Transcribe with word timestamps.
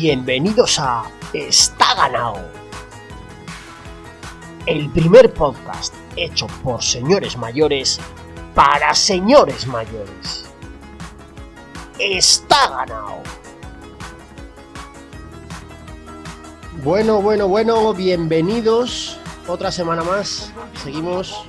Bienvenidos 0.00 0.78
a 0.78 1.04
Está 1.34 1.94
ganado. 1.94 2.40
El 4.64 4.88
primer 4.90 5.32
podcast 5.34 5.94
hecho 6.16 6.46
por 6.64 6.82
señores 6.82 7.36
mayores 7.36 8.00
para 8.54 8.94
señores 8.94 9.66
mayores. 9.66 10.46
Está 11.98 12.70
ganado. 12.70 13.22
Bueno, 16.82 17.20
bueno, 17.20 17.46
bueno, 17.48 17.92
bienvenidos. 17.92 19.18
Otra 19.46 19.70
semana 19.70 20.02
más. 20.02 20.52
Seguimos. 20.82 21.44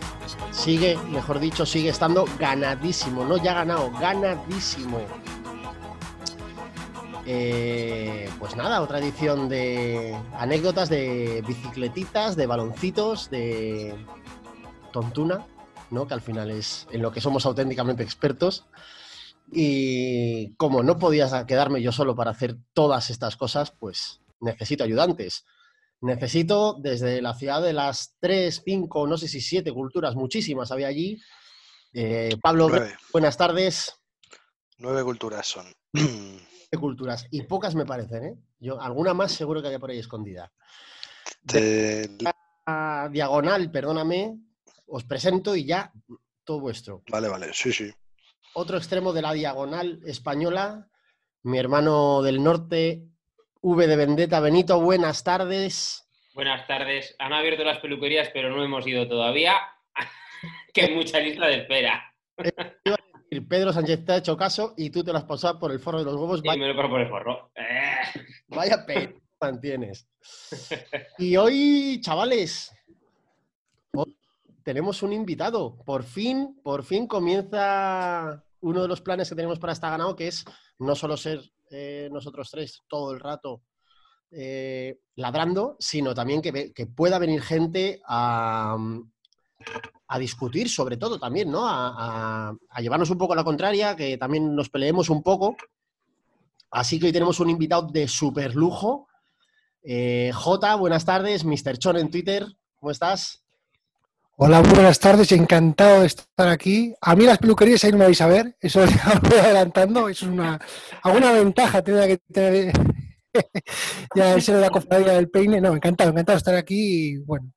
Sigue, 0.51 0.97
mejor 1.09 1.39
dicho, 1.39 1.65
sigue 1.65 1.89
estando 1.89 2.25
ganadísimo. 2.37 3.23
No 3.23 3.37
ya 3.37 3.53
ganado, 3.53 3.89
ganadísimo. 3.99 4.99
Eh, 7.25 8.29
pues 8.37 8.55
nada, 8.55 8.81
otra 8.81 8.99
edición 8.99 9.47
de 9.47 10.17
anécdotas 10.33 10.89
de 10.89 11.43
bicicletitas, 11.47 12.35
de 12.35 12.47
baloncitos, 12.47 13.29
de 13.29 13.95
tontuna, 14.91 15.45
¿no? 15.89 16.05
Que 16.05 16.13
al 16.13 16.21
final 16.21 16.51
es 16.51 16.87
en 16.91 17.01
lo 17.01 17.11
que 17.11 17.21
somos 17.21 17.45
auténticamente 17.45 18.03
expertos. 18.03 18.65
Y 19.51 20.53
como 20.55 20.83
no 20.83 20.97
podía 20.97 21.45
quedarme 21.45 21.81
yo 21.81 21.91
solo 21.91 22.15
para 22.15 22.31
hacer 22.31 22.57
todas 22.73 23.09
estas 23.09 23.37
cosas, 23.37 23.71
pues 23.71 24.21
necesito 24.41 24.83
ayudantes. 24.83 25.45
Necesito 26.01 26.75
desde 26.81 27.21
la 27.21 27.33
ciudad 27.33 27.61
de 27.61 27.71
las 27.71 28.15
tres, 28.19 28.61
cinco, 28.65 29.07
no 29.07 29.17
sé 29.17 29.29
si 29.29 29.39
siete 29.39 29.71
culturas, 29.71 30.15
muchísimas 30.15 30.71
había 30.71 30.87
allí. 30.87 31.21
Eh, 31.93 32.35
Pablo, 32.41 32.67
Nueve. 32.67 32.95
buenas 33.13 33.37
tardes. 33.37 33.93
Nueve 34.77 35.03
culturas 35.03 35.47
son. 35.47 35.73
de 36.73 36.79
culturas 36.79 37.27
y 37.29 37.43
pocas 37.43 37.75
me 37.75 37.85
parecen, 37.85 38.25
¿eh? 38.25 38.35
Yo, 38.59 38.81
alguna 38.81 39.13
más 39.13 39.31
seguro 39.31 39.61
que 39.61 39.67
haya 39.67 39.77
por 39.79 39.91
ahí 39.91 39.99
escondida. 39.99 40.51
De- 41.43 42.09
A 42.65 43.09
diagonal, 43.11 43.69
perdóname, 43.69 44.37
os 44.87 45.03
presento 45.03 45.55
y 45.55 45.65
ya 45.65 45.91
todo 46.43 46.59
vuestro. 46.61 47.03
Vale, 47.11 47.27
vale, 47.29 47.53
sí, 47.53 47.71
sí. 47.71 47.91
Otro 48.55 48.77
extremo 48.77 49.13
de 49.13 49.21
la 49.21 49.33
diagonal 49.33 49.99
española, 50.05 50.87
mi 51.43 51.59
hermano 51.59 52.21
del 52.23 52.41
norte, 52.41 53.03
V 53.61 53.85
de 53.87 53.95
Vendetta, 53.95 54.39
Benito, 54.39 54.79
buenas 54.81 55.23
tardes. 55.23 56.07
Buenas 56.33 56.65
tardes. 56.65 57.15
Han 57.19 57.33
abierto 57.33 57.63
las 57.63 57.77
peluquerías, 57.79 58.29
pero 58.33 58.49
no 58.49 58.63
hemos 58.63 58.87
ido 58.87 59.07
todavía. 59.07 59.53
que 60.73 60.81
hay 60.81 60.95
mucha 60.95 61.19
lista 61.19 61.45
de 61.45 61.57
espera. 61.57 62.11
Pedro 63.49 63.73
Sánchez 63.73 64.05
te 64.05 64.11
ha 64.11 64.17
hecho 64.17 64.37
caso 64.37 64.73
y 64.77 64.89
tú 64.89 65.03
te 65.03 65.11
lo 65.11 65.17
has 65.17 65.23
pasado 65.25 65.59
por 65.59 65.71
el 65.71 65.79
forro 65.79 65.99
de 65.99 66.05
los 66.05 66.15
huevos. 66.15 66.41
Y 66.43 66.47
Vaya, 66.47 66.61
me 66.61 66.67
lo 66.67 66.75
paro 66.75 66.89
por 66.89 67.01
el 67.01 67.09
forro. 67.09 67.51
Eh. 67.55 68.21
vaya 68.47 68.85
pe- 68.85 69.19
mantienes. 69.41 70.07
Y 71.17 71.35
hoy, 71.35 71.99
chavales, 72.01 72.71
hoy 73.93 74.15
tenemos 74.63 75.03
un 75.03 75.13
invitado. 75.13 75.75
Por 75.83 76.03
fin, 76.03 76.59
por 76.63 76.83
fin 76.83 77.07
comienza 77.07 78.43
uno 78.61 78.81
de 78.81 78.87
los 78.87 79.01
planes 79.01 79.27
que 79.29 79.35
tenemos 79.35 79.59
para 79.59 79.73
esta 79.73 79.89
ganado, 79.89 80.15
que 80.15 80.27
es 80.27 80.45
no 80.79 80.95
solo 80.95 81.17
ser 81.17 81.41
eh, 81.71 82.09
nosotros 82.11 82.49
tres 82.51 82.79
todo 82.87 83.13
el 83.13 83.19
rato 83.19 83.63
eh, 84.31 84.99
ladrando, 85.15 85.75
sino 85.79 86.13
también 86.13 86.41
que 86.41 86.85
pueda 86.95 87.19
venir 87.19 87.41
gente 87.41 88.01
a, 88.07 88.77
a 90.13 90.19
discutir 90.19 90.69
sobre 90.69 90.97
todo 90.97 91.19
también, 91.19 91.49
¿no? 91.49 91.63
A, 91.65 92.55
llevarnos 92.79 93.09
un 93.09 93.17
poco 93.17 93.33
a 93.33 93.35
la 93.35 93.43
contraria, 93.43 93.95
que 93.95 94.15
también 94.15 94.55
nos 94.55 94.69
peleemos 94.69 95.09
un 95.09 95.23
poco. 95.23 95.57
Así 96.69 96.99
que 96.99 97.07
hoy 97.07 97.11
tenemos 97.11 97.39
un 97.39 97.49
invitado 97.49 97.87
de 97.87 98.07
super 98.07 98.53
lujo. 98.55 99.07
Eh, 99.81 100.29
J, 100.31 100.75
buenas 100.75 101.03
tardes, 101.03 101.43
Mr. 101.43 101.79
Chon 101.79 101.97
en 101.97 102.11
Twitter, 102.11 102.45
¿cómo 102.75 102.91
estás? 102.91 103.43
Hola, 104.35 104.61
buenas 104.61 104.99
tardes, 104.99 105.31
encantado 105.31 106.01
de 106.01 106.05
estar 106.05 106.47
aquí. 106.47 106.93
A 107.01 107.15
mí 107.15 107.25
las 107.25 107.39
peluquerías 107.39 107.83
ahí 107.83 107.91
no 107.91 107.97
me 107.97 108.05
vais 108.05 108.21
a 108.21 108.27
ver, 108.27 108.55
eso 108.61 108.85
lo 108.85 109.29
voy 109.29 109.39
adelantando, 109.39 110.09
eso 110.09 110.25
es 110.27 110.31
una 110.31 110.59
alguna 111.01 111.31
ventaja 111.31 111.81
tendría 111.81 112.07
que 112.07 112.17
tener 112.31 112.71
ya 114.15 114.39
ser 114.39 114.55
de 114.55 114.61
la 114.61 114.69
cofradía 114.69 115.13
del 115.13 115.31
peine. 115.31 115.59
No, 115.59 115.73
encantado, 115.73 116.11
encantado 116.11 116.35
de 116.35 116.37
estar 116.37 116.55
aquí 116.55 117.13
y 117.13 117.17
bueno, 117.17 117.51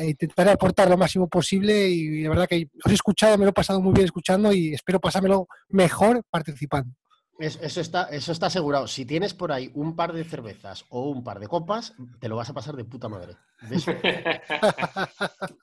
intentaré 0.00 0.50
aportar 0.50 0.88
lo 0.88 0.96
máximo 0.96 1.28
posible 1.28 1.88
y 1.88 2.22
de 2.22 2.28
verdad 2.28 2.48
que 2.48 2.68
os 2.84 2.90
he 2.90 2.94
escuchado, 2.94 3.36
me 3.38 3.44
lo 3.44 3.50
he 3.50 3.54
pasado 3.54 3.80
muy 3.80 3.92
bien 3.92 4.06
escuchando 4.06 4.52
y 4.52 4.72
espero 4.74 5.00
pasármelo 5.00 5.46
mejor 5.68 6.22
participando. 6.30 6.94
Es- 7.38 7.58
Eso 7.60 7.80
está, 7.80 8.04
eso 8.04 8.30
está 8.32 8.46
asegurado. 8.46 8.86
Si 8.86 9.04
tienes 9.04 9.34
por 9.34 9.50
ahí 9.52 9.70
un 9.74 9.96
par 9.96 10.12
de 10.12 10.22
cervezas 10.24 10.84
o 10.90 11.08
un 11.10 11.24
par 11.24 11.40
de 11.40 11.48
copas, 11.48 11.94
te 12.20 12.28
lo 12.28 12.36
vas 12.36 12.48
a 12.50 12.54
pasar 12.54 12.76
de 12.76 12.84
puta 12.84 13.08
madre. 13.08 13.36
De 13.68 13.76
eso- 13.76 13.92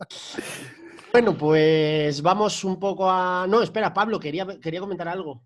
Bueno, 1.12 1.36
pues 1.38 2.22
vamos 2.22 2.64
un 2.64 2.80
poco 2.80 3.10
a... 3.10 3.48
No, 3.48 3.64
espera, 3.64 3.94
Pablo, 3.94 4.20
quería, 4.20 4.46
quería 4.60 4.80
comentar 4.80 5.08
algo. 5.08 5.44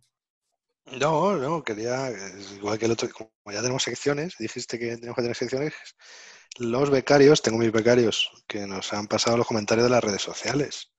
No, 1.00 1.38
no, 1.38 1.64
quería, 1.64 2.10
es 2.10 2.54
igual 2.58 2.78
que 2.78 2.86
el 2.86 2.92
otro, 2.92 3.08
como 3.10 3.30
ya 3.50 3.62
tenemos 3.62 3.84
secciones, 3.84 4.36
dijiste 4.38 4.78
que 4.78 4.98
tenemos 4.98 5.16
que 5.16 5.22
tener 5.22 5.38
secciones, 5.38 5.74
los 6.60 6.90
becarios, 6.90 7.42
tengo 7.42 7.58
mis 7.58 7.72
becarios 7.72 8.32
que 8.48 8.68
nos 8.68 8.94
han 8.94 9.08
pasado 9.08 9.38
los 9.38 9.48
comentarios 9.48 9.86
de 9.86 9.92
las 9.92 10.04
redes 10.04 10.22
sociales. 10.22 10.92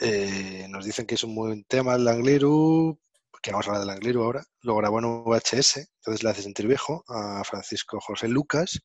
Eh, 0.00 0.66
nos 0.68 0.84
dicen 0.84 1.06
que 1.06 1.14
es 1.14 1.24
un 1.24 1.34
buen 1.34 1.64
tema 1.64 1.94
el 1.94 2.04
Langliru, 2.04 2.98
que 3.42 3.50
vamos 3.50 3.66
a 3.66 3.70
hablar 3.70 3.80
del 3.80 3.94
Langliru 3.94 4.22
ahora, 4.22 4.44
lo 4.62 4.76
grabó 4.76 4.98
en 4.98 5.24
VHS, 5.24 5.88
entonces 5.98 6.22
le 6.22 6.30
hace 6.30 6.42
sentir 6.42 6.66
viejo 6.66 7.04
a 7.08 7.42
Francisco 7.44 8.00
José 8.00 8.28
Lucas. 8.28 8.80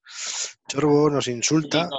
Chorbo 0.68 1.10
nos 1.10 1.28
insulta, 1.28 1.90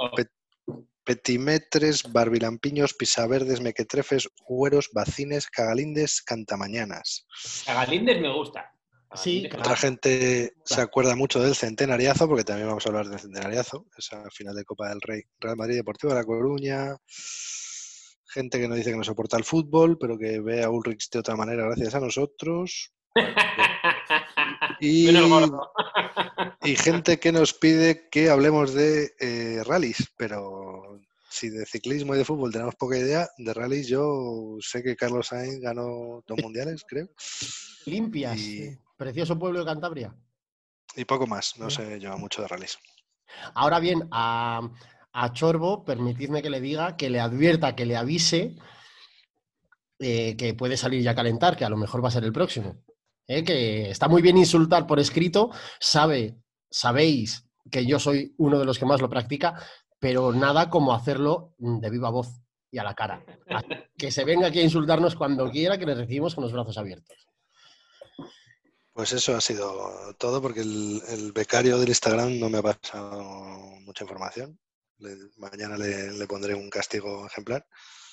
petimetres, 1.03 2.11
barbilampiños, 2.11 2.93
pisaverdes, 2.93 3.61
mequetrefes, 3.61 4.29
hueros, 4.47 4.89
bacines, 4.93 5.47
cagalindes, 5.47 6.21
cantamañanas. 6.21 7.27
A 7.67 7.73
Galíndez 7.73 8.21
me 8.21 8.33
gusta. 8.33 8.72
Sí, 9.15 9.43
claro. 9.49 9.59
Otra 9.61 9.75
gente 9.75 10.53
se 10.63 10.81
acuerda 10.81 11.15
mucho 11.15 11.41
del 11.41 11.55
centenariazo, 11.55 12.27
porque 12.27 12.43
también 12.43 12.67
vamos 12.67 12.85
a 12.85 12.89
hablar 12.89 13.07
del 13.07 13.19
centenariazo, 13.19 13.85
esa 13.97 14.29
final 14.31 14.55
de 14.55 14.65
Copa 14.65 14.89
del 14.89 15.01
Rey, 15.01 15.21
Real 15.39 15.55
Madrid 15.55 15.75
Deportivo 15.75 16.13
de 16.13 16.19
La 16.19 16.25
Coruña. 16.25 16.95
Gente 18.25 18.59
que 18.59 18.67
nos 18.67 18.77
dice 18.77 18.91
que 18.91 18.97
no 18.97 19.03
soporta 19.03 19.37
el 19.37 19.43
fútbol, 19.43 19.97
pero 19.99 20.17
que 20.17 20.39
ve 20.39 20.63
a 20.63 20.69
Ulrich 20.69 21.09
de 21.11 21.19
otra 21.19 21.35
manera 21.35 21.65
gracias 21.65 21.93
a 21.95 21.99
nosotros. 21.99 22.91
Y, 24.79 25.09
y 26.63 26.75
gente 26.75 27.19
que 27.19 27.31
nos 27.31 27.53
pide 27.53 28.09
que 28.09 28.29
hablemos 28.29 28.73
de 28.73 29.13
eh, 29.19 29.61
rallies, 29.63 30.11
pero 30.17 30.99
si 31.29 31.49
de 31.49 31.65
ciclismo 31.65 32.15
y 32.15 32.17
de 32.17 32.25
fútbol 32.25 32.51
tenemos 32.51 32.75
poca 32.75 32.97
idea, 32.97 33.27
de 33.37 33.53
rallies 33.53 33.87
yo 33.87 34.57
sé 34.59 34.83
que 34.83 34.95
Carlos 34.95 35.27
Sainz 35.27 35.59
ganó 35.59 36.23
dos 36.27 36.37
mundiales, 36.41 36.83
creo, 36.87 37.09
Limpias, 37.85 38.37
Y- 38.39 38.77
precioso 38.97 39.37
pueblo 39.37 39.59
de 39.59 39.65
Cantabria. 39.65 40.15
y 40.95 41.05
poco 41.05 41.27
más, 41.27 41.57
no 41.57 41.69
sé 41.69 41.99
yo 41.99 42.17
mucho 42.17 42.41
de 42.41 42.47
rallies. 42.47 42.77
Ahora 43.55 43.79
bien, 43.79 44.07
a, 44.11 44.69
a 45.11 45.33
Chorbo, 45.33 45.83
permitidme 45.83 46.41
que 46.41 46.49
le 46.49 46.61
diga, 46.61 46.95
que 46.97 47.09
le 47.09 47.19
advierta, 47.19 47.75
que 47.75 47.85
le 47.85 47.97
avise 47.97 48.55
eh, 49.99 50.35
que 50.35 50.53
puede 50.53 50.75
salir 50.75 51.01
ya 51.01 51.11
a 51.11 51.15
calentar, 51.15 51.55
que 51.55 51.65
a 51.65 51.69
lo 51.69 51.77
mejor 51.77 52.03
va 52.03 52.09
a 52.09 52.11
ser 52.11 52.23
el 52.23 52.33
próximo. 52.33 52.83
Eh, 53.27 53.43
que 53.43 53.89
está 53.89 54.07
muy 54.07 54.21
bien 54.21 54.37
insultar 54.37 54.85
por 54.85 54.99
escrito, 54.99 55.49
sabe, 55.79 56.35
sabéis 56.69 57.47
que 57.71 57.85
yo 57.85 57.99
soy 57.99 58.35
uno 58.37 58.59
de 58.59 58.65
los 58.65 58.77
que 58.77 58.85
más 58.85 58.99
lo 58.99 59.09
practica, 59.09 59.55
pero 59.99 60.33
nada 60.33 60.69
como 60.69 60.93
hacerlo 60.93 61.55
de 61.57 61.89
viva 61.89 62.09
voz 62.09 62.41
y 62.69 62.79
a 62.79 62.83
la 62.83 62.95
cara. 62.95 63.23
Que 63.97 64.11
se 64.11 64.25
venga 64.25 64.47
aquí 64.47 64.59
a 64.59 64.63
insultarnos 64.63 65.15
cuando 65.15 65.49
quiera, 65.49 65.77
que 65.77 65.85
le 65.85 65.95
recibimos 65.95 66.35
con 66.35 66.43
los 66.43 66.51
brazos 66.51 66.77
abiertos. 66.77 67.15
Pues 68.93 69.11
eso 69.13 69.35
ha 69.35 69.41
sido 69.41 70.13
todo 70.19 70.41
porque 70.41 70.61
el, 70.61 71.01
el 71.09 71.31
becario 71.31 71.79
del 71.79 71.89
Instagram 71.89 72.39
no 72.39 72.49
me 72.49 72.59
ha 72.59 72.61
pasado 72.61 73.23
mucha 73.81 74.03
información. 74.03 74.59
Le- 74.99 75.17
mañana 75.37 75.77
le, 75.77 76.11
le 76.13 76.27
pondré 76.27 76.53
un 76.53 76.69
castigo 76.69 77.25
ejemplar. 77.25 77.65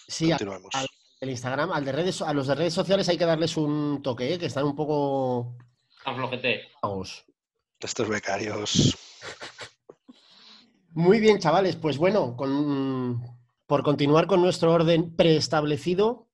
Sí, 0.09 0.29
Continuamos. 0.31 0.71
al- 0.75 0.89
el 1.21 1.29
Instagram, 1.31 1.71
al 1.73 1.85
de 1.85 1.93
redes, 1.93 2.23
a 2.23 2.33
los 2.33 2.47
de 2.47 2.55
redes 2.55 2.73
sociales 2.73 3.07
hay 3.11 3.19
que 3.19 3.27
darles 3.27 3.59
un 3.59 4.01
toque, 4.03 4.33
eh, 4.33 4.39
que 4.39 4.47
están 4.47 4.65
un 4.65 4.75
poco 4.75 5.55
Tan 6.03 6.17
flojete. 6.17 6.63
vagos. 6.83 7.27
Estos 7.79 8.09
becarios. 8.09 8.97
Muy 10.95 11.21
bien, 11.21 11.39
chavales. 11.39 11.77
Pues 11.77 11.99
bueno, 11.99 12.35
con- 12.37 13.21
por 13.67 13.83
continuar 13.83 14.27
con 14.27 14.41
nuestro 14.41 14.73
orden 14.73 15.15
preestablecido, 15.15 16.29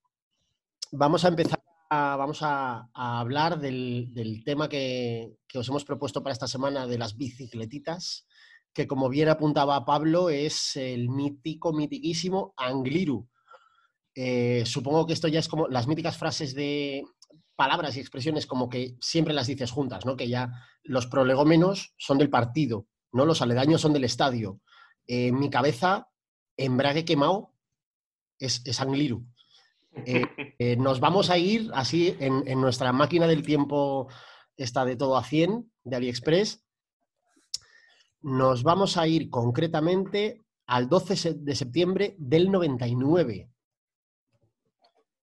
vamos 0.92 1.24
a 1.24 1.28
empezar 1.28 1.55
vamos 1.90 2.38
a, 2.42 2.88
hablar 2.94 3.58
del, 3.58 4.42
tema 4.44 4.68
que, 4.68 5.36
os 5.54 5.68
hemos 5.68 5.84
propuesto 5.84 6.22
para 6.22 6.32
esta 6.32 6.48
semana 6.48 6.86
de 6.86 6.98
las 6.98 7.16
bicicletitas, 7.16 8.26
que 8.72 8.86
como 8.86 9.08
bien 9.08 9.28
apuntaba 9.28 9.84
Pablo, 9.84 10.28
es 10.28 10.76
el 10.76 11.08
mítico, 11.08 11.72
mitiquísimo 11.72 12.52
Angliru. 12.56 13.28
Eh, 14.14 14.64
supongo 14.66 15.06
que 15.06 15.12
esto 15.12 15.28
ya 15.28 15.40
es 15.40 15.48
como 15.48 15.68
las 15.68 15.86
míticas 15.86 16.16
frases 16.16 16.54
de 16.54 17.04
palabras 17.54 17.96
y 17.96 18.00
expresiones 18.00 18.46
como 18.46 18.68
que 18.68 18.96
siempre 19.00 19.34
las 19.34 19.46
dices 19.46 19.70
juntas, 19.70 20.04
¿no? 20.04 20.16
Que 20.16 20.28
ya 20.28 20.50
los 20.82 21.06
prolegómenos 21.06 21.94
son 21.96 22.18
del 22.18 22.30
partido, 22.30 22.86
¿no? 23.12 23.24
Los 23.24 23.40
aledaños 23.40 23.80
son 23.80 23.92
del 23.92 24.04
estadio. 24.04 24.60
en 25.06 25.38
mi 25.38 25.50
cabeza, 25.50 26.08
embrague 26.56 27.04
quemado 27.04 27.52
es, 28.38 28.62
es 28.64 28.80
Angliru. 28.80 29.24
Eh, 30.04 30.24
eh, 30.58 30.76
nos 30.76 31.00
vamos 31.00 31.30
a 31.30 31.38
ir 31.38 31.70
así 31.74 32.16
en, 32.20 32.46
en 32.46 32.60
nuestra 32.60 32.92
máquina 32.92 33.26
del 33.26 33.42
tiempo, 33.42 34.08
esta 34.56 34.84
de 34.84 34.96
todo 34.96 35.16
a 35.16 35.24
100 35.24 35.70
de 35.84 35.96
AliExpress. 35.96 36.64
Nos 38.22 38.62
vamos 38.62 38.96
a 38.96 39.06
ir 39.06 39.30
concretamente 39.30 40.44
al 40.66 40.88
12 40.88 41.16
se- 41.16 41.34
de 41.34 41.54
septiembre 41.54 42.16
del 42.18 42.50
99. 42.50 43.50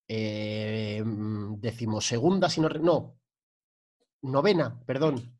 Eh, 0.07 1.01
decimosegunda, 1.57 2.49
si 2.49 2.61
no, 2.61 2.69
no, 2.69 3.17
novena, 4.21 4.79
perdón, 4.85 5.37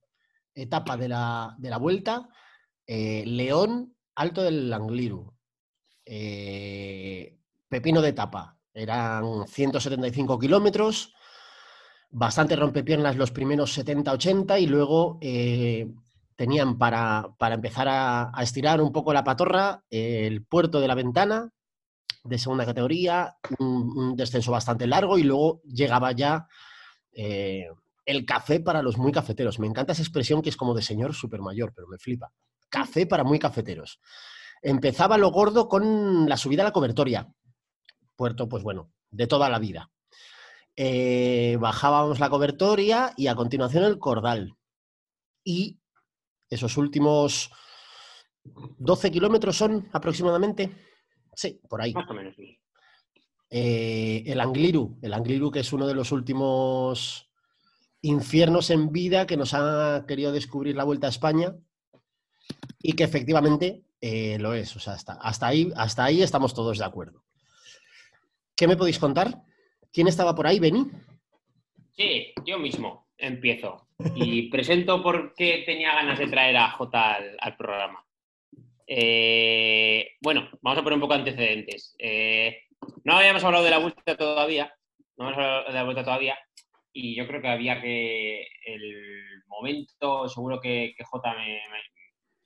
etapa 0.56 0.98
de 0.98 1.10
la, 1.10 1.56
de 1.58 1.70
la 1.70 1.78
vuelta. 1.78 2.30
eh, 2.88 3.24
León, 3.26 3.96
Alto 4.16 4.42
del 4.44 4.72
Angliru. 4.74 5.34
Eh, 6.06 7.38
pepino 7.70 8.02
de 8.02 8.10
etapa. 8.10 8.58
Eran 8.74 9.48
175 9.48 10.40
kilómetros, 10.40 11.14
bastante 12.10 12.56
rompepiernas 12.56 13.16
los 13.16 13.32
primeros 13.32 13.78
70-80 13.78 14.62
y 14.62 14.68
luego 14.68 15.20
eh, 15.22 15.92
tenían 16.36 16.78
para, 16.78 17.30
para 17.38 17.56
empezar 17.56 17.88
a, 17.88 18.32
a 18.34 18.44
estirar 18.44 18.82
un 18.82 18.92
poco 18.92 19.14
la 19.14 19.24
patorra 19.24 19.84
el 19.90 20.44
puerto 20.46 20.80
de 20.80 20.88
la 20.88 20.96
ventana 20.96 21.52
de 22.24 22.38
segunda 22.38 22.66
categoría, 22.66 23.36
un, 23.60 24.16
descenso 24.16 24.52
bastante 24.52 24.88
largo 24.88 25.18
y 25.18 25.24
luego 25.24 25.62
llegaba 25.64 26.12
ya 26.14 26.48
eh, 27.12 27.68
el 28.06 28.26
café 28.26 28.60
para 28.60 28.82
los 28.82 28.98
muy 28.98 29.12
cafeteros. 29.12 29.60
Me 29.60 29.68
encanta 29.68 29.94
esa 29.94 30.02
expresión 30.02 30.42
que 30.42 30.50
es 30.50 30.58
como 30.58 30.74
de 30.74 30.82
señor 30.82 31.14
super 31.14 31.42
mayor, 31.42 31.74
pero 31.76 31.88
me 31.88 31.98
flipa. 31.98 32.32
Café 32.70 33.06
para 33.06 33.24
muy 33.24 33.40
cafeteros. 33.40 34.00
Empezaba 34.62 35.18
lo 35.18 35.32
gordo 35.32 35.68
con 35.68 36.28
la 36.28 36.38
subida 36.38 36.64
a 36.64 36.66
la 36.66 36.72
cobertoria. 36.72 37.28
Puerto, 38.16 38.48
pues 38.48 38.64
bueno, 38.64 38.92
de 39.12 39.28
toda 39.28 39.50
la 39.50 39.60
vida. 39.60 39.92
Eh, 40.76 41.58
bajábamos 41.60 42.20
la 42.20 42.30
cobertoria 42.30 43.14
y 43.16 43.28
a 43.28 43.36
continuación 43.36 43.84
el 43.84 44.00
cordal. 44.00 44.56
Y 45.44 45.80
esos 46.50 46.78
últimos 46.78 47.52
12 48.44 49.12
kilómetros 49.12 49.58
son 49.58 49.90
aproximadamente. 49.94 50.72
Sí, 51.36 51.60
por 51.70 51.82
ahí. 51.82 51.94
Más 51.94 52.10
o 52.10 52.14
menos. 52.14 52.36
Eh, 53.50 54.24
el 54.26 54.40
Angliru, 54.40 54.98
el 55.02 55.14
Angliru 55.14 55.52
que 55.52 55.60
es 55.60 55.74
uno 55.74 55.86
de 55.86 55.94
los 55.94 56.12
últimos 56.12 57.30
infiernos 58.02 58.70
en 58.70 58.92
vida 58.92 59.26
que 59.26 59.38
nos 59.38 59.54
ha 59.54 60.06
querido 60.08 60.32
descubrir 60.32 60.76
la 60.76 60.84
Vuelta 60.84 61.08
a 61.08 61.12
España 61.12 61.56
y 62.82 62.94
que 62.94 63.04
efectivamente 63.04 63.86
eh, 64.02 64.38
lo 64.40 64.54
es. 64.54 64.76
O 64.76 64.80
sea, 64.80 64.94
hasta, 64.94 65.14
hasta, 65.14 65.48
ahí, 65.48 65.72
hasta 65.76 66.04
ahí 66.04 66.22
estamos 66.22 66.54
todos 66.54 66.80
de 66.80 66.86
acuerdo. 66.86 67.23
¿Qué 68.56 68.68
me 68.68 68.78
podéis 68.78 69.00
contar? 69.00 69.30
¿Quién 69.92 70.08
estaba 70.08 70.36
por 70.36 70.48
ahí, 70.48 70.60
Beni? 70.60 70.86
Sí, 71.92 72.34
yo 72.46 72.58
mismo 72.60 73.08
empiezo. 73.18 73.88
Y 74.16 74.50
presento 74.50 75.02
por 75.02 75.34
qué 75.34 75.64
tenía 75.66 75.94
ganas 75.94 76.20
de 76.20 76.28
traer 76.28 76.58
a 76.58 76.70
Jota 76.72 77.16
al, 77.40 77.58
programa. 77.58 78.04
Eh, 78.88 80.12
bueno, 80.22 80.50
vamos 80.62 80.80
a 80.80 80.84
poner 80.84 80.96
un 80.96 81.02
poco 81.02 81.14
de 81.14 81.20
antecedentes. 81.20 81.96
Eh, 82.00 82.64
no 83.04 83.14
habíamos 83.18 83.44
hablado 83.44 83.64
de 83.64 83.70
la 83.72 83.78
vuelta 83.78 84.18
todavía. 84.18 84.74
No 85.18 85.26
habíamos 85.28 85.46
hablado 85.46 85.68
de 85.68 85.74
la 85.74 85.84
vuelta 85.84 86.04
todavía. 86.04 86.38
Y 86.92 87.16
yo 87.16 87.28
creo 87.28 87.42
que 87.42 87.48
había 87.48 87.82
que 87.82 88.46
el 88.66 89.44
momento, 89.48 90.28
seguro 90.28 90.60
que, 90.60 90.94
que 90.98 91.04
me, 91.24 91.46
me- 91.46 91.94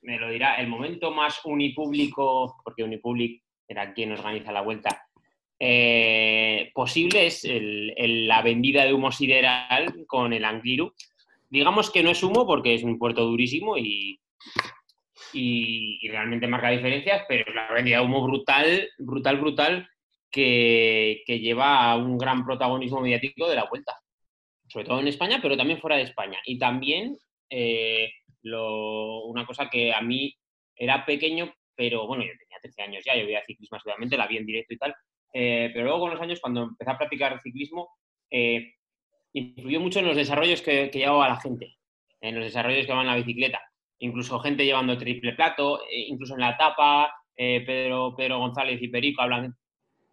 me 0.00 0.18
lo 0.18 0.30
dirá, 0.30 0.54
el 0.56 0.68
momento 0.68 1.10
más 1.10 1.40
unipúblico, 1.44 2.56
porque 2.62 2.84
Unipublic 2.84 3.42
era 3.66 3.92
quien 3.92 4.12
organiza 4.12 4.52
la 4.52 4.60
vuelta, 4.62 5.07
eh, 5.60 6.70
posible 6.72 7.26
es 7.26 7.42
la 7.44 8.42
vendida 8.42 8.84
de 8.84 8.92
humo 8.92 9.10
sideral 9.10 10.04
con 10.06 10.32
el 10.32 10.44
Angliru. 10.44 10.94
Digamos 11.50 11.90
que 11.90 12.02
no 12.02 12.10
es 12.10 12.22
humo 12.22 12.46
porque 12.46 12.74
es 12.74 12.82
un 12.82 12.98
puerto 12.98 13.24
durísimo 13.24 13.76
y, 13.76 14.20
realmente 16.10 16.46
marca 16.46 16.70
diferencias, 16.70 17.24
pero 17.28 17.44
es 17.46 17.54
la 17.54 17.72
vendida 17.72 17.98
de 17.98 18.04
humo 18.04 18.22
brutal, 18.22 18.88
brutal, 18.98 19.36
brutal, 19.38 19.88
que, 20.30 21.22
lleva 21.26 21.90
a 21.90 21.96
un 21.96 22.16
gran 22.18 22.44
protagonismo 22.44 23.00
mediático 23.00 23.48
de 23.48 23.56
la 23.56 23.68
vuelta. 23.68 23.94
Sobre 24.68 24.84
todo 24.84 25.00
en 25.00 25.08
España, 25.08 25.38
pero 25.42 25.56
también 25.56 25.80
fuera 25.80 25.96
de 25.96 26.02
España. 26.02 26.38
Y 26.44 26.58
también 26.58 27.16
eh, 27.50 28.10
una 28.42 29.46
cosa 29.46 29.68
que 29.68 29.92
a 29.92 30.00
mí 30.02 30.34
era 30.76 31.04
pequeño, 31.04 31.52
pero 31.74 32.06
bueno, 32.06 32.22
yo 32.24 32.32
tenía 32.38 32.58
13 32.60 32.82
años 32.82 33.04
ya, 33.04 33.16
yo 33.16 33.26
veía 33.26 33.42
ciclismo 33.44 33.78
seguramente, 33.78 34.16
la 34.16 34.26
vi 34.26 34.36
en 34.36 34.46
directo 34.46 34.74
y 34.74 34.78
tal, 34.78 34.94
eh, 35.32 35.70
pero 35.72 35.84
luego 35.84 36.00
con 36.00 36.10
los 36.10 36.20
años, 36.20 36.40
cuando 36.40 36.62
empecé 36.62 36.90
a 36.90 36.98
practicar 36.98 37.40
ciclismo, 37.42 37.90
eh, 38.30 38.74
influyó 39.32 39.80
mucho 39.80 40.00
en 40.00 40.06
los 40.06 40.16
desarrollos 40.16 40.62
que, 40.62 40.90
que 40.90 40.98
llevaba 40.98 41.28
la 41.28 41.40
gente, 41.40 41.76
en 42.20 42.34
los 42.34 42.44
desarrollos 42.44 42.86
que 42.86 42.92
van 42.92 43.02
en 43.02 43.06
la 43.08 43.16
bicicleta. 43.16 43.60
Incluso 44.00 44.38
gente 44.40 44.64
llevando 44.64 44.96
triple 44.96 45.32
plato, 45.32 45.82
eh, 45.82 46.06
incluso 46.08 46.34
en 46.34 46.40
la 46.40 46.50
etapa, 46.50 47.12
eh, 47.36 47.62
Pedro, 47.64 48.14
Pedro 48.16 48.38
González 48.38 48.80
y 48.82 48.88
Perico 48.88 49.22
hablan 49.22 49.54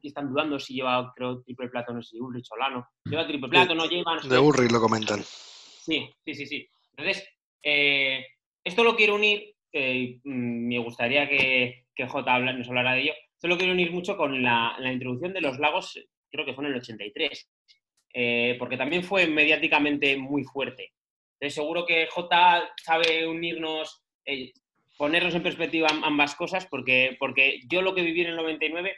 y 0.05 0.09
están 0.09 0.29
dudando 0.29 0.59
si 0.59 0.75
lleva, 0.75 1.11
creo, 1.15 1.41
triple 1.41 1.67
plato, 1.69 1.91
no 1.91 2.01
sé 2.01 2.11
si 2.11 2.19
Ulrich 2.19 2.45
Solano. 2.45 2.87
Lleva 3.05 3.25
triple 3.25 3.49
plato, 3.49 3.73
no 3.73 3.87
lleva, 3.87 4.15
no 4.15 4.21
sé 4.21 4.29
De. 4.29 4.37
Urri 4.37 4.69
lo 4.69 4.79
comentan. 4.79 5.23
Sí, 5.23 6.07
sí, 6.23 6.35
sí, 6.35 6.45
sí. 6.45 6.69
Entonces, 6.91 7.27
eh, 7.63 8.23
esto 8.63 8.83
lo 8.83 8.95
quiero 8.95 9.15
unir, 9.15 9.55
eh, 9.73 10.19
mm, 10.23 10.67
me 10.67 10.77
gustaría 10.77 11.27
que, 11.27 11.87
que 11.95 12.07
J 12.07 12.39
nos 12.39 12.67
hablara 12.67 12.93
de 12.93 13.01
ello, 13.01 13.13
lo 13.47 13.57
quiero 13.57 13.73
unir 13.73 13.91
mucho 13.91 14.15
con 14.17 14.41
la, 14.41 14.75
la 14.79 14.91
introducción 14.91 15.33
de 15.33 15.41
los 15.41 15.59
lagos, 15.59 15.99
creo 16.31 16.45
que 16.45 16.53
fue 16.53 16.65
en 16.65 16.71
el 16.71 16.77
83, 16.77 17.49
eh, 18.13 18.55
porque 18.59 18.77
también 18.77 19.03
fue 19.03 19.27
mediáticamente 19.27 20.15
muy 20.17 20.43
fuerte. 20.43 20.91
Entonces, 21.39 21.55
seguro 21.55 21.85
que 21.85 22.07
J 22.09 22.69
sabe 22.83 23.27
unirnos, 23.27 24.03
eh, 24.25 24.53
ponernos 24.97 25.35
en 25.35 25.43
perspectiva 25.43 25.87
am- 25.89 26.03
ambas 26.03 26.35
cosas, 26.35 26.65
porque, 26.67 27.17
porque 27.19 27.59
yo 27.69 27.81
lo 27.81 27.93
que 27.93 28.01
viví 28.03 28.21
en 28.21 28.27
el 28.27 28.35
99 28.37 28.95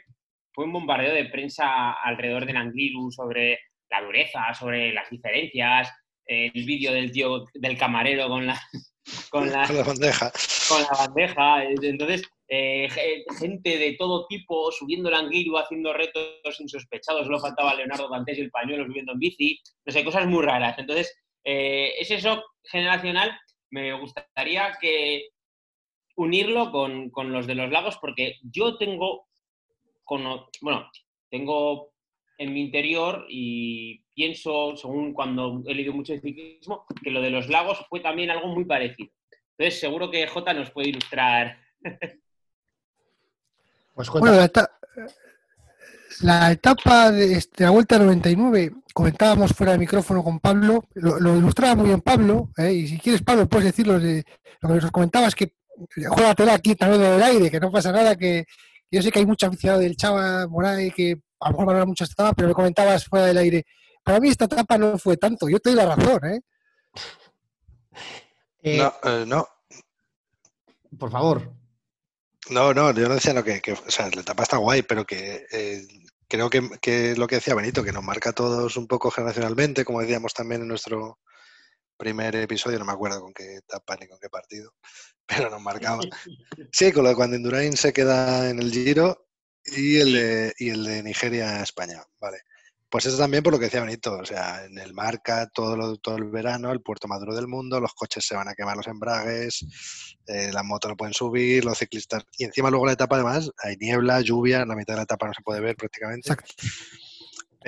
fue 0.52 0.64
un 0.64 0.72
bombardeo 0.72 1.12
de 1.14 1.26
prensa 1.26 1.92
alrededor 1.92 2.46
del 2.46 2.56
Angliru 2.56 3.10
sobre 3.10 3.58
la 3.90 4.02
dureza, 4.02 4.54
sobre 4.54 4.92
las 4.92 5.08
diferencias, 5.10 5.92
el 6.26 6.50
vídeo 6.52 6.92
del 6.92 7.10
tío, 7.10 7.44
del 7.54 7.76
camarero 7.78 8.28
con 8.28 8.46
la, 8.46 8.60
con 9.30 9.50
la, 9.50 9.66
Con 9.66 9.76
la 9.76 9.82
bandeja. 9.82 10.30
con 10.68 10.82
la 10.82 11.06
bandeja. 11.06 11.64
Entonces, 11.64 12.22
eh, 12.48 12.88
ge- 12.90 13.24
gente 13.38 13.76
de 13.78 13.92
todo 13.94 14.26
tipo 14.26 14.72
subiendo 14.72 15.08
el 15.08 15.14
Angliru, 15.14 15.56
haciendo 15.58 15.92
retos 15.92 16.58
insospechados. 16.60 17.26
Solo 17.26 17.38
faltaba 17.40 17.74
Leonardo 17.74 18.08
Dantes 18.08 18.38
y 18.38 18.42
el 18.42 18.50
pañuelo 18.50 18.86
subiendo 18.86 19.12
en 19.12 19.18
bici. 19.18 19.60
No 19.84 19.92
sé, 19.92 20.04
cosas 20.04 20.26
muy 20.26 20.42
raras. 20.44 20.78
Entonces, 20.78 21.14
eh, 21.44 21.92
ese 21.98 22.18
shock 22.18 22.42
generacional 22.64 23.38
me 23.70 23.92
gustaría 23.92 24.72
que 24.80 25.28
unirlo 26.16 26.72
con, 26.72 27.10
los 27.32 27.46
de 27.46 27.54
los 27.54 27.70
lagos 27.70 27.96
porque 28.00 28.36
yo 28.42 28.76
tengo, 28.76 29.28
bueno, 30.60 30.90
tengo 31.30 31.92
en 32.38 32.54
mi 32.54 32.62
interior 32.62 33.26
y 33.28 34.00
pienso, 34.14 34.76
según 34.76 35.12
cuando 35.12 35.62
he 35.66 35.74
leído 35.74 35.92
mucho 35.92 36.12
de 36.12 36.20
ciclismo, 36.20 36.86
que 37.02 37.10
lo 37.10 37.20
de 37.20 37.30
los 37.30 37.48
lagos 37.48 37.84
fue 37.88 38.00
también 38.00 38.30
algo 38.30 38.48
muy 38.48 38.64
parecido. 38.64 39.10
Entonces, 39.56 39.80
seguro 39.80 40.10
que 40.10 40.26
Jota 40.26 40.52
nos 40.54 40.70
puede 40.70 40.88
ilustrar. 40.90 41.58
Pues 43.98 44.10
Bueno, 44.10 44.36
la, 44.36 44.44
eta- 44.44 44.70
la 46.20 46.52
etapa 46.52 47.10
de 47.10 47.32
este, 47.32 47.64
la 47.64 47.70
Vuelta 47.70 47.98
99, 47.98 48.72
comentábamos 48.94 49.52
fuera 49.52 49.72
de 49.72 49.78
micrófono 49.78 50.22
con 50.22 50.38
Pablo, 50.38 50.84
lo, 50.94 51.18
lo 51.18 51.36
ilustraba 51.36 51.74
muy 51.74 51.86
bien 51.86 52.00
Pablo, 52.00 52.48
¿eh? 52.56 52.72
y 52.72 52.86
si 52.86 52.98
quieres, 53.00 53.22
Pablo, 53.22 53.48
puedes 53.48 53.66
decirlo, 53.66 53.98
de, 53.98 54.24
lo 54.60 54.68
que 54.68 54.74
nos 54.76 54.90
comentabas, 54.92 55.34
que 55.34 55.56
juégatela 56.08 56.54
aquí 56.54 56.76
también 56.76 57.02
en 57.02 57.12
el 57.14 57.22
aire, 57.24 57.50
que 57.50 57.58
no 57.58 57.72
pasa 57.72 57.90
nada, 57.90 58.14
que 58.14 58.44
yo 58.88 59.02
sé 59.02 59.10
que 59.10 59.18
hay 59.18 59.26
mucha 59.26 59.48
aficionado 59.48 59.80
del 59.80 59.96
Chava 59.96 60.46
Moray 60.46 60.92
que 60.92 61.20
a 61.40 61.46
lo 61.48 61.52
mejor 61.52 61.66
valora 61.66 61.86
mucho 61.86 62.04
esta 62.04 62.22
etapa, 62.22 62.34
pero 62.36 62.48
me 62.48 62.54
comentabas 62.54 63.04
fuera 63.04 63.26
del 63.26 63.38
aire. 63.38 63.64
Para 64.04 64.20
mí 64.20 64.28
esta 64.28 64.44
etapa 64.44 64.78
no 64.78 64.96
fue 64.96 65.16
tanto, 65.16 65.48
yo 65.48 65.58
te 65.58 65.70
doy 65.70 65.76
la 65.76 65.94
razón, 65.96 66.24
¿eh? 66.24 66.40
Eh, 68.62 68.78
No, 68.78 68.92
eh, 69.10 69.24
no, 69.26 69.46
Por 70.98 71.10
favor. 71.10 71.52
No, 72.50 72.74
no, 72.74 72.92
yo 72.92 73.08
no 73.08 73.14
decía 73.14 73.32
no, 73.34 73.44
que, 73.44 73.60
que, 73.60 73.72
o 73.72 73.90
sea, 73.90 74.08
la 74.14 74.20
etapa 74.20 74.42
está 74.42 74.56
guay, 74.56 74.82
pero 74.82 75.04
que 75.04 75.46
eh, 75.50 75.86
creo 76.28 76.50
que, 76.50 76.68
que 76.80 77.16
lo 77.16 77.26
que 77.26 77.36
decía 77.36 77.54
Benito, 77.54 77.82
que 77.82 77.92
nos 77.92 78.04
marca 78.04 78.30
a 78.30 78.34
todos 78.34 78.76
un 78.76 78.86
poco 78.86 79.10
generacionalmente, 79.10 79.84
como 79.84 80.00
decíamos 80.00 80.34
también 80.34 80.62
en 80.62 80.68
nuestro 80.68 81.18
primer 81.96 82.36
episodio, 82.36 82.78
no 82.78 82.84
me 82.84 82.92
acuerdo 82.92 83.20
con 83.20 83.34
qué 83.34 83.56
etapa 83.56 83.96
ni 83.96 84.06
con 84.06 84.18
qué 84.20 84.28
partido, 84.28 84.72
pero 85.26 85.50
nos 85.50 85.60
marcaba. 85.60 86.02
Sí, 86.72 86.92
con 86.92 87.04
lo 87.04 87.10
de 87.10 87.16
cuando 87.16 87.36
Indurain 87.36 87.76
se 87.76 87.92
queda 87.92 88.48
en 88.48 88.60
el 88.60 88.72
Giro 88.72 89.28
y 89.64 89.96
el 89.98 90.12
de, 90.12 90.54
y 90.58 90.70
el 90.70 90.84
de 90.84 91.02
Nigeria-España, 91.02 92.02
vale. 92.20 92.42
Pues 92.90 93.04
eso 93.04 93.18
también 93.18 93.42
por 93.42 93.52
lo 93.52 93.58
que 93.58 93.66
decía 93.66 93.82
Benito, 93.82 94.14
o 94.14 94.24
sea, 94.24 94.64
en 94.64 94.78
el 94.78 94.94
marca 94.94 95.46
todo, 95.52 95.76
lo, 95.76 95.96
todo 95.98 96.16
el 96.16 96.24
verano, 96.24 96.72
el 96.72 96.80
puerto 96.80 97.06
maduro 97.06 97.34
del 97.34 97.46
mundo, 97.46 97.80
los 97.80 97.92
coches 97.92 98.24
se 98.24 98.34
van 98.34 98.48
a 98.48 98.54
quemar 98.54 98.76
los 98.76 98.86
embragues, 98.86 99.66
eh, 100.26 100.50
las 100.52 100.64
motos 100.64 100.90
no 100.90 100.96
pueden 100.96 101.12
subir, 101.12 101.64
los 101.64 101.78
ciclistas, 101.78 102.24
y 102.38 102.44
encima 102.44 102.70
luego 102.70 102.86
la 102.86 102.92
etapa 102.92 103.16
además 103.16 103.50
hay 103.62 103.76
niebla, 103.76 104.22
lluvia, 104.22 104.62
en 104.62 104.68
la 104.68 104.76
mitad 104.76 104.94
de 104.94 104.98
la 104.98 105.02
etapa 105.02 105.26
no 105.26 105.34
se 105.34 105.42
puede 105.42 105.60
ver 105.60 105.76
prácticamente. 105.76 106.32
Exacto. 106.32 106.54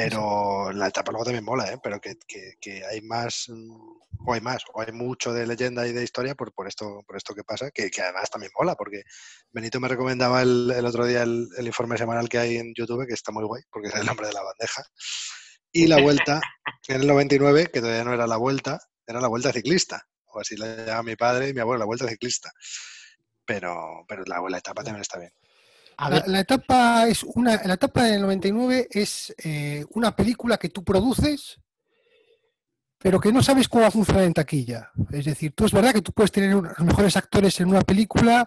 Pero 0.09 0.73
la 0.73 0.88
etapa 0.88 1.12
luego 1.12 1.25
también 1.25 1.45
mola, 1.45 1.73
¿eh? 1.73 1.78
Pero 1.83 2.00
que, 2.00 2.16
que- 2.26 2.54
que 2.61 2.85
hay 2.87 3.00
más, 3.02 3.47
mm, 3.49 3.99
o 4.26 4.33
hay 4.35 4.40
más, 4.40 4.62
o 4.73 4.80
hay 4.80 4.92
mucho 4.92 5.33
de 5.33 5.47
leyenda 5.47 5.87
y 5.87 5.92
de 5.92 6.02
historia 6.04 6.35
por, 6.35 6.52
por 6.52 6.66
esto 6.69 7.02
por 7.07 7.16
esto 7.16 7.35
que 7.35 7.45
pasa, 7.45 7.71
que, 7.71 7.90
que 7.90 8.02
además 8.02 8.30
también 8.30 8.52
mola, 8.59 8.75
porque 8.76 9.02
Benito 9.52 9.80
me 9.80 9.88
recomendaba 9.88 10.42
el, 10.42 10.71
el 10.76 10.85
otro 10.87 11.07
día 11.07 11.23
el, 11.23 11.49
el 11.57 11.66
informe 11.66 11.97
semanal 11.99 12.28
que 12.28 12.38
hay 12.38 12.57
en 12.59 12.73
YouTube, 12.75 13.07
que 13.07 13.14
está 13.14 13.33
muy 13.33 13.45
guay, 13.45 13.62
porque 13.71 13.88
es 13.88 13.95
el 13.95 14.07
nombre 14.07 14.26
de 14.26 14.33
la 14.35 14.42
bandeja. 14.42 14.83
Y 15.73 15.87
la 15.87 16.00
vuelta, 16.02 16.40
en 16.88 17.00
el 17.02 17.07
99, 17.07 17.69
que 17.73 17.80
todavía 17.80 18.04
no 18.04 18.12
era 18.14 18.26
la 18.26 18.37
vuelta, 18.37 18.78
era 19.07 19.21
la 19.21 19.28
vuelta 19.28 19.52
ciclista, 19.52 20.02
o 20.26 20.40
así 20.40 20.57
la 20.57 20.66
llamaba 20.76 21.02
mi 21.02 21.16
padre 21.16 21.49
y 21.49 21.54
mi 21.54 21.61
abuelo, 21.61 21.78
la 21.80 21.85
vuelta 21.87 22.09
ciclista. 22.09 22.50
Pero, 23.45 24.04
pero 24.09 24.23
la, 24.26 24.40
la 24.49 24.59
etapa 24.59 24.83
también 24.85 25.02
está 25.02 25.19
bien. 25.19 25.33
A 26.00 26.09
La, 26.26 26.40
etapa 26.40 27.07
es 27.09 27.23
una, 27.25 27.61
la 27.64 27.75
etapa 27.75 28.04
del 28.04 28.23
99 28.23 28.88
es 28.90 29.35
eh, 29.45 29.85
una 29.90 30.14
película 30.16 30.57
que 30.57 30.69
tú 30.71 30.83
produces, 30.83 31.59
pero 32.99 33.21
que 33.21 33.33
no 33.33 33.42
sabes 33.42 33.69
cómo 33.69 33.83
va 33.83 33.88
a 33.88 33.92
funcionar 33.92 34.25
en 34.25 34.35
taquilla. 34.35 34.90
Es 35.11 35.25
decir, 35.25 35.52
tú 35.54 35.64
es 35.66 35.73
verdad 35.73 35.92
que 35.92 36.02
tú 36.02 36.12
puedes 36.12 36.33
tener 36.33 36.54
un- 36.54 36.66
los 36.66 36.80
mejores 36.87 37.16
actores 37.16 37.59
en 37.61 37.69
una 37.69 37.80
película, 37.83 38.47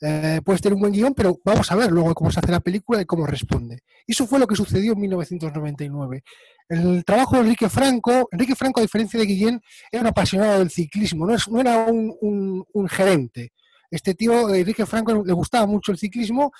eh, 0.00 0.40
puedes 0.44 0.60
tener 0.60 0.74
un 0.74 0.80
buen 0.80 0.92
guion, 0.92 1.14
pero 1.14 1.38
vamos 1.44 1.70
a 1.72 1.74
ver 1.76 1.90
luego 1.90 2.14
cómo 2.14 2.30
se 2.30 2.40
hace 2.40 2.52
la 2.52 2.60
película 2.60 3.00
y 3.00 3.06
cómo 3.06 3.26
responde. 3.26 3.80
Eso 4.06 4.26
fue 4.26 4.38
lo 4.38 4.46
que 4.46 4.54
sucedió 4.56 4.92
en 4.92 5.00
1999. 5.00 6.22
El 6.68 7.04
trabajo 7.04 7.36
de 7.36 7.42
Enrique 7.42 7.68
Franco, 7.70 8.28
Enrique 8.32 8.54
Franco, 8.54 8.80
a 8.80 8.82
diferencia 8.82 9.18
de 9.18 9.24
Guillén, 9.26 9.62
era 9.90 10.02
un 10.02 10.08
apasionado 10.08 10.58
del 10.58 10.70
ciclismo, 10.70 11.26
no, 11.26 11.34
es- 11.34 11.48
no 11.48 11.60
era 11.60 11.78
un, 11.86 12.14
un- 12.20 12.64
un 12.72 12.88
gerente. 12.88 13.52
Este 13.90 14.14
tío, 14.14 14.54
Enrique 14.54 14.86
Franco, 14.86 15.22
le 15.24 15.32
gustaba 15.32 15.66
mucho 15.66 15.92
el 15.92 15.98
ciclismo 15.98 16.52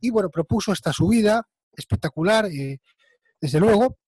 y 0.00 0.10
bueno, 0.10 0.30
propuso 0.30 0.72
esta 0.72 0.92
subida 0.92 1.46
espectacular, 1.76 2.46
eh, 2.46 2.78
desde 3.40 3.60
luego. 3.60 3.98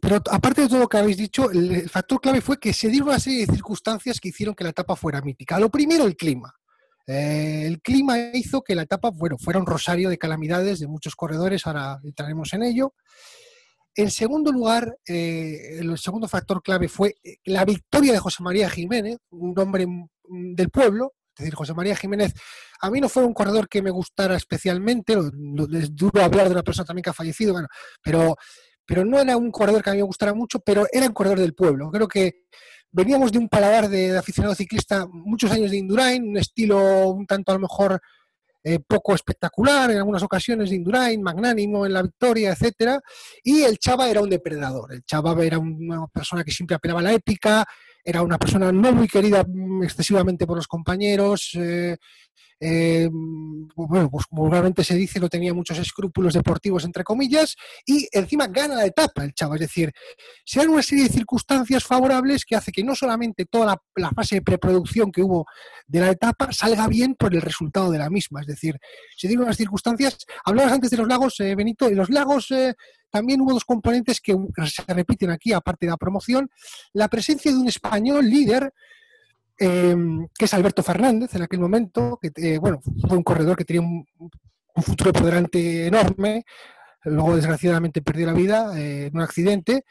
Pero 0.00 0.16
aparte 0.16 0.62
de 0.62 0.68
todo 0.68 0.80
lo 0.80 0.88
que 0.88 0.96
habéis 0.96 1.18
dicho, 1.18 1.50
el, 1.50 1.88
factor 1.88 2.20
clave 2.20 2.40
fue 2.40 2.58
que 2.58 2.72
se 2.72 2.88
dieron 2.88 3.08
una 3.08 3.20
serie 3.20 3.46
de 3.46 3.52
circunstancias 3.52 4.18
que 4.20 4.28
hicieron 4.28 4.54
que 4.54 4.64
la 4.64 4.70
etapa 4.70 4.96
fuera 4.96 5.20
mítica. 5.20 5.60
Lo 5.60 5.70
primero, 5.70 6.04
el 6.04 6.16
clima. 6.16 6.52
Eh, 7.06 7.64
el 7.66 7.80
clima 7.82 8.16
hizo 8.32 8.62
que 8.62 8.74
la 8.74 8.82
etapa 8.82 9.10
bueno, 9.10 9.36
fuera 9.36 9.58
un 9.58 9.66
rosario 9.66 10.08
de 10.08 10.18
calamidades 10.18 10.80
de 10.80 10.86
muchos 10.86 11.14
corredores, 11.14 11.66
ahora 11.66 12.00
entraremos 12.04 12.52
en 12.54 12.62
ello. 12.62 12.94
En 13.94 14.10
segundo 14.10 14.50
lugar, 14.50 14.96
eh, 15.06 15.78
el 15.80 15.98
segundo 15.98 16.26
factor 16.26 16.62
clave 16.62 16.88
fue 16.88 17.16
la 17.44 17.64
victoria 17.66 18.12
de 18.12 18.18
José 18.18 18.42
María 18.42 18.70
Jiménez, 18.70 19.18
un 19.30 19.58
hombre 19.58 19.86
mm, 19.86 20.54
del 20.54 20.70
pueblo. 20.70 21.12
Es 21.36 21.44
decir, 21.44 21.54
José 21.54 21.74
María 21.74 21.96
Jiménez, 21.96 22.34
a 22.80 22.90
mí 22.90 23.00
no 23.00 23.08
fue 23.08 23.24
un 23.24 23.32
corredor 23.32 23.68
que 23.68 23.82
me 23.82 23.90
gustara 23.90 24.36
especialmente, 24.36 25.14
es 25.14 25.94
duro 25.94 26.22
hablar 26.22 26.46
de 26.46 26.52
una 26.52 26.62
persona 26.62 26.86
también 26.86 27.02
que 27.02 27.10
ha 27.10 27.14
fallecido, 27.14 27.52
bueno, 27.52 27.68
pero, 28.02 28.36
pero 28.84 29.04
no 29.04 29.18
era 29.18 29.36
un 29.36 29.50
corredor 29.50 29.82
que 29.82 29.90
a 29.90 29.92
mí 29.94 29.98
me 29.98 30.04
gustara 30.04 30.34
mucho, 30.34 30.60
pero 30.60 30.86
era 30.92 31.06
un 31.06 31.12
corredor 31.12 31.40
del 31.40 31.54
pueblo. 31.54 31.90
Creo 31.90 32.06
que 32.06 32.44
veníamos 32.90 33.32
de 33.32 33.38
un 33.38 33.48
paladar 33.48 33.88
de, 33.88 34.12
de 34.12 34.18
aficionado 34.18 34.54
ciclista, 34.54 35.06
muchos 35.06 35.50
años 35.50 35.70
de 35.70 35.78
Indurain, 35.78 36.28
un 36.28 36.36
estilo 36.36 37.08
un 37.08 37.26
tanto 37.26 37.52
a 37.52 37.54
lo 37.54 37.60
mejor 37.60 38.00
eh, 38.64 38.78
poco 38.78 39.12
espectacular 39.12 39.90
en 39.90 39.96
algunas 39.96 40.22
ocasiones 40.22 40.70
de 40.70 40.76
Indurain, 40.76 41.20
magnánimo 41.20 41.84
en 41.84 41.94
la 41.94 42.02
victoria, 42.02 42.52
etcétera. 42.52 43.00
Y 43.42 43.62
el 43.62 43.78
Chava 43.78 44.08
era 44.08 44.20
un 44.20 44.30
depredador. 44.30 44.92
El 44.92 45.02
Chava 45.02 45.34
era 45.44 45.58
una 45.58 46.06
persona 46.06 46.44
que 46.44 46.52
siempre 46.52 46.76
apelaba 46.76 47.00
a 47.00 47.02
la 47.02 47.12
épica, 47.12 47.64
era 48.04 48.22
una 48.22 48.38
persona 48.38 48.72
no 48.72 48.92
muy 48.92 49.08
querida 49.08 49.44
mm, 49.46 49.82
excesivamente 49.84 50.46
por 50.46 50.56
los 50.56 50.66
compañeros. 50.68 51.50
eh, 51.54 51.96
eh, 52.64 53.08
bueno, 53.10 54.08
pues 54.08 54.26
como 54.26 54.42
vulgarmente 54.42 54.84
se 54.84 54.94
dice, 54.94 55.18
no 55.18 55.28
tenía 55.28 55.52
muchos 55.52 55.78
escrúpulos 55.80 56.34
deportivos, 56.34 56.84
entre 56.84 57.02
comillas, 57.02 57.56
y 57.84 58.06
encima 58.12 58.46
gana 58.46 58.76
la 58.76 58.86
etapa 58.86 59.24
el 59.24 59.34
Chava. 59.34 59.56
Es 59.56 59.62
decir, 59.62 59.92
se 60.44 60.60
dan 60.60 60.68
una 60.68 60.82
serie 60.82 61.04
de 61.04 61.10
circunstancias 61.10 61.82
favorables 61.82 62.44
que 62.44 62.54
hace 62.54 62.70
que 62.70 62.84
no 62.84 62.94
solamente 62.94 63.46
toda 63.46 63.66
la, 63.66 63.82
la 63.96 64.10
fase 64.10 64.36
de 64.36 64.42
preproducción 64.42 65.10
que 65.10 65.22
hubo 65.22 65.44
de 65.88 65.98
la 65.98 66.10
etapa 66.10 66.52
salga 66.52 66.86
bien 66.86 67.16
por 67.16 67.34
el 67.34 67.42
resultado 67.42 67.90
de 67.90 67.98
la 67.98 68.10
misma. 68.10 68.42
Es 68.42 68.46
decir, 68.46 68.78
se 69.16 69.26
dieron 69.26 69.46
unas 69.46 69.56
circunstancias. 69.56 70.18
Hablabas 70.44 70.72
antes 70.72 70.90
de 70.90 70.98
los 70.98 71.08
lagos, 71.08 71.40
eh, 71.40 71.56
Benito, 71.56 71.90
y 71.90 71.96
los 71.96 72.10
lagos 72.10 72.48
eh, 72.52 72.74
también 73.10 73.40
hubo 73.40 73.54
dos 73.54 73.64
componentes 73.64 74.20
que 74.20 74.36
se 74.66 74.94
repiten 74.94 75.30
aquí, 75.30 75.52
aparte 75.52 75.86
de 75.86 75.90
la 75.90 75.96
promoción. 75.96 76.48
La 76.92 77.08
presencia 77.08 77.50
de 77.50 77.58
un 77.58 77.66
español 77.66 78.24
líder, 78.24 78.72
eh, 79.58 79.96
que 80.36 80.44
es 80.44 80.54
Alberto 80.54 80.82
Fernández 80.82 81.34
en 81.34 81.42
aquel 81.42 81.60
momento, 81.60 82.18
que 82.20 82.30
eh, 82.36 82.58
bueno, 82.58 82.80
fue 83.08 83.16
un 83.16 83.22
corredor 83.22 83.56
que 83.56 83.64
tenía 83.64 83.82
un, 83.82 84.06
un 84.74 84.82
futuro 84.82 85.12
por 85.12 85.24
delante 85.24 85.86
enorme. 85.86 86.44
Luego, 87.04 87.36
desgraciadamente, 87.36 88.02
perdió 88.02 88.26
la 88.26 88.32
vida 88.32 88.78
eh, 88.78 89.06
en 89.06 89.16
un 89.16 89.22
accidente. 89.22 89.84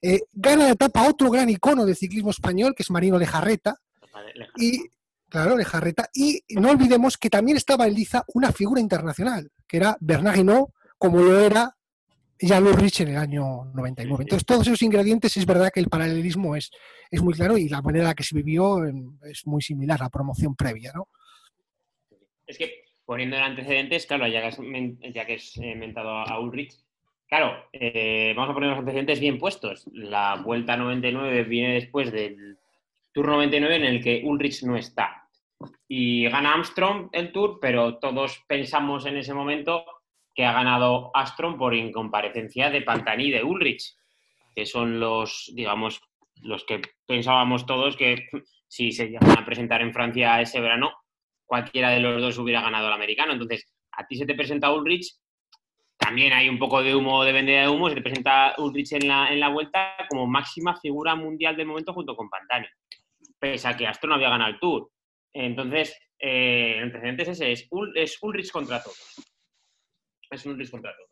Eh, 0.00 0.20
gana 0.32 0.64
la 0.64 0.70
etapa 0.70 1.08
otro 1.08 1.30
gran 1.30 1.48
icono 1.50 1.84
del 1.84 1.96
ciclismo 1.96 2.30
español, 2.30 2.74
que 2.74 2.82
es 2.82 2.90
Marino 2.90 3.18
Lejarreta, 3.18 3.76
y 4.56 4.80
claro, 5.28 5.56
Lejarreta. 5.56 6.08
Y 6.14 6.42
no 6.50 6.70
olvidemos 6.70 7.16
que 7.18 7.30
también 7.30 7.56
estaba 7.56 7.86
en 7.86 7.94
liza 7.94 8.24
una 8.28 8.52
figura 8.52 8.80
internacional, 8.80 9.50
que 9.66 9.78
era 9.78 9.96
Bernard 10.00 10.38
Hinault, 10.38 10.70
como 10.98 11.20
lo 11.20 11.38
era 11.38 11.75
Jan 12.40 12.66
Ulrich 12.66 13.00
en 13.00 13.08
el 13.08 13.16
año 13.16 13.64
99. 13.74 14.24
Entonces, 14.24 14.44
todos 14.46 14.66
esos 14.66 14.82
ingredientes 14.82 15.36
es 15.36 15.46
verdad 15.46 15.70
que 15.72 15.80
el 15.80 15.88
paralelismo 15.88 16.54
es, 16.56 16.70
es 17.10 17.22
muy 17.22 17.34
claro 17.34 17.56
y 17.56 17.68
la 17.68 17.80
manera 17.82 18.04
en 18.04 18.08
la 18.08 18.14
que 18.14 18.22
se 18.24 18.36
vivió 18.36 18.84
em, 18.84 19.18
es 19.24 19.46
muy 19.46 19.62
similar 19.62 20.00
a 20.00 20.04
la 20.04 20.10
promoción 20.10 20.54
previa, 20.54 20.92
¿no? 20.94 21.08
Es 22.46 22.58
que 22.58 22.84
poniendo 23.04 23.36
en 23.36 23.42
antecedentes, 23.42 24.06
claro, 24.06 24.26
ya 24.28 24.40
que 24.40 24.46
has, 24.48 24.58
men- 24.58 24.98
ya 25.14 25.24
que 25.24 25.34
has 25.34 25.56
eh, 25.56 25.74
mentado 25.76 26.10
a 26.10 26.24
a 26.24 26.40
Ulrich, 26.40 26.74
claro, 27.28 27.54
eh, 27.72 28.32
vamos 28.36 28.50
a 28.50 28.54
poner 28.54 28.70
los 28.70 28.78
antecedentes 28.78 29.20
bien 29.20 29.38
puestos. 29.38 29.88
La 29.92 30.36
vuelta 30.36 30.76
99 30.76 31.44
viene 31.44 31.74
después 31.74 32.12
del 32.12 32.58
Tour 33.12 33.28
99 33.28 33.76
en 33.76 33.84
el 33.84 34.02
que 34.02 34.22
Ulrich 34.24 34.62
no 34.64 34.76
está. 34.76 35.22
Y 35.88 36.28
gana 36.28 36.52
Armstrong 36.52 37.08
el 37.12 37.32
Tour, 37.32 37.58
pero 37.60 37.96
todos 37.98 38.44
pensamos 38.46 39.06
en 39.06 39.16
ese 39.16 39.32
momento 39.32 39.84
que 40.36 40.44
ha 40.44 40.52
ganado 40.52 41.10
Armstrong 41.14 41.56
por 41.56 41.74
incomparecencia 41.74 42.68
de 42.68 42.82
Pantani 42.82 43.24
y 43.24 43.30
de 43.30 43.42
Ulrich, 43.42 43.96
que 44.54 44.66
son 44.66 45.00
los, 45.00 45.50
digamos, 45.54 46.02
los 46.42 46.64
que 46.64 46.82
pensábamos 47.06 47.64
todos 47.64 47.96
que 47.96 48.28
si 48.68 48.92
se 48.92 49.08
llegan 49.08 49.38
a 49.38 49.46
presentar 49.46 49.80
en 49.80 49.94
Francia 49.94 50.38
ese 50.40 50.60
verano, 50.60 50.92
cualquiera 51.46 51.88
de 51.90 52.00
los 52.00 52.20
dos 52.20 52.36
hubiera 52.36 52.60
ganado 52.60 52.88
el 52.88 52.92
americano. 52.92 53.32
Entonces, 53.32 53.72
a 53.92 54.06
ti 54.06 54.16
se 54.16 54.26
te 54.26 54.34
presenta 54.34 54.72
Ulrich, 54.72 55.16
también 55.96 56.34
hay 56.34 56.50
un 56.50 56.58
poco 56.58 56.82
de 56.82 56.94
humo, 56.94 57.24
de 57.24 57.32
vendida 57.32 57.62
de 57.62 57.68
humo, 57.68 57.88
se 57.88 57.94
te 57.94 58.02
presenta 58.02 58.54
Ulrich 58.58 58.92
en 58.92 59.08
la, 59.08 59.32
en 59.32 59.40
la 59.40 59.48
vuelta 59.48 59.96
como 60.10 60.26
máxima 60.26 60.78
figura 60.78 61.14
mundial 61.14 61.56
del 61.56 61.66
momento 61.66 61.94
junto 61.94 62.14
con 62.14 62.28
Pantani, 62.28 62.66
pese 63.38 63.68
a 63.68 63.76
que 63.76 63.86
Astro 63.86 64.10
no 64.10 64.16
había 64.16 64.28
ganado 64.28 64.50
el 64.50 64.60
Tour. 64.60 64.90
Entonces, 65.32 65.98
eh, 66.18 66.74
el 66.76 66.82
antecedente 66.84 67.22
es 67.22 67.28
ese, 67.40 67.52
es 67.52 68.18
Ulrich 68.20 68.50
contra 68.50 68.82
todos. 68.82 69.16
Es 70.30 70.46
un 70.46 70.52
Ulrich 70.52 70.70
contra 70.70 70.94
todos. 70.96 71.10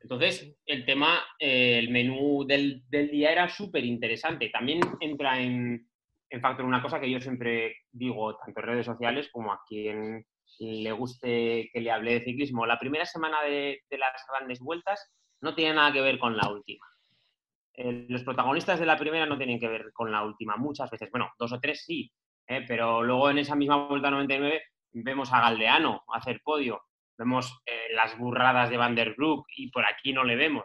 Entonces, 0.00 0.54
el 0.66 0.84
tema, 0.84 1.22
eh, 1.38 1.78
el 1.78 1.90
menú 1.90 2.44
del, 2.46 2.82
del 2.88 3.10
día 3.10 3.32
era 3.32 3.48
súper 3.48 3.84
interesante. 3.84 4.50
También 4.50 4.80
entra 5.00 5.40
en, 5.40 5.88
en 6.28 6.40
factor 6.40 6.64
una 6.66 6.82
cosa 6.82 7.00
que 7.00 7.10
yo 7.10 7.20
siempre 7.20 7.76
digo, 7.90 8.36
tanto 8.36 8.60
en 8.60 8.66
redes 8.66 8.86
sociales 8.86 9.28
como 9.32 9.52
a 9.52 9.62
quien 9.66 10.26
le 10.58 10.92
guste 10.92 11.70
que 11.72 11.80
le 11.80 11.90
hable 11.90 12.14
de 12.14 12.24
ciclismo. 12.24 12.66
La 12.66 12.78
primera 12.78 13.06
semana 13.06 13.42
de, 13.42 13.82
de 13.88 13.98
las 13.98 14.12
grandes 14.28 14.60
vueltas 14.60 15.10
no 15.40 15.54
tiene 15.54 15.74
nada 15.74 15.92
que 15.92 16.00
ver 16.00 16.18
con 16.18 16.36
la 16.36 16.50
última. 16.50 16.86
Eh, 17.76 18.06
los 18.08 18.22
protagonistas 18.22 18.78
de 18.78 18.86
la 18.86 18.96
primera 18.96 19.26
no 19.26 19.36
tienen 19.36 19.58
que 19.58 19.68
ver 19.68 19.92
con 19.92 20.12
la 20.12 20.24
última, 20.24 20.56
muchas 20.56 20.90
veces. 20.90 21.10
Bueno, 21.10 21.30
dos 21.38 21.52
o 21.52 21.60
tres 21.60 21.84
sí, 21.84 22.12
eh, 22.46 22.64
pero 22.66 23.02
luego 23.02 23.30
en 23.30 23.38
esa 23.38 23.56
misma 23.56 23.88
vuelta 23.88 24.10
99 24.10 24.62
vemos 24.92 25.32
a 25.32 25.40
Galdeano 25.40 26.04
hacer 26.14 26.40
podio, 26.44 26.82
vemos 27.18 27.60
eh, 27.66 27.92
las 27.94 28.16
burradas 28.18 28.70
de 28.70 28.76
Van 28.76 28.94
der 28.94 29.14
Broek 29.14 29.46
y 29.56 29.70
por 29.70 29.84
aquí 29.84 30.12
no 30.12 30.24
le 30.24 30.36
vemos. 30.36 30.64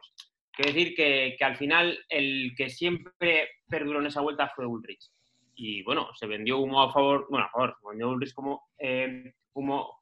Quiero 0.52 0.74
decir 0.74 0.94
que, 0.96 1.36
que 1.38 1.46
al 1.46 1.56
final 1.56 1.98
el 2.10 2.54
que 2.58 2.70
siempre 2.70 3.50
perduró 3.68 4.00
en 4.02 4.08
esa 4.08 4.22
vuelta 4.22 4.52
fue 4.56 4.66
Ulrich. 4.66 5.06
Y 5.56 5.84
bueno, 5.84 6.10
se 6.16 6.26
vendió 6.28 6.58
humo 6.60 6.82
a 6.82 6.92
favor, 6.92 7.28
bueno, 7.30 7.46
a 7.46 7.50
favor, 7.50 7.76
se 7.82 7.88
vendió 7.90 8.10
Ulrich 8.10 8.34
como 8.34 8.64
eh, 8.78 9.34
humo 9.54 10.00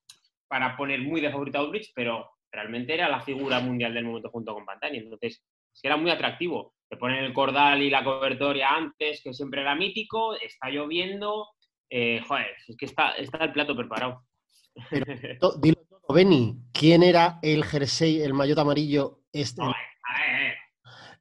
para 0.48 0.75
poner 0.77 1.01
muy 1.01 1.20
de 1.22 1.30
favorito 1.32 1.60
a 1.60 1.63
Ulrich, 1.63 1.92
pero 1.94 2.30
realmente 2.51 2.94
era 2.94 3.10
la 3.10 3.20
figura 3.20 3.60
mundial 3.60 3.94
del 3.94 4.06
momento 4.06 4.30
junto 4.30 4.54
con 4.54 4.66
Pantani. 4.66 5.00
Entonces, 5.00 5.44
es 5.74 5.82
que 5.82 5.88
era 5.88 5.98
muy 5.98 6.10
atractivo. 6.10 6.74
Te 6.89 6.96
ponen 6.98 7.24
el 7.24 7.34
cordal 7.34 7.82
y 7.82 7.89
la 7.89 8.04
cobertoria 8.04 8.70
antes, 8.70 9.22
que 9.22 9.34
siempre 9.34 9.62
era 9.62 9.75
mítico, 9.75 10.36
está 10.36 10.70
lloviendo. 10.70 11.50
eh, 11.89 12.22
joder, 12.27 12.56
es 12.68 12.75
que 12.77 12.86
está, 12.86 13.12
está 13.12 13.44
el 13.44 13.51
plato 13.51 13.75
preparado. 13.75 14.24
to- 15.39 15.58
dilo 15.62 15.76
Benny, 16.14 16.58
¿quién 16.74 17.04
era 17.04 17.40
el 17.42 17.64
jersey, 17.64 18.22
el 18.22 18.34
maillot 18.34 18.58
amarillo? 18.60 19.22
Este, 19.32 19.62
a 19.62 19.66
ver, 19.66 19.76
a 19.76 20.42
ver. 20.42 20.56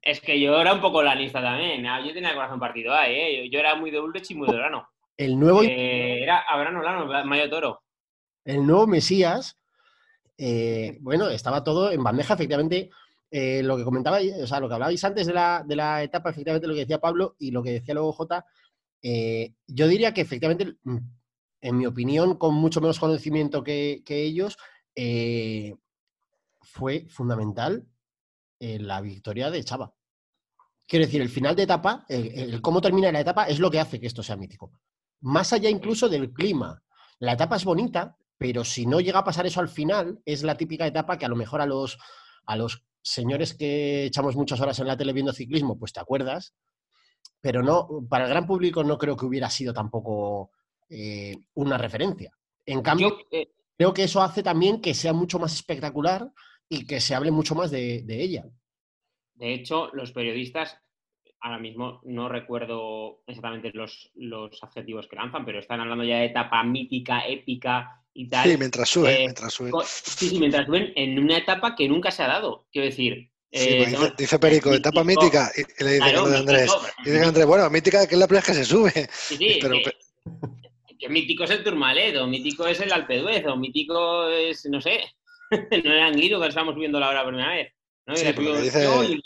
Es 0.02 0.20
que 0.20 0.40
yo 0.40 0.60
era 0.60 0.74
un 0.74 0.80
poco 0.80 1.02
lanista 1.02 1.42
también. 1.42 1.84
Ah, 1.86 2.00
Yo 2.04 2.12
tenía 2.14 2.30
el 2.30 2.36
corazón 2.36 2.60
partido 2.60 2.94
ahí, 2.94 3.14
¿eh? 3.14 3.50
Yo 3.50 3.58
era 3.58 3.74
muy 3.74 3.90
de 3.90 4.00
Ulrich 4.00 4.30
y 4.30 4.34
muy 4.36 4.48
de 4.48 4.54
Olano. 4.54 4.88
El 5.16 5.38
nuevo, 5.38 5.62
Eh, 5.62 6.22
era 6.22 6.40
Abraham 6.48 6.76
Olano, 6.78 7.24
Mayo 7.24 7.48
Toro. 7.50 7.82
el 8.44 8.64
nuevo 8.66 8.86
Mesías, 8.86 9.58
eh, 10.38 10.98
bueno, 11.00 11.28
estaba 11.28 11.64
todo 11.64 11.90
en 11.90 12.02
bandeja, 12.04 12.34
efectivamente. 12.34 12.90
eh, 13.32 13.60
lo 13.64 13.76
que 13.76 13.82
comentaba, 13.82 14.18
o 14.42 14.46
sea, 14.46 14.60
lo 14.60 14.68
que 14.68 14.74
hablabais 14.74 15.02
antes 15.04 15.26
de 15.26 15.34
la, 15.34 15.64
de 15.66 15.74
la 15.74 16.00
etapa, 16.04 16.30
efectivamente 16.30 16.68
lo 16.68 16.74
que 16.74 16.80
decía 16.80 17.00
Pablo 17.00 17.34
y 17.40 17.50
lo 17.50 17.60
que 17.62 17.72
decía 17.72 17.92
luego 17.92 18.12
Jota, 18.12 18.46
eh, 19.02 19.52
yo 19.66 19.88
diría 19.88 20.14
que 20.14 20.20
efectivamente, 20.20 20.74
mm, 20.84 20.96
en 21.62 21.76
mi 21.76 21.86
opinión, 21.86 22.36
con 22.38 22.54
mucho 22.54 22.80
menos 22.80 23.00
conocimiento 23.00 23.64
que, 23.64 24.02
que 24.06 24.22
ellos, 24.22 24.56
eh, 24.96 25.74
fue 26.62 27.06
fundamental 27.08 27.86
eh, 28.58 28.78
la 28.78 29.00
victoria 29.00 29.50
de 29.50 29.62
Chava. 29.62 29.94
Quiero 30.86 31.04
decir, 31.04 31.20
el 31.20 31.28
final 31.28 31.54
de 31.54 31.64
etapa, 31.64 32.04
el, 32.08 32.60
cómo 32.62 32.80
termina 32.80 33.12
la 33.12 33.20
etapa, 33.20 33.44
es 33.44 33.58
lo 33.58 33.70
que 33.70 33.80
hace 33.80 34.00
que 34.00 34.06
esto 34.06 34.22
sea 34.22 34.36
mítico. 34.36 34.72
Más 35.20 35.52
allá 35.52 35.68
incluso 35.68 36.08
del 36.08 36.32
clima. 36.32 36.82
La 37.18 37.32
etapa 37.32 37.56
es 37.56 37.64
bonita, 37.64 38.16
pero 38.38 38.64
si 38.64 38.86
no 38.86 39.00
llega 39.00 39.20
a 39.20 39.24
pasar 39.24 39.46
eso 39.46 39.60
al 39.60 39.68
final, 39.68 40.20
es 40.24 40.42
la 40.42 40.56
típica 40.56 40.86
etapa 40.86 41.18
que 41.18 41.26
a 41.26 41.28
lo 41.28 41.36
mejor 41.36 41.60
a 41.60 41.66
los, 41.66 41.98
a 42.46 42.56
los 42.56 42.86
señores 43.02 43.54
que 43.54 44.06
echamos 44.06 44.36
muchas 44.36 44.60
horas 44.60 44.78
en 44.78 44.86
la 44.86 44.96
tele 44.96 45.12
viendo 45.12 45.32
ciclismo, 45.32 45.78
pues 45.78 45.92
te 45.92 46.00
acuerdas, 46.00 46.54
pero 47.40 47.62
no, 47.62 47.88
para 48.08 48.24
el 48.24 48.30
gran 48.30 48.46
público 48.46 48.84
no 48.84 48.98
creo 48.98 49.16
que 49.16 49.26
hubiera 49.26 49.50
sido 49.50 49.72
tampoco 49.72 50.50
eh, 50.88 51.34
una 51.54 51.78
referencia. 51.78 52.32
En 52.64 52.82
cambio, 52.82 53.16
creo 53.76 53.92
que 53.94 54.04
eso 54.04 54.22
hace 54.22 54.42
también 54.42 54.80
que 54.80 54.94
sea 54.94 55.12
mucho 55.12 55.38
más 55.38 55.54
espectacular 55.54 56.30
y 56.68 56.86
que 56.86 57.00
se 57.00 57.14
hable 57.14 57.30
mucho 57.30 57.54
más 57.54 57.70
de, 57.70 58.02
de 58.02 58.22
ella. 58.22 58.44
de 59.34 59.52
hecho, 59.54 59.90
los 59.92 60.12
periodistas, 60.12 60.78
ahora 61.40 61.58
mismo 61.58 62.00
no 62.04 62.28
recuerdo 62.28 63.22
exactamente 63.26 63.70
los, 63.74 64.10
los 64.14 64.62
adjetivos 64.62 65.06
que 65.08 65.16
lanzan, 65.16 65.44
pero 65.44 65.58
están 65.60 65.80
hablando 65.80 66.04
ya 66.04 66.18
de 66.18 66.26
etapa 66.26 66.62
mítica, 66.64 67.26
épica 67.26 68.02
y 68.14 68.28
tal. 68.28 68.50
Sí, 68.50 68.56
mientras 68.56 68.88
sube, 68.88 69.14
Eh, 69.14 69.18
mientras 69.20 69.52
sube. 69.52 69.70
Co- 69.70 69.84
Sí, 69.84 70.30
sí, 70.30 70.38
mientras 70.38 70.66
suben 70.66 70.92
en 70.96 71.18
una 71.18 71.36
etapa 71.36 71.76
que 71.76 71.86
nunca 71.88 72.10
se 72.10 72.22
ha 72.22 72.28
dado. 72.28 72.66
Quiero 72.72 72.86
decir. 72.86 73.30
Sí, 73.52 73.70
eh, 73.70 73.76
pues 73.90 74.16
dice, 74.16 74.38
Perico, 74.38 74.72
etapa 74.74 75.04
mítica. 75.04 75.52
Y, 75.56 75.84
le 75.84 75.90
dice 75.92 76.10
claro, 76.10 76.28
de 76.28 76.36
Andrés. 76.38 76.62
mítico, 76.74 76.86
Y 77.04 77.10
dice 77.10 77.24
Andrés, 77.24 77.46
bueno, 77.46 77.70
mítica 77.70 78.06
que 78.06 78.14
es 78.14 78.18
la 78.18 78.26
primera 78.26 78.46
que 78.46 78.54
se 78.54 78.64
sube. 78.64 78.90
Sí, 79.12 79.36
sí, 79.36 79.58
Pero, 79.62 79.74
que, 79.82 79.92
que 80.98 81.08
mítico 81.08 81.44
es 81.44 81.50
el 81.50 81.62
Tourmalet, 81.64 82.16
o 82.16 82.26
mítico 82.26 82.66
es 82.66 82.80
el 82.80 82.92
Alpe 82.92 83.18
d'Huez, 83.18 83.44
o 83.46 83.56
mítico 83.56 84.28
es, 84.28 84.64
no 84.66 84.80
sé, 84.80 85.00
no 85.50 85.92
era 85.92 86.06
Anguilo 86.06 86.40
que 86.40 86.48
estamos 86.48 86.74
viendo 86.74 86.98
la 87.00 87.08
hora 87.08 87.22
por 87.22 87.32
primera 87.32 87.52
vez. 87.54 87.72
¿no? 88.06 88.14
Y 88.14 88.18
Sí, 88.18 88.24
la 88.24 88.34
que 88.34 88.60
dice- 88.62 88.82
yo 88.84 89.02
y 89.04 89.20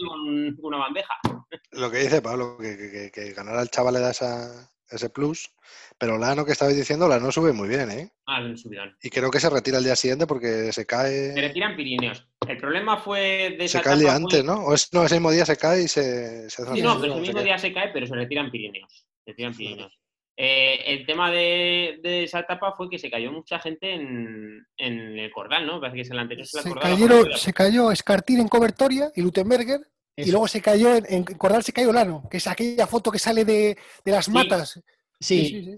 una 0.63 0.79
bandeja. 0.79 1.15
Lo 1.73 1.91
que 1.91 1.99
dice 1.99 2.23
Pablo, 2.23 2.57
que, 2.59 2.77
que, 2.77 3.11
que- 3.13 3.33
ganar 3.33 3.57
al 3.57 3.69
chaval 3.71 3.95
le 3.95 4.01
da 4.01 4.11
esa- 4.13 4.71
ese 4.89 5.11
plus. 5.11 5.51
Pero 5.99 6.17
Lano, 6.19 6.45
que 6.45 6.53
estabais 6.53 6.77
diciendo, 6.77 7.07
Lano 7.07 7.31
sube 7.31 7.53
muy 7.53 7.69
bien, 7.69 7.91
¿eh? 7.91 8.11
Ah, 8.27 8.41
subidón. 8.57 8.97
Y 9.03 9.11
creo 9.11 9.31
que 9.31 9.39
se 9.39 9.51
retira 9.51 9.79
el 9.79 9.85
día 9.85 9.95
siguiente 9.97 10.27
porque 10.27 10.67
se 10.67 10.73
Se 10.73 10.87
cae. 10.87 11.35
retiran 11.35 11.77
Pirineos. 11.77 12.27
El 12.49 12.57
problema 12.57 12.97
fue 12.97 13.55
de 13.59 13.65
esa 13.67 13.79
Se 13.79 13.85
cae 13.85 13.95
el 13.95 14.01
día 14.01 14.15
antes, 14.17 14.43
¿no? 14.45 14.55
O 14.65 14.75
es, 14.75 14.93
no, 14.93 15.05
ese 15.05 15.17
mismo 15.17 15.31
día 15.31 15.45
se 15.45 15.57
cae 15.57 15.83
y 15.83 15.89
se, 15.89 16.49
se 16.51 16.63
hace 16.63 16.75
Sí, 16.75 16.83
no, 16.83 16.99
pero 17.01 17.15
no 17.15 17.21
ese 17.21 17.21
mismo 17.29 17.43
día 17.43 17.59
se 17.59 17.73
cae, 17.73 17.91
pero 17.93 18.07
se 18.07 18.15
retiran 18.15 18.51
Pirineos. 18.51 19.07
Se 19.25 19.31
retiran 19.33 19.55
Pirineos. 19.55 20.00
Eh, 20.43 20.85
el 20.95 21.05
tema 21.05 21.31
de, 21.31 21.99
de 22.03 22.23
esa 22.25 22.41
etapa 22.41 22.73
fue 22.73 22.89
que 22.89 22.99
se 22.99 23.11
cayó 23.11 23.31
mucha 23.31 23.59
gente 23.59 23.93
en, 23.93 24.67
en 24.79 25.19
el 25.19 25.31
Cordal, 25.31 25.67
¿no? 25.67 25.79
Parece 25.81 25.97
que 25.97 26.03
es 26.03 26.11
el 26.11 26.19
anterior. 26.19 26.47
Se, 26.47 26.63
Cordal, 26.63 26.83
cayeron, 26.95 27.29
la 27.29 27.37
se 27.37 27.53
cayó 27.53 27.93
Escartín 27.93 28.41
en 28.41 28.49
Cobertoria 28.49 29.13
y 29.15 29.21
Lutenberger. 29.21 29.81
Y 30.17 30.31
luego 30.31 30.49
se 30.49 30.63
cayó 30.63 30.97
en, 30.97 31.05
en 31.11 31.25
Cordal 31.25 31.63
se 31.63 31.75
cayó 31.75 31.93
Lano, 31.93 32.27
que 32.31 32.39
es 32.39 32.47
aquella 32.47 32.87
foto 32.87 33.11
que 33.11 33.19
sale 33.19 33.45
de, 33.45 33.77
de 34.05 34.13
las 34.13 34.25
Sí. 34.25 34.31
matas. 34.31 34.81
Sí, 35.21 35.45
sí, 35.45 35.65
sí. 35.65 35.77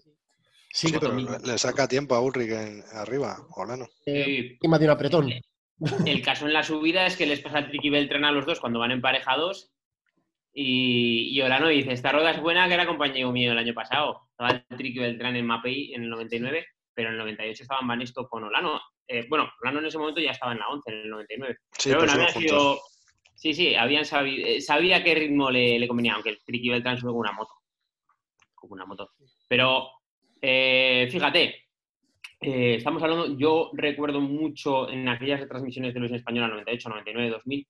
sí, 0.73 0.89
Sí, 0.89 0.95
pero 1.01 1.13
le 1.15 1.59
saca 1.59 1.89
tiempo 1.89 2.15
a 2.15 2.21
Ulrich 2.21 2.51
en- 2.51 2.85
arriba, 2.93 3.39
o 3.57 3.65
Lano. 3.65 3.87
eh, 4.07 4.25
Sí, 4.25 4.49
encima 4.55 4.79
de 4.79 4.85
un 4.85 4.91
apretón. 4.93 5.33
El 6.07 6.23
caso 6.23 6.47
en 6.47 6.53
la 6.53 6.63
subida 6.63 7.05
es 7.07 7.17
que 7.17 7.27
les 7.27 7.41
pasa 7.41 7.59
el 7.59 7.69
Tricky 7.69 7.91
Beltrán 7.91 8.25
a 8.25 8.31
los 8.31 8.47
dos 8.47 8.61
cuando 8.61 8.79
van 8.79 8.93
emparejados 8.93 9.71
y, 10.53 11.31
y 11.31 11.41
Olano 11.41 11.69
dice, 11.69 11.93
esta 11.93 12.13
rueda 12.13 12.33
es 12.33 12.41
buena 12.41 12.69
que 12.69 12.75
era 12.75 12.87
compañero 12.87 13.33
mío 13.33 13.53
el 13.53 13.59
año 13.59 13.75
pasado. 13.75 14.29
Estaba 14.31 14.51
el 14.69 14.77
Tricky 14.77 14.99
Beltrán 14.99 15.37
en 15.37 15.47
Mapei 15.47 15.95
en 15.95 16.03
el 16.05 16.11
99, 16.11 16.67
pero 16.95 17.09
en 17.09 17.15
el 17.15 17.21
98 17.21 17.63
estaban 17.63 17.87
Banesto 17.87 18.29
con 18.29 18.45
Olano. 18.45 18.81
Eh, 19.07 19.27
bueno, 19.29 19.51
Olano 19.63 19.81
en 19.81 19.87
ese 19.87 19.99
momento 19.99 20.21
ya 20.21 20.33
estaba 20.33 20.53
en 20.53 20.59
la 20.59 20.69
11, 20.69 20.91
en 20.91 20.97
el 20.99 21.11
99. 21.11 21.57
Sí, 21.79 21.89
pero 21.91 22.01
bueno, 22.01 22.13
pues 22.13 22.15
había 22.15 22.29
suben 22.33 22.49
juntos. 22.49 22.75
sido... 22.75 22.93
Sí, 23.35 23.55
sí, 23.55 23.75
habían 23.75 24.05
sabido, 24.05 24.47
eh, 24.47 24.61
sabía 24.61 25.03
qué 25.03 25.15
ritmo 25.15 25.51
le, 25.51 25.79
le 25.79 25.89
convenía, 25.89 26.15
aunque 26.15 26.31
el 26.31 26.45
Tricky 26.45 26.69
Beltrán 26.69 26.99
sube 26.99 27.11
con 27.11 27.21
una 27.21 27.33
moto. 27.33 27.53
Con 28.55 28.73
una 28.73 28.85
moto. 28.85 29.11
Pero, 29.49 29.89
eh, 30.41 31.09
fíjate, 31.11 31.63
eh, 32.41 32.75
estamos 32.77 33.03
hablando, 33.03 33.39
yo 33.39 33.71
recuerdo 33.73 34.21
mucho 34.21 34.89
en 34.91 35.09
aquellas 35.09 35.41
retransmisiones 35.41 35.91
de 35.91 35.95
televisión 35.95 36.19
española 36.19 36.49
98, 36.49 36.89
99, 36.89 37.31
2000, 37.31 37.67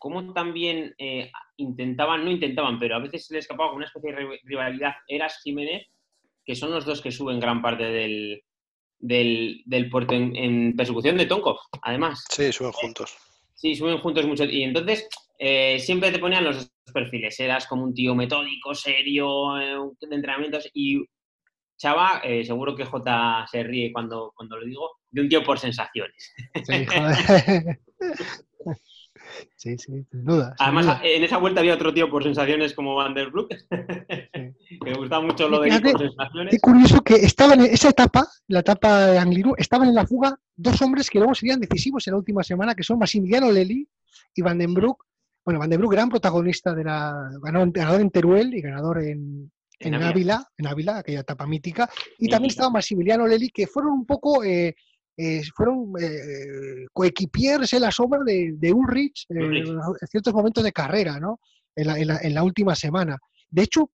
cómo 0.00 0.32
también 0.32 0.94
eh, 0.98 1.30
intentaban, 1.58 2.24
no 2.24 2.30
intentaban, 2.30 2.78
pero 2.80 2.96
a 2.96 3.00
veces 3.00 3.26
se 3.26 3.34
les 3.34 3.44
escapaba 3.44 3.68
con 3.68 3.76
una 3.76 3.86
especie 3.86 4.12
de 4.12 4.22
ri- 4.22 4.40
rivalidad 4.44 4.94
Eras 5.06 5.38
Jiménez, 5.44 5.86
que 6.44 6.56
son 6.56 6.70
los 6.72 6.84
dos 6.86 7.00
que 7.02 7.12
suben 7.12 7.38
gran 7.38 7.60
parte 7.60 7.84
del, 7.84 8.42
del, 8.98 9.62
del 9.66 9.90
puerto 9.90 10.14
en, 10.14 10.34
en 10.34 10.74
persecución 10.74 11.18
de 11.18 11.26
Tonkov, 11.26 11.58
además. 11.82 12.24
Sí, 12.30 12.50
suben 12.50 12.72
juntos. 12.72 13.14
Sí, 13.54 13.74
suben 13.74 13.98
juntos 13.98 14.26
mucho. 14.26 14.44
Y 14.44 14.62
entonces 14.62 15.06
eh, 15.38 15.78
siempre 15.78 16.10
te 16.10 16.18
ponían 16.18 16.44
los 16.44 16.56
dos 16.56 16.72
perfiles. 16.94 17.38
Eras 17.38 17.66
como 17.66 17.84
un 17.84 17.92
tío 17.94 18.14
metódico, 18.14 18.74
serio, 18.74 19.58
eh, 19.60 19.76
de 20.00 20.16
entrenamientos. 20.16 20.68
Y 20.72 21.04
Chava, 21.76 22.22
eh, 22.24 22.42
seguro 22.42 22.74
que 22.74 22.86
J 22.86 23.46
se 23.50 23.62
ríe 23.62 23.92
cuando, 23.92 24.32
cuando 24.34 24.56
lo 24.56 24.64
digo, 24.64 24.90
de 25.10 25.20
un 25.20 25.28
tío 25.28 25.42
por 25.44 25.58
sensaciones. 25.58 26.34
Sí, 26.64 26.86
joder. 26.86 27.78
sí, 29.56 29.76
sí, 29.78 30.04
sin 30.10 30.24
duda. 30.24 30.54
sin 30.56 30.66
Además, 30.66 30.86
duda. 30.86 31.00
en 31.04 31.24
esa 31.24 31.38
vuelta 31.38 31.60
había 31.60 31.74
otro 31.74 31.92
tío 31.92 32.10
por 32.10 32.22
sensaciones 32.22 32.74
como 32.74 32.94
Van 32.94 33.14
der 33.14 33.30
Broek, 33.30 33.48
que 33.70 34.60
me 34.84 34.94
gustaba 34.94 35.22
mucho 35.22 35.48
lo 35.48 35.60
de 35.60 35.70
por 35.80 35.98
sensaciones. 35.98 36.60
curioso 36.60 37.02
que 37.02 37.14
estaban 37.16 37.60
en 37.60 37.72
esa 37.72 37.88
etapa, 37.90 38.26
la 38.48 38.60
etapa 38.60 39.06
de 39.08 39.18
Angliru, 39.18 39.54
estaban 39.58 39.88
en 39.88 39.94
la 39.94 40.06
fuga 40.06 40.38
dos 40.56 40.80
hombres 40.82 41.08
que 41.10 41.18
luego 41.18 41.34
serían 41.34 41.60
decisivos 41.60 42.06
en 42.06 42.12
la 42.12 42.18
última 42.18 42.42
semana, 42.42 42.74
que 42.74 42.82
son 42.82 42.98
Massimiliano 42.98 43.50
Lely 43.50 43.88
y 44.34 44.42
Van 44.42 44.58
den 44.58 44.74
Broek. 44.74 45.04
Bueno, 45.44 45.58
Van 45.60 45.70
den 45.70 45.78
Broek, 45.80 45.92
gran 45.92 46.08
protagonista 46.08 46.74
de 46.74 46.84
la. 46.84 47.30
ganador, 47.42 48.00
en 48.00 48.10
Teruel 48.10 48.54
y 48.54 48.60
ganador 48.60 49.02
en, 49.02 49.50
En 49.78 49.94
en 49.94 50.02
Ávila. 50.02 50.46
En 50.58 50.66
Ávila, 50.66 50.98
aquella 50.98 51.20
etapa 51.20 51.46
mítica. 51.46 51.88
Y 52.18 52.28
también 52.28 52.50
estaba 52.50 52.70
Massimiliano 52.70 53.26
Lely, 53.26 53.48
que 53.50 53.66
fueron 53.66 53.92
un 53.92 54.06
poco. 54.06 54.44
eh, 54.44 54.74
eh, 55.22 55.42
fueron 55.54 55.92
eh, 56.00 56.86
coequipiers 56.92 57.72
en 57.74 57.82
la 57.82 57.90
sombra 57.90 58.20
de, 58.24 58.54
de 58.56 58.72
Ulrich 58.72 59.26
eh, 59.28 59.34
Ulrich. 59.44 59.68
en 60.00 60.08
ciertos 60.08 60.32
momentos 60.34 60.64
de 60.64 60.72
carrera, 60.72 61.18
¿no? 61.20 61.40
En 61.76 61.86
la, 61.86 61.98
en 61.98 62.06
la- 62.08 62.20
en 62.22 62.34
la 62.34 62.42
última 62.42 62.74
semana. 62.74 63.16
De 63.50 63.62
hecho, 63.62 63.90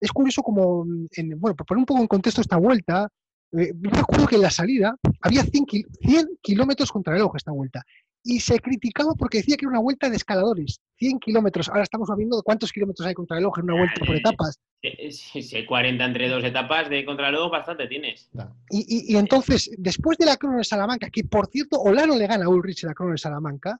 es 0.00 0.10
curioso 0.12 0.42
como, 0.42 0.84
mm, 0.84 1.06
en- 1.16 1.38
bueno, 1.40 1.54
por 1.56 1.66
poner 1.66 1.80
un 1.80 1.86
poco 1.86 2.00
en 2.00 2.06
contexto 2.06 2.40
esta 2.40 2.56
vuelta, 2.56 3.08
eh, 3.52 3.72
yo 3.76 3.90
recuerdo 3.90 4.26
que 4.26 4.36
en 4.36 4.42
la 4.42 4.50
salida 4.50 4.96
había 5.20 5.42
100, 5.42 5.64
kil- 5.66 5.86
100 6.00 6.26
kilómetros 6.40 6.90
contra 6.92 7.12
el 7.12 7.18
reloj 7.18 7.36
esta 7.36 7.52
vuelta. 7.52 7.82
Y 8.22 8.40
se 8.40 8.58
criticaba 8.60 9.14
porque 9.14 9.38
decía 9.38 9.56
que 9.56 9.64
era 9.64 9.70
una 9.70 9.80
vuelta 9.80 10.10
de 10.10 10.16
escaladores, 10.16 10.80
100 10.98 11.18
kilómetros. 11.20 11.68
Ahora 11.68 11.82
estamos 11.84 12.08
viendo 12.16 12.42
cuántos 12.42 12.70
kilómetros 12.72 13.06
hay 13.08 13.14
contra 13.14 13.36
el 13.36 13.40
reloj 13.42 13.58
en 13.58 13.64
una 13.64 13.74
vuelta 13.78 14.04
por 14.04 14.14
Eh, 14.14 14.18
etapas. 14.18 14.58
Eh, 14.82 15.10
Si 15.10 15.42
si 15.42 15.56
hay 15.56 15.64
40 15.66 16.04
entre 16.04 16.28
dos 16.28 16.44
etapas 16.44 16.90
de 16.90 17.04
contrarreloj, 17.06 17.50
bastante 17.50 17.86
tienes. 17.86 18.28
Y, 18.68 18.80
y- 19.08 19.14
y 19.14 19.16
entonces, 19.16 19.70
después 19.78 20.18
de 20.18 20.26
la 20.26 20.36
crono 20.36 20.58
de 20.58 20.64
Salamanca, 20.64 21.08
que 21.10 21.24
por 21.24 21.46
cierto, 21.46 21.80
Olano 21.80 22.14
le 22.16 22.26
gana 22.26 22.44
a 22.44 22.48
Ulrich 22.50 22.82
en 22.84 22.88
la 22.88 22.94
crono 22.94 23.12
de 23.12 23.18
Salamanca, 23.18 23.78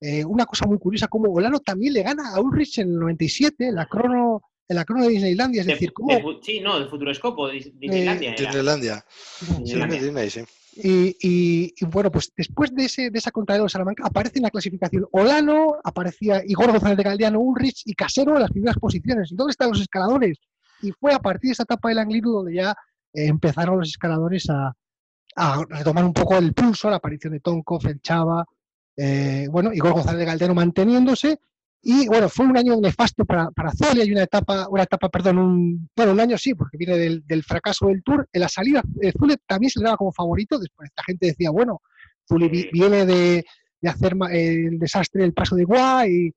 eh, 0.00 0.24
una 0.24 0.46
cosa 0.46 0.66
muy 0.66 0.78
curiosa, 0.78 1.06
como 1.08 1.30
Olano 1.30 1.60
también 1.60 1.92
le 1.92 2.02
gana 2.02 2.34
a 2.34 2.40
Ulrich 2.40 2.78
en 2.78 2.88
el 2.88 2.98
97, 2.98 3.68
en 3.68 3.74
la 3.74 3.86
crono, 3.86 4.31
en 4.72 4.76
la 4.76 4.84
crono 4.84 5.04
de 5.04 5.10
Disneylandia. 5.10 5.60
Es 5.60 5.66
De- 5.66 5.72
decir, 5.74 5.88
de 5.90 5.94
cómo... 5.94 6.40
sí, 6.42 6.60
no, 6.60 6.78
de 6.80 6.86
Futuroscopo, 6.86 7.48
de, 7.48 7.54
de 7.60 7.72
Disneylandia 7.78 8.30
era. 8.32 8.40
Disneylandia. 8.46 9.04
Sí, 9.08 9.46
Disneylandia. 9.60 10.00
Disney, 10.02 10.30
sí. 10.30 10.40
Y, 10.74 11.16
y- 11.20 11.74
y, 11.78 11.84
bueno, 11.84 12.10
pues 12.10 12.32
después 12.36 12.74
de, 12.74 12.86
ese, 12.86 13.10
de 13.10 13.18
esa 13.18 13.30
contrarreloj 13.30 13.66
de 13.66 13.72
Salamanca 13.72 14.04
aparece 14.06 14.38
en 14.38 14.44
la 14.44 14.50
clasificación 14.50 15.06
Olano, 15.12 15.76
aparecía 15.84 16.42
Igor 16.46 16.70
González 16.72 16.96
de 16.96 17.02
Galdiano, 17.02 17.40
Ulrich 17.40 17.82
y 17.84 17.92
Casero 17.94 18.34
en 18.34 18.40
las 18.42 18.50
primeras 18.50 18.76
posiciones. 18.78 19.30
¿Y 19.30 19.36
dónde 19.36 19.50
están 19.50 19.68
los 19.68 19.80
escaladores? 19.80 20.38
Y 20.80 20.90
fue 20.92 21.12
a 21.12 21.18
partir 21.18 21.48
de 21.48 21.52
esa 21.52 21.64
etapa 21.64 21.90
del 21.90 21.98
Angliru 21.98 22.32
donde 22.32 22.54
ya 22.54 22.70
eh, 23.12 23.26
empezaron 23.26 23.78
los 23.78 23.88
escaladores 23.90 24.48
a, 24.48 24.74
a 25.36 25.64
retomar 25.68 26.04
un 26.04 26.14
poco 26.14 26.36
el 26.38 26.54
pulso, 26.54 26.88
la 26.88 26.96
aparición 26.96 27.34
de 27.34 27.40
Tonkov, 27.40 27.86
el 27.86 28.00
Chava, 28.00 28.46
eh, 28.96 29.46
bueno, 29.50 29.72
Igor 29.74 29.92
González 29.92 30.20
de 30.20 30.24
Galdiano 30.24 30.54
manteniéndose. 30.54 31.38
Y 31.84 32.06
bueno, 32.06 32.28
fue 32.28 32.46
un 32.46 32.56
año 32.56 32.80
nefasto 32.80 33.24
para, 33.24 33.50
para 33.50 33.72
Zulia 33.72 34.04
y 34.04 34.12
una 34.12 34.22
etapa, 34.22 34.68
una 34.68 34.84
etapa, 34.84 35.08
perdón, 35.08 35.38
un, 35.38 35.90
bueno, 35.96 36.12
un 36.12 36.20
año 36.20 36.38
sí, 36.38 36.54
porque 36.54 36.76
viene 36.76 36.96
del, 36.96 37.26
del 37.26 37.42
fracaso 37.42 37.88
del 37.88 38.04
Tour. 38.04 38.28
En 38.32 38.40
la 38.40 38.48
salida, 38.48 38.82
eh, 39.00 39.12
Zule 39.18 39.36
también 39.46 39.70
se 39.70 39.80
le 39.80 39.86
daba 39.86 39.96
como 39.96 40.12
favorito, 40.12 40.60
después 40.60 40.90
la 40.96 41.02
gente 41.02 41.26
decía, 41.26 41.50
bueno, 41.50 41.82
Zule 42.28 42.48
viene 42.72 43.04
de, 43.04 43.44
de 43.80 43.88
hacer 43.90 44.16
eh, 44.30 44.66
el 44.68 44.78
desastre 44.78 45.22
del 45.22 45.32
paso 45.32 45.56
de 45.56 45.64
Gua 45.64 46.06
y, 46.06 46.32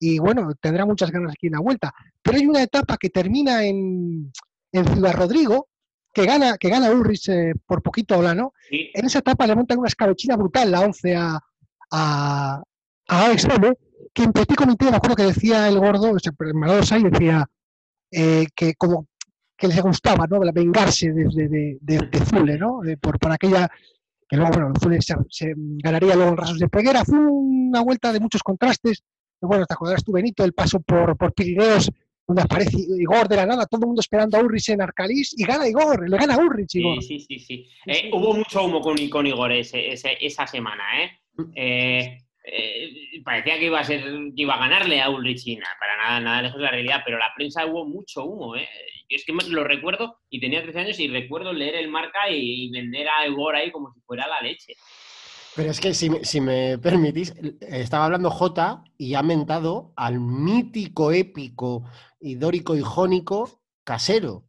y 0.00 0.18
bueno, 0.18 0.48
tendrá 0.58 0.86
muchas 0.86 1.10
ganas 1.10 1.32
aquí 1.32 1.48
en 1.48 1.52
la 1.52 1.60
vuelta. 1.60 1.92
Pero 2.22 2.38
hay 2.38 2.46
una 2.46 2.62
etapa 2.62 2.96
que 2.96 3.10
termina 3.10 3.64
en, 3.66 4.32
en 4.72 4.84
Ciudad 4.86 5.12
Rodrigo, 5.14 5.68
que 6.14 6.24
gana, 6.24 6.56
que 6.56 6.70
gana 6.70 6.90
Ulrich 6.90 7.28
eh, 7.28 7.52
por 7.66 7.82
poquito 7.82 8.22
¿no? 8.34 8.54
Sí. 8.70 8.90
En 8.94 9.04
esa 9.04 9.18
etapa 9.18 9.46
le 9.46 9.54
montan 9.54 9.78
una 9.78 9.88
escabechina 9.88 10.36
brutal, 10.36 10.70
la 10.70 10.80
11 10.80 11.16
a, 11.16 11.38
a, 11.90 12.62
a 13.08 13.24
Alex 13.26 13.46
que 14.16 14.22
en 14.24 14.32
Petit 14.32 14.56
Comité, 14.56 14.90
me 14.90 14.96
acuerdo 14.96 15.16
que 15.16 15.22
decía 15.24 15.68
el 15.68 15.78
gordo, 15.78 16.12
o 16.12 16.18
sea, 16.18 16.32
el 16.40 16.54
Manolo 16.54 16.82
Sai 16.82 17.02
decía 17.02 17.44
eh, 18.10 18.46
que 18.54 18.74
como 18.74 19.06
que 19.56 19.68
les 19.68 19.80
gustaba, 19.82 20.26
¿no? 20.26 20.40
Vengarse 20.52 21.12
de, 21.12 21.24
de, 21.24 21.48
de, 21.48 21.78
de- 21.80 22.06
de 22.10 22.18
Zule, 22.24 22.56
¿no? 22.58 22.80
De- 22.82 22.96
por, 22.96 23.18
por 23.18 23.30
aquella 23.32 23.68
que 24.28 24.36
luego, 24.36 24.52
bueno, 24.52 24.72
Zule 24.80 25.00
se, 25.02 25.14
se 25.28 25.52
ganaría 25.56 26.14
luego 26.16 26.30
en 26.30 26.36
Rasos 26.36 26.58
de 26.58 26.68
Peguera. 26.68 27.04
Fue 27.04 27.18
una 27.18 27.82
vuelta 27.82 28.12
de 28.12 28.20
muchos 28.20 28.42
contrastes. 28.42 29.02
Bueno, 29.40 29.66
te 29.66 29.74
acordarás 29.74 30.02
tú, 30.02 30.12
Benito, 30.12 30.44
el 30.44 30.52
paso 30.54 30.80
por, 30.80 31.16
por 31.16 31.32
Pirineos, 31.34 31.90
donde 32.26 32.42
aparece 32.42 32.76
Igor 32.98 33.28
de 33.28 33.36
la 33.36 33.46
nada, 33.46 33.66
todo 33.66 33.82
el 33.82 33.86
mundo 33.88 34.00
esperando 34.00 34.36
a 34.36 34.40
Ulrich 34.42 34.70
en 34.70 34.80
Arcalís, 34.82 35.34
y 35.38 35.44
gana 35.44 35.68
Igor, 35.68 36.08
le 36.08 36.16
gana 36.18 36.34
a 36.34 36.38
Ulrich, 36.38 36.74
Igor. 36.76 37.02
Sí, 37.02 37.20
sí, 37.20 37.26
sí, 37.26 37.38
sí. 37.38 37.46
Sí, 37.84 37.90
Eh, 37.90 37.94
sí. 38.04 38.10
Hubo 38.12 38.34
mucho 38.34 38.64
humo 38.64 38.80
con, 38.80 38.96
con 39.08 39.26
Igor 39.26 39.52
ese- 39.52 39.92
ese- 39.92 40.16
esa 40.20 40.46
semana, 40.46 40.82
¿eh? 41.02 41.10
Eh, 41.54 42.18
eh, 42.46 43.20
Parecía 43.24 43.58
que 43.58 43.66
iba 43.66 43.80
a 43.80 43.84
ser, 43.84 44.02
que 44.04 44.42
iba 44.42 44.54
a 44.54 44.58
ganarle 44.58 45.00
a 45.00 45.10
Ulrich 45.10 45.44
nada, 45.58 45.74
para 45.80 45.96
nada, 45.96 46.20
nada 46.20 46.42
lejos 46.42 46.58
de 46.58 46.64
la 46.64 46.70
realidad, 46.70 47.02
pero 47.04 47.18
la 47.18 47.32
prensa 47.36 47.66
hubo 47.66 47.84
mucho 47.86 48.24
humo, 48.24 48.54
¿eh? 48.56 48.68
Yo 49.08 49.16
es 49.16 49.24
que 49.24 49.32
me- 49.32 49.44
lo 49.48 49.64
recuerdo 49.64 50.20
y 50.30 50.40
tenía 50.40 50.62
13 50.62 50.78
años 50.80 51.00
y 51.00 51.08
recuerdo 51.08 51.52
leer 51.52 51.74
el 51.76 51.88
marca 51.88 52.30
y, 52.30 52.70
vender 52.70 53.08
a 53.08 53.26
Igor 53.26 53.56
ahí 53.56 53.70
como 53.72 53.92
si 53.92 54.00
fuera 54.00 54.26
la 54.28 54.40
leche. 54.40 54.74
Pero 55.56 55.70
es 55.70 55.80
que 55.80 55.94
si, 55.94 56.10
me- 56.10 56.24
si 56.24 56.40
me 56.40 56.76
permitís, 56.78 57.34
estaba 57.60 58.04
hablando 58.04 58.30
J 58.30 58.84
y 58.98 59.14
ha 59.14 59.22
mentado 59.22 59.92
al 59.96 60.20
mítico, 60.20 61.12
épico 61.12 61.84
y 62.20 62.34
dórico 62.34 62.76
y 62.76 62.80
jónico 62.82 63.62
casero, 63.84 64.44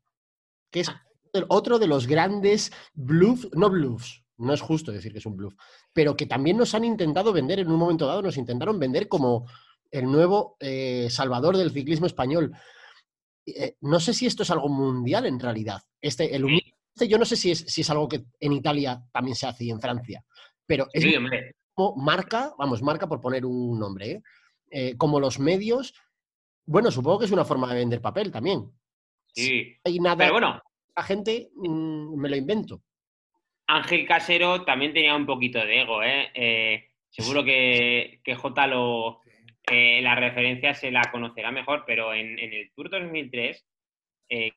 que 0.71 0.81
es 0.81 0.91
el 1.33 1.45
otro 1.49 1.79
de 1.79 1.87
los 1.87 2.07
grandes 2.07 2.71
bluffs, 2.93 3.47
no 3.53 3.69
bluffs, 3.69 4.23
no 4.37 4.53
es 4.53 4.61
justo 4.61 4.91
decir 4.91 5.11
que 5.13 5.19
es 5.19 5.25
un 5.25 5.37
bluff, 5.37 5.55
pero 5.97 6.15
que 6.15 6.27
también 6.27 6.57
nos 6.57 6.75
han 6.75 6.85
intentado 6.85 7.33
vender 7.33 7.57
en 7.57 7.71
un 7.71 7.79
momento 7.79 8.05
dado, 8.05 8.21
nos 8.21 8.37
intentaron 8.37 8.77
vender 8.77 9.07
como 9.07 9.47
el 9.89 10.05
nuevo 10.05 10.55
eh, 10.59 11.07
salvador 11.09 11.57
del 11.57 11.71
ciclismo 11.71 12.05
español. 12.05 12.55
Eh, 13.47 13.77
no 13.81 13.99
sé 13.99 14.13
si 14.13 14.27
esto 14.27 14.43
es 14.43 14.51
algo 14.51 14.69
mundial 14.69 15.25
en 15.25 15.39
realidad. 15.39 15.81
Este, 15.99 16.35
el 16.35 16.45
humilde, 16.45 16.75
este 16.93 17.07
yo 17.07 17.17
no 17.17 17.25
sé 17.25 17.35
si 17.35 17.49
es, 17.49 17.61
si 17.61 17.81
es 17.81 17.89
algo 17.89 18.07
que 18.07 18.25
en 18.39 18.53
Italia 18.53 19.03
también 19.11 19.33
se 19.35 19.47
hace 19.47 19.63
y 19.63 19.71
en 19.71 19.81
Francia, 19.81 20.23
pero 20.67 20.85
es 20.93 21.01
Sí, 21.01 21.15
como 21.73 21.95
marca, 21.95 22.53
vamos, 22.59 22.83
marca 22.83 23.07
por 23.07 23.19
poner 23.19 23.43
un 23.43 23.79
nombre, 23.79 24.11
¿eh? 24.11 24.23
Eh, 24.69 24.97
como 24.97 25.19
los 25.19 25.39
medios, 25.39 25.95
bueno, 26.67 26.91
supongo 26.91 27.17
que 27.17 27.25
es 27.25 27.31
una 27.31 27.43
forma 27.43 27.69
de 27.69 27.79
vender 27.79 28.01
papel 28.01 28.31
también. 28.31 28.71
Sí. 29.33 29.75
Hay 29.83 29.99
nada, 29.99 30.17
Pero 30.17 30.33
bueno, 30.33 30.61
la 30.95 31.01
gente 31.01 31.49
mm, 31.55 32.19
me 32.19 32.29
lo 32.29 32.35
invento. 32.35 32.83
Ángel 33.67 34.05
Casero 34.05 34.63
también 34.63 34.93
tenía 34.93 35.15
un 35.15 35.25
poquito 35.25 35.59
de 35.59 35.81
ego, 35.81 36.01
¿eh? 36.03 36.29
Eh, 36.33 36.89
seguro 37.09 37.43
que, 37.43 38.21
que 38.23 38.35
J 38.35 38.67
lo, 38.67 39.21
eh, 39.69 40.01
la 40.01 40.15
referencia 40.15 40.73
se 40.73 40.91
la 40.91 41.09
conocerá 41.11 41.51
mejor, 41.51 41.83
pero 41.85 42.13
en, 42.13 42.39
en 42.39 42.53
el 42.53 42.71
Tour 42.73 42.89
2003 42.89 43.65
eh, 44.29 44.51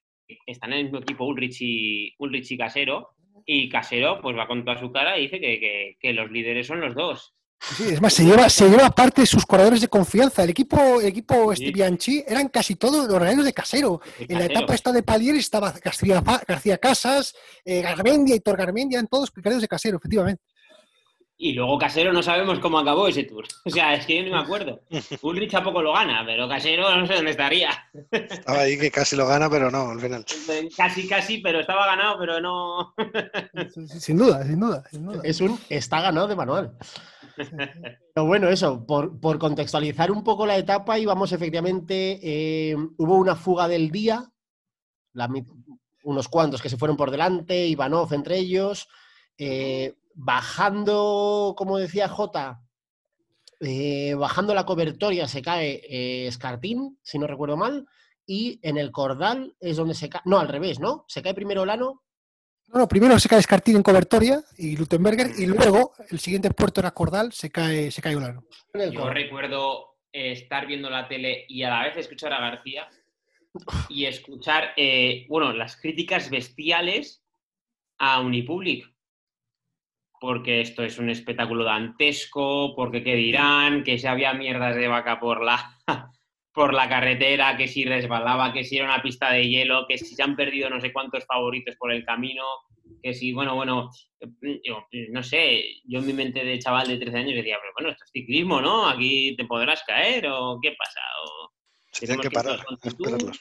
están 0.46 0.72
en 0.72 0.78
el 0.78 0.84
mismo 0.84 0.98
equipo 1.00 1.24
Ulrich 1.24 1.58
y, 1.60 2.14
Ulrich 2.18 2.52
y 2.52 2.56
Casero, 2.58 3.10
y 3.44 3.68
Casero 3.68 4.20
pues 4.20 4.36
va 4.36 4.46
con 4.46 4.64
toda 4.64 4.78
su 4.78 4.92
cara 4.92 5.18
y 5.18 5.22
dice 5.22 5.40
que, 5.40 5.58
que- 5.58 5.96
que 5.98 6.12
los 6.12 6.30
líderes 6.30 6.66
son 6.68 6.80
los 6.80 6.94
dos. 6.94 7.34
Sí, 7.76 7.84
es 7.90 8.00
más, 8.00 8.14
se 8.14 8.24
lleva, 8.24 8.48
se 8.48 8.68
lleva 8.68 8.86
aparte 8.86 9.26
sus 9.26 9.44
corredores 9.44 9.80
de 9.82 9.88
confianza. 9.88 10.42
El 10.42 10.50
equipo, 10.50 11.00
el 11.00 11.06
equipo 11.06 11.54
Sí. 11.54 11.64
este 11.64 11.72
Bianchi 11.72 12.24
eran 12.26 12.48
casi 12.48 12.74
todos 12.76 13.06
los 13.06 13.14
organizadores 13.14 13.44
de 13.44 13.52
casero. 13.52 14.00
de 14.18 14.24
En 14.32 14.38
la 14.38 14.46
etapa 14.46 14.74
esta 14.74 14.92
de 14.92 15.02
Palier 15.02 15.34
estaba 15.36 15.72
García, 15.72 16.22
García 16.48 16.78
Casas, 16.78 17.34
eh, 17.64 17.82
Garmendia, 17.82 18.34
Hitor 18.34 18.56
Garmendia, 18.56 18.98
en 18.98 19.06
todos 19.06 19.30
picarios 19.30 19.60
de 19.60 19.68
casero, 19.68 19.98
efectivamente. 19.98 20.42
Y 21.42 21.54
luego 21.54 21.78
Casero 21.78 22.12
no 22.12 22.22
sabemos 22.22 22.58
cómo 22.58 22.78
acabó 22.78 23.08
ese 23.08 23.24
Tour. 23.24 23.46
O 23.64 23.70
sea, 23.70 23.94
es 23.94 24.04
que 24.04 24.18
yo 24.18 24.22
ni 24.22 24.30
me 24.30 24.38
acuerdo. 24.38 24.82
Ulrich 25.22 25.54
a 25.54 25.64
poco 25.64 25.80
lo 25.80 25.94
gana, 25.94 26.22
pero 26.26 26.46
Casero 26.46 26.94
no 26.94 27.06
sé 27.06 27.14
dónde 27.14 27.30
estaría. 27.30 27.70
Estaba 28.10 28.60
ahí 28.60 28.78
que 28.78 28.90
casi 28.90 29.16
lo 29.16 29.26
gana, 29.26 29.48
pero 29.48 29.70
no, 29.70 29.90
al 29.90 30.00
final. 30.00 30.24
Casi, 30.76 31.08
casi, 31.08 31.38
pero 31.38 31.60
estaba 31.60 31.86
ganado, 31.86 32.18
pero 32.18 32.40
no. 32.40 32.94
Sin 33.86 34.18
duda, 34.18 34.44
sin 34.44 34.60
duda, 34.60 34.84
sin 34.90 35.06
duda. 35.06 35.20
Es 35.24 35.40
un 35.40 35.58
está 35.70 36.02
ganado 36.02 36.28
de 36.28 36.36
manual. 36.36 36.76
Pero 37.36 38.26
bueno, 38.26 38.48
eso, 38.48 38.84
por, 38.84 39.18
por 39.18 39.38
contextualizar 39.38 40.10
un 40.10 40.22
poco 40.22 40.46
la 40.46 40.58
etapa, 40.58 40.98
íbamos 40.98 41.32
efectivamente, 41.32 42.20
eh, 42.22 42.76
hubo 42.98 43.16
una 43.16 43.34
fuga 43.34 43.66
del 43.66 43.90
día, 43.90 44.30
la 45.14 45.30
unos 46.02 46.28
cuantos 46.28 46.60
que 46.60 46.68
se 46.68 46.76
fueron 46.76 46.96
por 46.96 47.10
delante, 47.10 47.66
Ivanov 47.66 48.12
entre 48.12 48.38
ellos, 48.38 48.88
eh, 49.38 49.94
bajando, 50.14 51.54
como 51.56 51.78
decía 51.78 52.08
Jota, 52.08 52.62
eh, 53.60 54.14
bajando 54.14 54.54
la 54.54 54.64
cobertoria 54.64 55.28
se 55.28 55.42
cae 55.42 55.82
eh, 55.88 56.26
Escartín, 56.26 56.98
si 57.02 57.18
no 57.18 57.26
recuerdo 57.26 57.56
mal, 57.56 57.86
y 58.26 58.58
en 58.62 58.78
el 58.78 58.90
Cordal 58.90 59.54
es 59.60 59.76
donde 59.76 59.94
se 59.94 60.08
cae, 60.08 60.22
no, 60.24 60.38
al 60.38 60.48
revés, 60.48 60.80
¿no? 60.80 61.04
Se 61.08 61.22
cae 61.22 61.34
primero 61.34 61.66
Lano, 61.66 62.02
No, 62.68 62.78
no, 62.80 62.88
primero 62.88 63.18
se 63.18 63.28
cae 63.28 63.40
Escartín 63.40 63.76
en 63.76 63.82
Cobertoria 63.82 64.42
y 64.56 64.76
Lutenberger, 64.76 65.32
y 65.38 65.46
luego 65.46 65.92
el 66.08 66.20
siguiente 66.20 66.50
puerto 66.52 66.80
era 66.80 66.92
Cordal, 66.92 67.32
se 67.32 67.50
cae, 67.50 67.90
se 67.90 68.00
cae 68.00 68.16
Olano. 68.16 68.44
Yo 68.92 69.10
recuerdo 69.10 69.96
eh, 70.12 70.32
estar 70.32 70.66
viendo 70.66 70.88
la 70.90 71.06
tele 71.06 71.44
y 71.48 71.62
a 71.62 71.70
la 71.70 71.84
vez 71.84 71.96
escuchar 71.96 72.32
a 72.32 72.40
García 72.40 72.88
y 73.88 74.06
escuchar, 74.06 74.72
eh, 74.76 75.26
bueno, 75.28 75.52
las 75.52 75.76
críticas 75.76 76.30
bestiales 76.30 77.22
a 77.98 78.20
Unipublic. 78.20 78.86
Porque 80.20 80.60
esto 80.60 80.84
es 80.84 80.98
un 80.98 81.10
espectáculo 81.10 81.64
dantesco, 81.64 82.74
porque 82.76 83.02
qué 83.02 83.16
dirán, 83.16 83.82
que 83.82 83.98
si 83.98 84.06
había 84.06 84.34
mierdas 84.34 84.76
de 84.76 84.86
vaca 84.86 85.18
por 85.18 85.42
la, 85.42 85.78
por 86.52 86.74
la 86.74 86.88
carretera, 86.88 87.56
que 87.56 87.66
si 87.66 87.84
resbalaba, 87.84 88.52
que 88.52 88.62
si 88.62 88.76
era 88.76 88.84
una 88.84 89.02
pista 89.02 89.32
de 89.32 89.48
hielo, 89.48 89.86
que 89.88 89.98
si 89.98 90.14
se 90.14 90.22
han 90.22 90.36
perdido 90.36 90.68
no 90.70 90.80
sé 90.80 90.92
cuántos 90.92 91.24
favoritos 91.24 91.74
por 91.76 91.90
el 91.90 92.04
camino, 92.04 92.44
que 93.02 93.14
si, 93.14 93.32
bueno, 93.32 93.54
bueno, 93.54 93.90
yo, 94.62 94.86
eh, 94.92 95.08
no 95.10 95.22
sé, 95.22 95.80
yo 95.84 96.00
en 96.00 96.06
mi 96.06 96.12
mente 96.12 96.44
de 96.44 96.58
chaval 96.58 96.88
de 96.88 96.98
13 96.98 97.16
años 97.16 97.34
decía, 97.34 97.56
pero 97.60 97.72
bueno, 97.74 97.90
esto 97.90 98.04
es 98.04 98.10
ciclismo, 98.12 98.60
¿no? 98.60 98.88
Aquí 98.88 99.34
te 99.36 99.46
podrás 99.46 99.82
caer 99.84 100.26
o 100.28 100.58
qué 100.62 100.74
pasa. 100.78 101.00
O, 101.24 101.50
Se 101.92 102.06
tienen 102.06 102.20
que 102.20 102.30
parar, 102.30 102.60
a 102.60 102.88
esperarlos. 102.88 103.40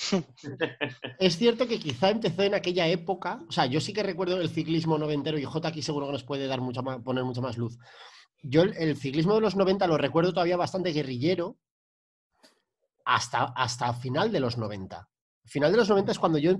Es 1.18 1.36
cierto 1.36 1.66
que 1.66 1.78
quizá 1.78 2.10
empezó 2.10 2.42
en 2.42 2.54
aquella 2.54 2.86
época, 2.86 3.42
o 3.48 3.52
sea, 3.52 3.66
yo 3.66 3.80
sí 3.80 3.92
que 3.92 4.02
recuerdo 4.02 4.40
el 4.40 4.48
ciclismo 4.48 4.98
noventero 4.98 5.38
y 5.38 5.44
J 5.44 5.68
aquí 5.68 5.82
seguro 5.82 6.06
que 6.06 6.12
nos 6.12 6.24
puede 6.24 6.46
dar 6.46 6.60
mucha 6.60 6.82
más, 6.82 7.00
poner 7.02 7.24
mucha 7.24 7.40
más 7.40 7.58
luz. 7.58 7.78
Yo 8.42 8.62
el, 8.62 8.96
ciclismo 8.96 9.34
de 9.34 9.42
los 9.42 9.56
90 9.56 9.86
lo 9.86 9.98
recuerdo 9.98 10.32
todavía 10.32 10.56
bastante 10.56 10.92
guerrillero 10.92 11.58
hasta, 13.04 13.44
hasta 13.56 13.92
final 13.94 14.32
de 14.32 14.40
los 14.40 14.56
90. 14.56 15.08
Final 15.44 15.72
de 15.72 15.78
los 15.78 15.88
90 15.88 16.12
es 16.12 16.18
cuando 16.18 16.38
yo, 16.38 16.52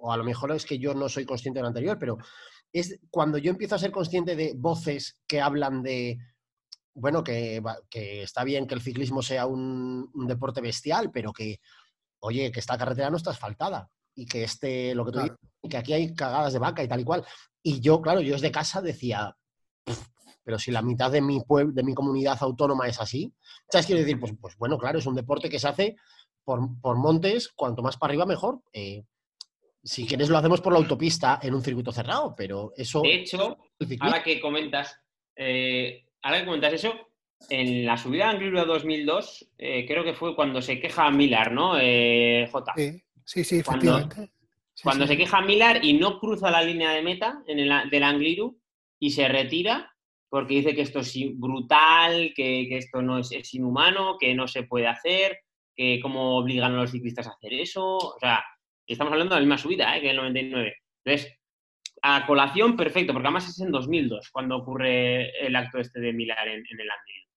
o 0.00 0.12
a 0.12 0.16
lo 0.16 0.24
mejor 0.24 0.52
es 0.52 0.64
que 0.64 0.78
yo 0.78 0.94
no 0.94 1.08
soy 1.08 1.24
consciente 1.24 1.58
de 1.58 1.62
lo 1.62 1.68
anterior, 1.68 1.98
pero 1.98 2.18
es 2.72 2.98
cuando 3.10 3.38
yo 3.38 3.50
empiezo 3.50 3.74
a 3.74 3.78
ser 3.78 3.92
consciente 3.92 4.34
de 4.34 4.54
voces 4.56 5.20
que 5.26 5.40
hablan 5.40 5.82
de, 5.82 6.18
bueno, 6.94 7.22
que, 7.22 7.62
que 7.88 8.22
está 8.22 8.42
bien 8.42 8.66
que 8.66 8.74
el 8.74 8.80
ciclismo 8.80 9.22
sea 9.22 9.46
un 9.46 10.10
deporte 10.26 10.60
bestial, 10.60 11.10
pero 11.12 11.32
que, 11.32 11.60
oye, 12.20 12.50
que 12.52 12.60
esta 12.60 12.76
carretera 12.78 13.10
no 13.10 13.16
está 13.16 13.30
asfaltada 13.30 13.90
y 14.14 14.26
que 14.26 14.44
este, 14.44 14.94
lo 14.94 15.04
que 15.04 15.12
tú 15.12 15.18
Claro. 15.18 15.36
dices, 15.40 15.70
que 15.70 15.76
aquí 15.76 15.92
hay 15.92 16.14
cagadas 16.14 16.52
de 16.52 16.58
vaca 16.58 16.82
y 16.82 16.88
tal 16.88 17.00
y 17.00 17.04
cual. 17.04 17.24
Y 17.62 17.80
yo, 17.80 18.00
claro, 18.00 18.20
yo 18.20 18.32
desde 18.32 18.50
casa 18.50 18.80
decía, 18.80 19.36
"Pf, 19.84 20.06
pero 20.44 20.58
si 20.58 20.70
la 20.70 20.80
mitad 20.82 21.10
de 21.10 21.20
mi 21.20 21.40
pueblo, 21.40 21.72
de 21.74 21.82
mi 21.82 21.94
comunidad 21.94 22.38
autónoma 22.40 22.88
es 22.88 22.98
así, 23.00 23.32
¿sabes? 23.70 23.86
Quiero 23.86 24.00
decir, 24.00 24.18
pues, 24.18 24.32
pues 24.40 24.56
bueno, 24.56 24.78
claro, 24.78 24.98
es 24.98 25.06
un 25.06 25.14
deporte 25.14 25.50
que 25.50 25.58
se 25.58 25.68
hace 25.68 25.96
por, 26.42 26.80
por 26.80 26.96
montes, 26.96 27.48
cuanto 27.54 27.82
más 27.82 27.98
para 27.98 28.12
arriba 28.12 28.24
mejor. 28.24 28.60
Eh, 28.72 29.04
si 29.84 30.06
quieres 30.06 30.30
lo 30.30 30.38
hacemos 30.38 30.60
por 30.62 30.72
la 30.72 30.78
autopista 30.78 31.38
en 31.42 31.54
un 31.54 31.62
circuito 31.62 31.92
cerrado, 31.92 32.34
pero 32.34 32.72
eso... 32.76 33.02
de 33.02 33.14
hecho, 33.16 33.58
ahora 34.00 34.22
que 34.22 34.40
comentas, 34.40 34.98
eh, 35.36 36.06
ahora 36.22 36.40
que 36.40 36.46
comentas 36.46 36.72
eso, 36.72 36.94
en 37.50 37.86
la 37.86 37.96
subida 37.96 38.24
de 38.24 38.30
Angliru 38.36 38.64
2002, 38.64 39.52
eh, 39.58 39.86
creo 39.86 40.04
que 40.04 40.14
fue 40.14 40.34
cuando 40.34 40.60
se 40.60 40.80
queja 40.80 41.10
Millar, 41.10 41.52
¿no? 41.52 41.78
Eh, 41.80 42.48
J. 42.50 42.72
Sí, 42.76 43.02
sí, 43.24 43.44
sí, 43.44 43.62
Cuando- 43.62 43.98
efectivamente. 43.98 44.32
Sí, 44.74 44.82
Cuando 44.84 45.06
sí. 45.06 45.12
se 45.12 45.16
queja 45.18 45.40
Millar 45.40 45.84
y 45.84 45.94
no 45.94 46.20
cruza 46.20 46.50
la 46.50 46.62
línea 46.62 46.90
de 46.90 47.02
meta 47.02 47.42
en 47.48 47.58
el, 47.58 47.90
del 47.90 48.02
Angliru 48.02 48.60
y 49.00 49.10
se 49.10 49.26
retira 49.26 49.92
porque 50.28 50.54
dice 50.56 50.74
que 50.74 50.82
esto 50.82 51.00
es 51.00 51.16
brutal, 51.34 52.32
que, 52.36 52.66
que 52.68 52.76
esto 52.76 53.00
no 53.02 53.18
es, 53.18 53.32
es 53.32 53.54
inhumano, 53.54 54.16
que 54.18 54.34
no 54.34 54.46
se 54.46 54.62
puede 54.64 54.86
hacer, 54.86 55.38
que 55.74 55.98
cómo 56.00 56.36
obligan 56.36 56.74
a 56.74 56.82
los 56.82 56.90
ciclistas 56.90 57.26
a 57.26 57.30
hacer 57.32 57.54
eso. 57.54 57.96
O 57.96 58.18
sea, 58.20 58.44
estamos 58.86 59.12
hablando 59.12 59.34
de 59.34 59.40
la 59.40 59.46
misma 59.46 59.58
subida 59.58 59.96
¿eh? 59.96 60.00
que 60.00 60.06
en 60.06 60.10
el 60.10 60.16
99. 60.18 60.76
Entonces, 61.04 61.34
a 62.02 62.26
colación, 62.26 62.76
perfecto, 62.76 63.12
porque 63.12 63.26
además 63.28 63.48
es 63.48 63.58
en 63.60 63.72
2002 63.72 64.28
cuando 64.30 64.56
ocurre 64.58 65.30
el 65.44 65.56
acto 65.56 65.78
este 65.78 65.98
de 65.98 66.12
Millar 66.12 66.46
en, 66.46 66.58
en 66.70 66.80
el 66.80 66.88
Angliru. 66.90 67.27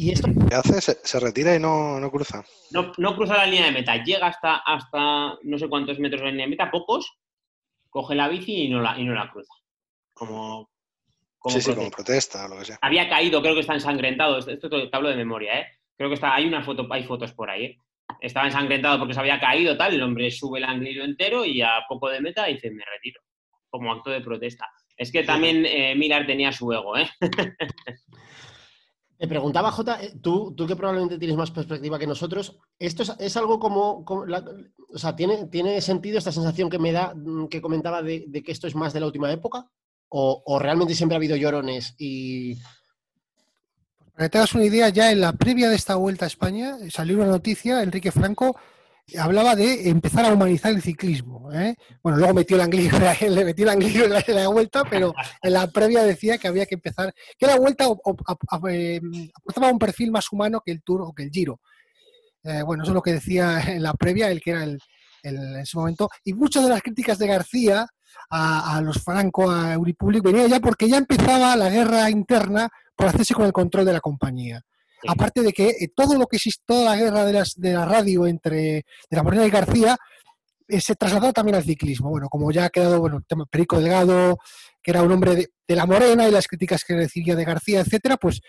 ¿Y 0.00 0.12
esto? 0.12 0.28
¿Qué 0.48 0.54
hace? 0.54 0.80
Se, 0.80 0.98
se 1.04 1.20
retira 1.20 1.54
y 1.54 1.58
no, 1.58 2.00
no 2.00 2.10
cruza. 2.10 2.42
No, 2.70 2.90
no 2.96 3.14
cruza 3.14 3.36
la 3.36 3.44
línea 3.44 3.66
de 3.66 3.72
meta, 3.72 4.02
llega 4.02 4.28
hasta, 4.28 4.56
hasta 4.56 5.38
no 5.42 5.58
sé 5.58 5.68
cuántos 5.68 5.98
metros 5.98 6.22
de 6.22 6.24
la 6.24 6.30
línea 6.30 6.46
de 6.46 6.50
meta, 6.52 6.70
pocos, 6.70 7.18
coge 7.90 8.14
la 8.14 8.28
bici 8.28 8.62
y 8.62 8.68
no 8.70 8.80
la, 8.80 8.98
y 8.98 9.04
no 9.04 9.12
la 9.12 9.30
cruza. 9.30 9.52
Como, 10.14 10.70
como 11.36 11.54
sí, 11.54 11.60
sí, 11.60 11.66
protesta. 11.66 11.76
como 11.76 11.90
protesta 11.90 12.44
o 12.46 12.48
lo 12.48 12.58
que 12.60 12.64
sea. 12.64 12.78
Había 12.80 13.10
caído, 13.10 13.42
creo 13.42 13.52
que 13.52 13.60
está 13.60 13.74
ensangrentado. 13.74 14.38
Esto, 14.38 14.70
te 14.70 14.88
hablo 14.90 15.10
de 15.10 15.16
memoria, 15.16 15.60
¿eh? 15.60 15.66
Creo 15.98 16.08
que 16.08 16.14
está, 16.14 16.34
hay 16.34 16.46
una 16.46 16.62
foto, 16.62 16.88
hay 16.90 17.04
fotos 17.04 17.34
por 17.34 17.50
ahí, 17.50 17.64
¿eh? 17.66 17.78
Estaba 18.22 18.46
ensangrentado 18.46 18.98
porque 18.98 19.12
se 19.12 19.20
había 19.20 19.38
caído, 19.38 19.76
tal. 19.76 19.92
El 19.92 20.02
hombre 20.02 20.30
sube 20.30 20.60
el 20.60 20.64
anglilo 20.64 21.04
entero 21.04 21.44
y 21.44 21.60
a 21.60 21.84
poco 21.86 22.08
de 22.08 22.22
meta 22.22 22.46
dice, 22.46 22.70
me 22.70 22.84
retiro. 22.90 23.20
Como 23.68 23.92
acto 23.92 24.08
de 24.08 24.22
protesta. 24.22 24.66
Es 24.96 25.12
que 25.12 25.24
también 25.24 25.66
eh, 25.66 25.94
Miller 25.94 26.26
tenía 26.26 26.52
su 26.52 26.72
ego, 26.72 26.96
¿eh? 26.96 27.06
Te 29.20 29.28
preguntaba, 29.28 29.70
Jota, 29.70 30.02
eh, 30.02 30.14
tú, 30.22 30.54
tú 30.56 30.66
que 30.66 30.74
probablemente 30.74 31.18
tienes 31.18 31.36
más 31.36 31.50
perspectiva 31.50 31.98
que 31.98 32.06
nosotros, 32.06 32.58
¿esto 32.78 33.02
es, 33.02 33.12
es 33.18 33.36
algo 33.36 33.60
como, 33.60 34.02
o 34.02 34.98
sea, 34.98 35.14
¿tiene, 35.14 35.44
¿tiene 35.48 35.78
sentido 35.82 36.16
esta 36.16 36.32
sensación 36.32 36.70
que 36.70 36.78
me 36.78 36.90
da, 36.90 37.12
mm, 37.14 37.48
que 37.48 37.60
comentaba 37.60 38.00
de, 38.00 38.24
de 38.28 38.42
que 38.42 38.50
esto 38.50 38.66
es 38.66 38.74
más 38.74 38.94
de 38.94 39.00
la 39.00 39.04
última 39.04 39.30
época? 39.30 39.68
¿O, 40.08 40.42
o 40.46 40.58
realmente 40.58 40.94
siempre 40.94 41.16
ha 41.16 41.18
habido 41.18 41.36
llorones 41.36 41.94
y... 41.98 42.54
Para 44.14 44.24
que 44.24 44.30
te 44.30 44.38
hagas 44.38 44.54
una 44.54 44.64
idea, 44.64 44.88
ya 44.88 45.12
en 45.12 45.20
la 45.20 45.34
previa 45.34 45.68
de 45.68 45.76
esta 45.76 45.96
vuelta 45.96 46.24
a 46.24 46.28
España 46.28 46.78
eh, 46.80 46.90
salió 46.90 47.16
una 47.16 47.26
noticia, 47.26 47.82
Enrique 47.82 48.12
Franco 48.12 48.56
hablaba 49.18 49.56
de 49.56 49.88
empezar 49.88 50.24
a 50.24 50.32
humanizar 50.32 50.72
el 50.72 50.82
ciclismo. 50.82 51.52
¿eh? 51.52 51.74
Bueno, 52.02 52.18
luego 52.18 52.34
metió 52.34 52.56
el 52.56 52.62
anglillo, 52.62 52.90
le 53.28 53.44
metió 53.44 53.64
el 53.64 53.70
anglillo 53.70 54.04
en 54.04 54.36
la, 54.36 54.48
vuelta, 54.48 54.84
pero 54.88 55.14
en 55.42 55.52
la 55.52 55.66
previa 55.68 56.02
decía 56.02 56.38
que 56.38 56.48
había 56.48 56.66
que 56.66 56.74
empezar, 56.74 57.14
que 57.38 57.46
la 57.46 57.56
vuelta 57.56 57.86
eh, 58.68 59.00
aportaba 59.34 59.72
un 59.72 59.78
perfil 59.78 60.10
más 60.10 60.30
humano 60.32 60.62
que 60.64 60.72
el 60.72 60.82
Tour 60.82 61.02
o 61.02 61.12
que 61.12 61.24
el 61.24 61.30
Giro. 61.30 61.60
Eh, 62.44 62.62
bueno, 62.62 62.82
eso 62.82 62.92
es 62.92 62.94
lo 62.94 63.02
que 63.02 63.12
decía 63.12 63.60
en 63.66 63.82
la 63.82 63.94
previa, 63.94 64.30
el 64.30 64.40
que 64.40 64.50
era 64.50 64.64
el, 64.64 64.78
en 65.22 65.56
ese 65.58 65.76
momento. 65.76 66.08
Y 66.24 66.34
muchas 66.34 66.62
de 66.64 66.70
las 66.70 66.82
críticas 66.82 67.18
de 67.18 67.26
García 67.26 67.86
a, 68.30 68.76
a 68.76 68.80
los 68.80 69.02
Franco, 69.02 69.50
a 69.50 69.74
Euripublic, 69.74 70.22
venía 70.22 70.46
ya 70.46 70.60
porque 70.60 70.88
ya 70.88 70.96
empezaba 70.96 71.56
la 71.56 71.68
guerra 71.68 72.10
interna 72.10 72.68
por 72.96 73.08
hacerse 73.08 73.34
con 73.34 73.46
el 73.46 73.52
control 73.52 73.84
de 73.84 73.92
la 73.92 74.00
compañía. 74.00 74.62
Aparte 75.08 75.42
de 75.42 75.52
que 75.52 75.68
eh, 75.70 75.90
todo 75.94 76.16
lo 76.18 76.26
que 76.26 76.36
existe, 76.36 76.62
toda 76.66 76.84
la 76.84 76.96
guerra 76.96 77.24
de, 77.24 77.32
las, 77.32 77.54
de 77.56 77.72
la 77.72 77.84
radio 77.86 78.26
entre 78.26 78.58
de 78.58 79.16
la 79.16 79.22
Morena 79.22 79.46
y 79.46 79.50
García 79.50 79.96
eh, 80.68 80.80
se 80.80 80.94
trasladó 80.94 81.32
también 81.32 81.56
al 81.56 81.64
ciclismo. 81.64 82.10
Bueno, 82.10 82.28
como 82.28 82.50
ya 82.52 82.66
ha 82.66 82.70
quedado, 82.70 83.00
bueno, 83.00 83.16
el 83.18 83.24
tema 83.26 83.46
Perico 83.46 83.78
Delgado, 83.80 84.38
que 84.82 84.90
era 84.90 85.02
un 85.02 85.12
hombre 85.12 85.34
de, 85.66 85.74
la 85.76 85.86
Morena 85.86 86.28
y 86.28 86.32
las 86.32 86.46
críticas 86.46 86.84
que 86.84 86.94
recibía 86.96 87.34
de 87.36 87.44
García, 87.44 87.80
etcétera, 87.80 88.16
pues 88.16 88.40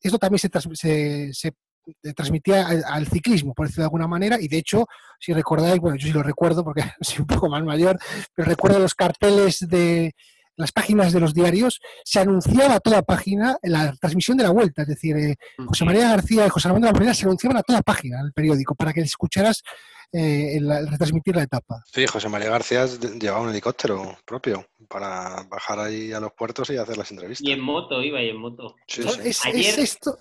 esto 0.00 0.18
también 0.18 0.38
se, 0.38 0.48
se- 0.74 1.32
se 1.32 1.48
eh, 1.48 2.12
transmitía 2.14 2.66
al, 2.68 2.84
al 2.86 3.06
ciclismo, 3.08 3.52
por 3.54 3.66
decirlo 3.66 3.82
de 3.82 3.86
alguna 3.86 4.06
manera, 4.06 4.38
y 4.40 4.46
de 4.48 4.58
hecho, 4.58 4.86
si 5.18 5.32
recordáis, 5.32 5.80
bueno, 5.80 5.96
yo 5.96 6.06
sí 6.06 6.12
lo 6.12 6.22
recuerdo 6.22 6.62
porque 6.64 6.82
soy 7.00 7.20
un 7.20 7.26
poco 7.26 7.48
más 7.48 7.62
mayor, 7.64 7.98
pero 8.34 8.48
recuerdo 8.48 8.78
los 8.78 8.94
carteles 8.94 9.58
de 9.68 10.12
las 10.58 10.72
páginas 10.72 11.12
de 11.12 11.20
los 11.20 11.32
diarios, 11.32 11.80
se 12.04 12.20
anunciaba 12.20 12.74
a 12.74 12.80
toda 12.80 13.00
página 13.02 13.56
la 13.62 13.92
transmisión 14.00 14.36
de 14.36 14.44
la 14.44 14.50
vuelta, 14.50 14.82
es 14.82 14.88
decir, 14.88 15.16
eh, 15.16 15.36
José 15.66 15.84
María 15.84 16.10
García 16.10 16.44
y 16.46 16.48
José 16.50 16.68
Ramón 16.68 16.82
de 16.82 16.86
la 16.88 16.92
Morena 16.92 17.14
se 17.14 17.24
anunciaban 17.24 17.56
a 17.56 17.62
toda 17.62 17.80
página 17.82 18.18
en 18.20 18.26
el 18.26 18.32
periódico 18.32 18.74
para 18.74 18.92
que 18.92 19.00
escucharas 19.00 19.62
eh, 20.10 20.56
el- 20.56 20.70
el 20.70 20.88
retransmitir 20.88 21.36
la 21.36 21.42
etapa. 21.42 21.82
Sí, 21.92 22.06
José 22.06 22.30
María 22.30 22.48
García 22.48 22.86
llevaba 23.20 23.42
un 23.42 23.50
helicóptero 23.50 24.16
propio 24.24 24.66
para 24.88 25.42
bajar 25.50 25.78
ahí 25.80 26.12
a 26.12 26.18
los 26.20 26.32
puertos 26.32 26.70
y 26.70 26.78
hacer 26.78 26.96
las 26.96 27.10
entrevistas. 27.10 27.46
Y 27.46 27.52
en 27.52 27.60
moto, 27.60 28.02
iba 28.02 28.20
y 28.22 28.30
en 28.30 28.38
moto. 28.38 28.74
Sí, 28.86 29.02
Son- 29.02 29.12
sí. 29.12 29.28
es, 29.28 29.44
Ayer- 29.44 29.60
es 29.68 29.78
esto. 29.78 30.18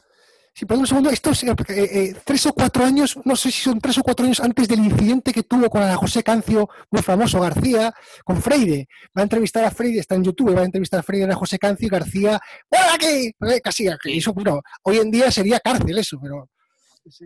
Sí, 0.57 0.65
perdón 0.65 0.81
un 0.81 0.87
segundo, 0.87 1.09
esto 1.11 1.29
es 1.29 1.43
eh, 1.43 1.53
eh, 1.69 2.15
tres 2.25 2.47
o 2.47 2.51
cuatro 2.51 2.83
años, 2.83 3.15
no 3.25 3.35
sé 3.35 3.51
si 3.51 3.61
son 3.61 3.79
tres 3.79 3.95
o 3.99 4.01
cuatro 4.01 4.25
años 4.25 4.39
antes 4.39 4.67
del 4.67 4.79
incidente 4.79 5.31
que 5.31 5.43
tuvo 5.43 5.69
con 5.69 5.83
Ana 5.83 5.95
José 5.97 6.23
Cancio, 6.23 6.67
muy 6.89 7.03
famoso 7.03 7.39
García, 7.39 7.93
con 8.25 8.41
Freire. 8.41 8.87
Va 9.15 9.21
a 9.21 9.23
entrevistar 9.23 9.63
a 9.65 9.69
Freire, 9.69 9.99
está 9.99 10.15
en 10.15 10.23
YouTube, 10.23 10.55
va 10.57 10.61
a 10.61 10.65
entrevistar 10.65 10.99
a 10.99 11.03
Freire 11.03 11.25
a 11.25 11.27
Ana 11.27 11.35
José 11.35 11.59
Cancio 11.59 11.85
y 11.85 11.89
García, 11.91 12.39
¡Hola 12.69 12.95
aquí! 12.95 13.31
Eh, 13.39 13.61
Casi, 13.63 13.85
Sí. 14.01 14.17
eso, 14.17 14.33
bueno, 14.33 14.61
hoy 14.81 14.97
en 14.97 15.11
día 15.11 15.29
sería 15.29 15.59
cárcel 15.59 15.95
eso, 15.95 16.17
pero. 16.19 16.49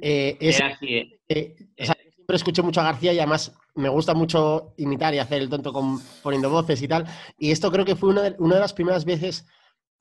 eh, 0.02 0.36
es- 0.42 0.60
¿eh? 0.82 1.08
eh, 1.30 1.56
o 1.80 1.86
sea, 1.86 1.96
yo 2.04 2.12
siempre 2.14 2.36
escucho 2.36 2.64
mucho 2.64 2.82
a 2.82 2.84
García 2.84 3.14
y 3.14 3.20
además 3.20 3.54
me 3.76 3.88
gusta 3.88 4.14
mucho 4.14 4.74
imitar 4.76 5.14
y 5.16 5.20
hacer 5.20 5.42
el 5.42 5.48
tonto 5.50 5.72
con, 5.72 6.02
poniendo 6.22 6.50
voces 6.50 6.82
y 6.82 6.88
tal. 6.90 7.06
Y 7.38 7.52
esto 7.52 7.72
creo 7.72 7.86
que 7.86 7.96
fue 7.96 8.10
una 8.10 8.24
de, 8.24 8.36
una 8.40 8.56
de 8.56 8.62
las 8.62 8.74
primeras 8.74 9.06
veces 9.06 9.46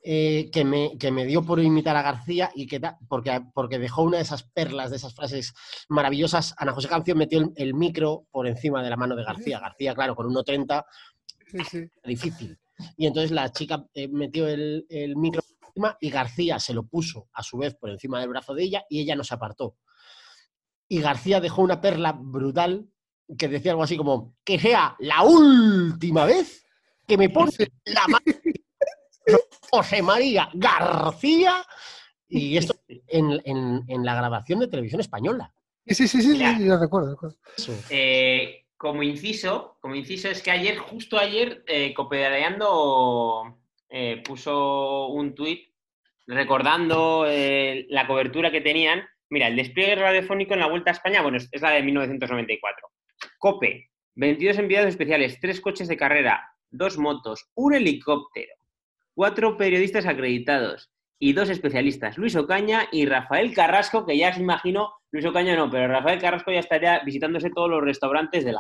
eh, 0.02 0.50
que, 0.52 0.64
me, 0.64 0.96
que 0.98 1.10
me 1.10 1.26
dio 1.26 1.44
por 1.44 1.60
imitar 1.60 1.96
a 1.96 2.02
García 2.02 2.50
y 2.54 2.66
que 2.66 2.80
porque, 3.08 3.42
porque 3.52 3.78
dejó 3.78 4.02
una 4.02 4.16
de 4.16 4.22
esas 4.22 4.44
perlas, 4.44 4.90
de 4.90 4.96
esas 4.96 5.14
frases 5.14 5.52
maravillosas. 5.88 6.54
Ana 6.56 6.72
José 6.72 6.88
Canción 6.88 7.18
metió 7.18 7.38
el, 7.38 7.52
el 7.56 7.74
micro 7.74 8.26
por 8.30 8.46
encima 8.46 8.82
de 8.82 8.90
la 8.90 8.96
mano 8.96 9.14
de 9.14 9.24
García. 9.24 9.60
García, 9.60 9.94
claro, 9.94 10.16
con 10.16 10.26
1.30 10.26 10.84
difícil. 12.04 12.58
Y 12.96 13.06
entonces 13.06 13.30
la 13.30 13.52
chica 13.52 13.84
eh, 13.94 14.08
metió 14.08 14.48
el, 14.48 14.86
el 14.88 15.16
micro 15.16 15.42
por 15.42 15.68
encima 15.68 15.96
y 16.00 16.10
García 16.10 16.58
se 16.58 16.74
lo 16.74 16.84
puso 16.84 17.28
a 17.32 17.42
su 17.42 17.58
vez 17.58 17.74
por 17.74 17.90
encima 17.90 18.20
del 18.20 18.30
brazo 18.30 18.54
de 18.54 18.64
ella 18.64 18.84
y 18.88 19.00
ella 19.00 19.16
no 19.16 19.24
se 19.24 19.34
apartó. 19.34 19.76
Y 20.88 21.00
García 21.00 21.40
dejó 21.40 21.62
una 21.62 21.80
perla 21.80 22.12
brutal 22.12 22.88
que 23.38 23.48
decía 23.48 23.72
algo 23.72 23.84
así 23.84 23.96
como 23.96 24.34
que 24.44 24.58
sea 24.58 24.96
la 24.98 25.22
última 25.22 26.24
vez 26.24 26.64
que 27.06 27.16
me 27.16 27.28
pone 27.28 27.52
la 27.84 28.06
mano 28.08 28.24
José 29.70 30.02
María 30.02 30.48
García 30.54 31.64
y 32.28 32.56
esto 32.56 32.74
en, 33.08 33.40
en- 33.44 33.84
en 33.88 34.04
la 34.04 34.14
grabación 34.14 34.60
de 34.60 34.68
televisión 34.68 35.00
española. 35.00 35.52
Sí, 35.86 35.94
sí, 35.94 36.08
sí, 36.08 36.22
sí, 36.22 36.28
Mira. 36.38 36.56
sí, 36.56 36.64
lo 36.64 36.78
recuerdo. 36.78 37.10
recuerdo. 37.10 37.36
Eh, 37.88 38.66
como 38.76 39.02
inciso, 39.02 39.76
como 39.80 39.94
inciso 39.94 40.28
es 40.28 40.42
que 40.42 40.50
ayer, 40.50 40.78
justo 40.78 41.18
ayer, 41.18 41.64
eh, 41.66 41.92
Copedaleando 41.94 43.58
eh, 43.88 44.22
puso 44.24 45.08
un 45.08 45.34
tuit 45.34 45.68
recordando 46.26 47.24
eh, 47.26 47.86
la 47.88 48.06
cobertura 48.06 48.50
que 48.50 48.60
tenían. 48.60 49.02
Mira, 49.30 49.48
el 49.48 49.56
despliegue 49.56 49.96
radiofónico 49.96 50.54
en 50.54 50.60
la 50.60 50.66
Vuelta 50.68 50.90
a 50.90 50.94
España, 50.94 51.22
bueno, 51.22 51.36
es, 51.38 51.48
es 51.50 51.62
la 51.62 51.70
de 51.70 51.82
1994. 51.82 52.88
Cope, 53.38 53.90
22 54.14 54.58
enviados 54.58 54.88
especiales, 54.90 55.38
tres 55.40 55.60
coches 55.60 55.88
de 55.88 55.96
carrera, 55.96 56.48
dos 56.70 56.98
motos, 56.98 57.48
un 57.54 57.74
helicóptero, 57.74 58.54
cuatro 59.20 59.58
periodistas 59.58 60.06
acreditados 60.06 60.88
y 61.20 61.34
dos 61.34 61.50
especialistas, 61.50 62.16
Luis 62.16 62.34
Ocaña 62.36 62.88
y 62.90 63.04
Rafael 63.04 63.52
Carrasco, 63.52 64.06
que 64.06 64.16
ya 64.16 64.32
se 64.32 64.40
imagino, 64.40 64.94
Luis 65.12 65.26
Ocaña 65.26 65.54
no, 65.54 65.68
pero 65.68 65.88
Rafael 65.88 66.18
Carrasco 66.18 66.50
ya 66.50 66.60
estaría 66.60 67.00
visitándose 67.00 67.50
todos 67.50 67.68
los 67.68 67.82
restaurantes 67.82 68.46
de 68.46 68.52
la... 68.52 68.58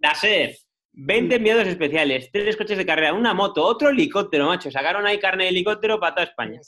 Daser, 0.00 0.56
20 0.94 1.36
enviados 1.36 1.68
especiales, 1.68 2.28
tres 2.32 2.56
coches 2.56 2.76
de 2.76 2.86
carrera, 2.86 3.14
una 3.14 3.32
moto, 3.32 3.64
otro 3.64 3.90
helicóptero, 3.90 4.46
macho. 4.46 4.68
Sacaron 4.72 5.06
ahí 5.06 5.20
carne 5.20 5.44
de 5.44 5.50
helicóptero 5.50 6.00
para 6.00 6.16
toda 6.16 6.26
España. 6.26 6.58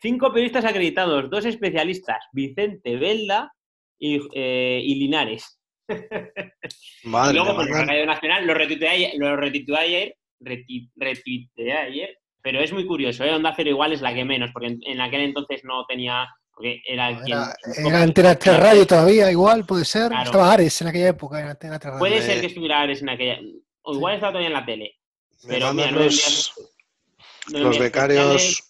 Cinco 0.00 0.32
periodistas 0.32 0.64
acreditados, 0.64 1.28
dos 1.28 1.44
especialistas, 1.44 2.24
Vicente, 2.32 2.96
Belda 2.96 3.52
y, 3.98 4.18
eh, 4.32 4.80
y 4.82 4.94
Linares. 4.94 5.57
y 7.04 7.08
Madre 7.08 7.34
luego, 7.34 7.48
mía, 7.50 7.56
pues, 7.56 7.68
mandan- 7.70 7.88
Radio 7.88 8.06
Nacional 8.06 8.46
lo 8.46 8.54
retuiteé 8.54 8.88
ayer, 8.88 9.12
lo 9.16 9.36
retuiteé 9.36 9.76
ayer, 9.76 10.16
reti- 10.40 10.90
retuiteé 10.96 11.72
ayer, 11.72 12.18
pero 12.42 12.60
es 12.60 12.72
muy 12.72 12.86
curioso, 12.86 13.24
¿eh? 13.24 13.34
Onda 13.34 13.52
Cero 13.56 13.70
igual 13.70 13.92
es 13.92 14.00
la 14.00 14.14
que 14.14 14.24
menos, 14.24 14.50
porque 14.52 14.68
en, 14.68 14.80
en 14.86 15.00
aquel 15.00 15.22
entonces 15.22 15.62
no 15.64 15.84
tenía, 15.86 16.26
porque 16.54 16.80
era 16.86 17.08
el 17.10 17.16
quien... 17.22 17.38
Era, 17.38 17.54
era 17.88 18.02
Antena 18.02 18.34
3 18.36 18.58
Radio 18.60 18.86
todavía, 18.86 19.30
igual, 19.30 19.64
puede 19.66 19.84
ser. 19.84 20.08
Claro. 20.08 20.24
Estaba 20.24 20.52
Ares 20.52 20.80
en 20.82 20.88
aquella 20.88 21.08
época, 21.08 21.40
en 21.40 21.48
Antena 21.48 21.78
3 21.78 21.84
Radio. 21.94 21.98
Puede 21.98 22.18
Eh, 22.18 22.22
ser 22.22 22.40
que 22.40 22.46
estuviera 22.46 22.80
Ares 22.80 23.02
en 23.02 23.08
aquella... 23.10 23.38
O 23.82 23.94
igual 23.94 24.14
estaba 24.14 24.32
todavía 24.32 24.48
en 24.48 24.54
la 24.54 24.66
tele. 24.66 24.94
Pero 25.46 25.72
mira, 25.72 25.90
no 25.90 26.00
los, 26.00 26.14
envías- 26.14 26.52
no 27.52 27.58
los 27.60 27.78
becarios. 27.78 28.67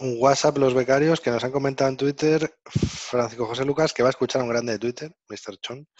Un 0.00 0.16
WhatsApp, 0.18 0.58
los 0.58 0.74
becarios 0.74 1.20
que 1.20 1.30
nos 1.30 1.44
han 1.44 1.52
comentado 1.52 1.88
en 1.90 1.96
Twitter, 1.96 2.54
Francisco 2.64 3.46
José 3.46 3.64
Lucas, 3.64 3.92
que 3.92 4.02
va 4.02 4.08
a 4.08 4.10
escuchar 4.10 4.40
a 4.40 4.44
un 4.44 4.50
grande 4.50 4.72
de 4.72 4.78
Twitter, 4.78 5.14
Mr. 5.28 5.58
Chon. 5.60 5.86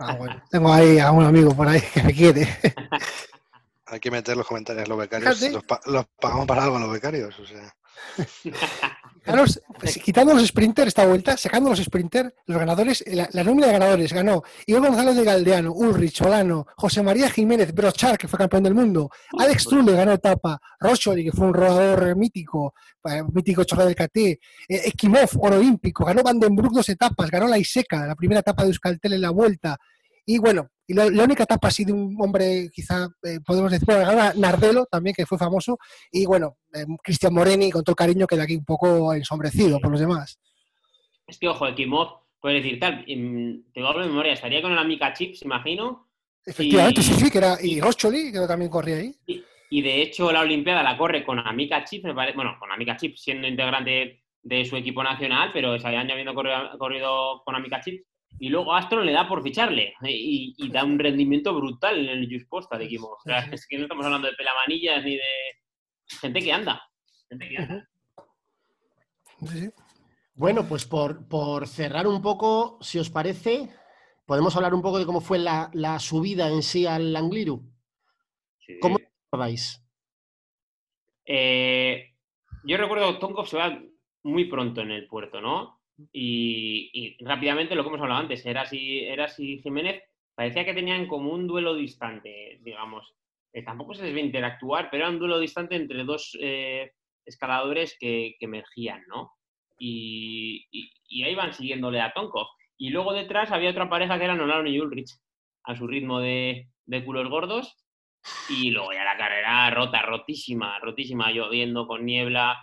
Ah, 0.00 0.16
bueno. 0.16 0.42
Tengo 0.50 0.70
ahí 0.70 0.98
a 0.98 1.10
un 1.10 1.24
amigo 1.24 1.56
por 1.56 1.66
ahí 1.66 1.80
que 1.80 2.02
me 2.02 2.12
quiere. 2.12 2.46
Hay 3.86 4.00
que 4.00 4.10
meter 4.10 4.36
los 4.36 4.46
comentarios, 4.46 4.86
los 4.86 4.98
becarios. 4.98 5.34
Fíjate. 5.38 5.54
Los, 5.54 5.64
pa- 5.64 5.80
los 5.86 6.04
pagamos 6.20 6.46
para 6.46 6.64
algo 6.64 6.78
los 6.78 6.92
becarios. 6.92 7.38
O 7.38 7.46
sea. 7.46 7.74
Fijaros, 9.28 9.60
pues, 9.78 9.98
quitando 9.98 10.32
los 10.32 10.46
sprinters 10.46 10.88
esta 10.88 11.06
vuelta, 11.06 11.36
sacando 11.36 11.68
los 11.68 11.78
sprinters, 11.78 12.32
los 12.46 12.58
ganadores, 12.58 13.04
la, 13.06 13.28
la 13.32 13.44
nómina 13.44 13.66
de 13.66 13.74
ganadores 13.74 14.12
ganó 14.12 14.42
Iván 14.66 14.84
González 14.84 15.16
de 15.16 15.24
Galdeano, 15.24 15.72
Ulrich, 15.72 16.22
Olano, 16.22 16.66
José 16.76 17.02
María 17.02 17.28
Jiménez, 17.28 17.74
Brochar, 17.74 18.16
que 18.16 18.26
fue 18.26 18.38
campeón 18.38 18.62
del 18.62 18.74
mundo, 18.74 19.10
Alex 19.38 19.64
Trulli 19.64 19.92
ganó 19.92 20.12
etapa, 20.12 20.58
Rocholi, 20.80 21.24
que 21.24 21.32
fue 21.32 21.46
un 21.46 21.54
rodador 21.54 22.16
mítico, 22.16 22.74
eh, 23.04 23.22
mítico 23.32 23.64
chorro 23.64 23.84
del 23.84 23.94
KT, 23.94 24.16
eh, 24.16 24.38
Ekimov, 24.68 25.28
oro 25.40 25.56
olímpico, 25.56 26.04
ganó 26.04 26.22
Vandenbroek 26.22 26.72
dos 26.72 26.88
etapas, 26.88 27.30
ganó 27.30 27.46
la 27.48 27.58
Iseca, 27.58 28.06
la 28.06 28.14
primera 28.14 28.40
etapa 28.40 28.62
de 28.62 28.68
Euskaltel 28.68 29.12
en 29.12 29.20
la 29.20 29.30
vuelta, 29.30 29.76
Y 30.30 30.36
bueno, 30.36 30.68
y 30.86 30.92
la, 30.92 31.06
única 31.06 31.44
etapa 31.44 31.68
así 31.68 31.86
de 31.86 31.92
un 31.94 32.14
hombre, 32.20 32.68
quizá 32.70 33.08
eh, 33.22 33.38
podemos 33.42 33.72
decir, 33.72 33.86
bueno, 33.86 34.12
Nardelo 34.36 34.84
también, 34.84 35.14
que 35.14 35.24
fue 35.24 35.38
famoso, 35.38 35.78
y 36.12 36.26
bueno, 36.26 36.58
eh, 36.74 36.84
Cristian 37.02 37.32
Moreni, 37.32 37.70
con 37.70 37.82
todo 37.82 37.92
el 37.92 37.96
cariño, 37.96 38.26
queda 38.26 38.42
aquí 38.42 38.54
un 38.54 38.64
poco 38.66 39.14
ensombrecido 39.14 39.80
por 39.80 39.90
los 39.90 40.00
demás. 40.00 40.38
Es 41.26 41.38
que, 41.38 41.48
ojo, 41.48 41.66
Ekimov, 41.66 42.24
puede 42.40 42.56
decir 42.56 42.78
tal, 42.78 43.06
te 43.06 43.82
hablo 43.82 44.02
de 44.02 44.08
memoria, 44.08 44.34
estaría 44.34 44.60
con 44.60 44.72
el 44.72 44.76
Amica 44.76 45.14
Chips, 45.14 45.40
imagino. 45.46 46.10
Efectivamente, 46.44 47.02
sí, 47.02 47.14
sí, 47.14 47.30
que 47.30 47.38
era, 47.38 47.56
y 47.62 47.80
Roscholi, 47.80 48.30
que 48.30 48.40
también 48.46 48.70
corría 48.70 48.96
ahí. 48.96 49.16
Y, 49.70 49.80
de 49.80 50.02
hecho, 50.02 50.30
la 50.30 50.42
Olimpiada 50.42 50.82
la 50.82 50.98
corre 50.98 51.24
con 51.24 51.38
Amica 51.38 51.84
Chips, 51.84 52.04
me 52.04 52.14
parece, 52.14 52.36
bueno, 52.36 52.54
con 52.60 52.70
Amica 52.70 52.98
Chips 52.98 53.22
siendo 53.22 53.48
integrante 53.48 54.24
de 54.42 54.64
su 54.66 54.76
equipo 54.76 55.02
nacional, 55.02 55.52
pero 55.54 55.78
se 55.78 55.86
habían 55.86 56.06
ya 56.06 56.12
habiendo 56.12 56.34
corrido, 56.34 56.76
corrido 56.78 57.42
con 57.46 57.56
Amica 57.56 57.80
Chips 57.80 58.04
y 58.38 58.48
luego 58.48 58.74
Astro 58.74 59.02
le 59.02 59.12
da 59.12 59.28
por 59.28 59.42
ficharle 59.42 59.94
eh, 60.02 60.10
y, 60.10 60.70
da 60.70 60.84
un 60.84 60.98
rendimiento 60.98 61.54
brutal 61.54 61.98
en 61.98 62.18
el 62.18 62.28
Just 62.30 62.48
Posta 62.48 62.78
de 62.78 62.84
equipo. 62.84 63.08
O 63.08 63.20
sea, 63.24 63.40
es 63.52 63.66
que 63.66 63.76
no 63.76 63.84
estamos 63.84 64.04
hablando 64.04 64.28
de 64.28 64.34
pelamanillas 64.34 65.04
ni 65.04 65.16
de 65.16 65.22
gente 66.20 66.40
que 66.40 66.52
anda. 66.52 66.82
Gente 67.28 67.48
que 67.48 67.58
anda. 67.58 67.88
Bueno, 70.34 70.66
pues 70.68 70.84
por, 70.84 71.66
cerrar 71.66 72.06
un 72.06 72.22
poco, 72.22 72.78
si 72.80 72.98
os 72.98 73.10
parece, 73.10 73.68
podemos 74.24 74.54
hablar 74.56 74.74
un 74.74 74.82
poco 74.82 74.98
de 74.98 75.06
cómo 75.06 75.20
fue 75.20 75.38
la, 75.38 75.98
subida 75.98 76.48
en 76.48 76.62
sí 76.62 76.86
al 76.86 77.14
Angliru. 77.16 77.62
¿Cómo 78.80 78.98
lo 79.32 79.38
vais? 79.38 79.84
Eh, 81.24 82.14
yo 82.64 82.76
recuerdo 82.76 83.12
que 83.12 83.18
Tonkov 83.18 83.46
se 83.46 83.56
va 83.56 83.82
muy 84.22 84.44
pronto 84.44 84.82
en 84.82 84.90
el 84.90 85.06
puerto, 85.06 85.40
¿no? 85.40 85.77
Y, 86.12 87.16
rápidamente 87.24 87.74
lo 87.74 87.82
que 87.82 87.88
hemos 87.88 88.00
hablado 88.00 88.20
antes, 88.20 88.44
era 88.46 88.66
si, 88.66 89.00
era 89.00 89.28
Jiménez 89.28 90.02
parecía 90.34 90.64
que 90.64 90.74
tenían 90.74 91.08
como 91.08 91.32
un 91.32 91.48
duelo 91.48 91.74
distante, 91.74 92.60
digamos. 92.62 93.12
Eh, 93.52 93.64
tampoco 93.64 93.94
se 93.94 94.04
les 94.04 94.14
ve 94.14 94.20
interactuar, 94.20 94.88
pero 94.90 95.04
era 95.04 95.10
un 95.10 95.18
duelo 95.18 95.40
distante 95.40 95.74
entre 95.74 96.04
dos 96.04 96.38
eh, 96.40 96.92
escaladores 97.24 97.96
que, 97.98 98.36
emergían, 98.38 99.02
¿no? 99.08 99.32
Y, 99.80 100.68
ahí 101.24 101.34
van 101.34 101.54
siguiéndole 101.54 102.00
a 102.00 102.12
Tonkov. 102.12 102.46
Y 102.76 102.90
luego 102.90 103.12
detrás 103.12 103.50
había 103.50 103.70
otra 103.70 103.88
pareja 103.88 104.16
que 104.16 104.24
eran 104.24 104.40
Olano 104.40 104.68
y 104.68 104.78
Ulrich, 104.78 105.10
a 105.64 105.74
su 105.74 105.88
ritmo 105.88 106.20
de, 106.20 106.68
de 106.86 107.04
culos 107.04 107.28
gordos. 107.28 107.76
Y 108.48 108.70
luego 108.70 108.92
ya 108.92 109.02
la 109.02 109.16
carrera 109.16 109.70
rota, 109.70 110.02
rotísima, 110.02 110.78
rotísima, 110.78 111.32
lloviendo 111.32 111.88
con 111.88 112.04
niebla. 112.04 112.56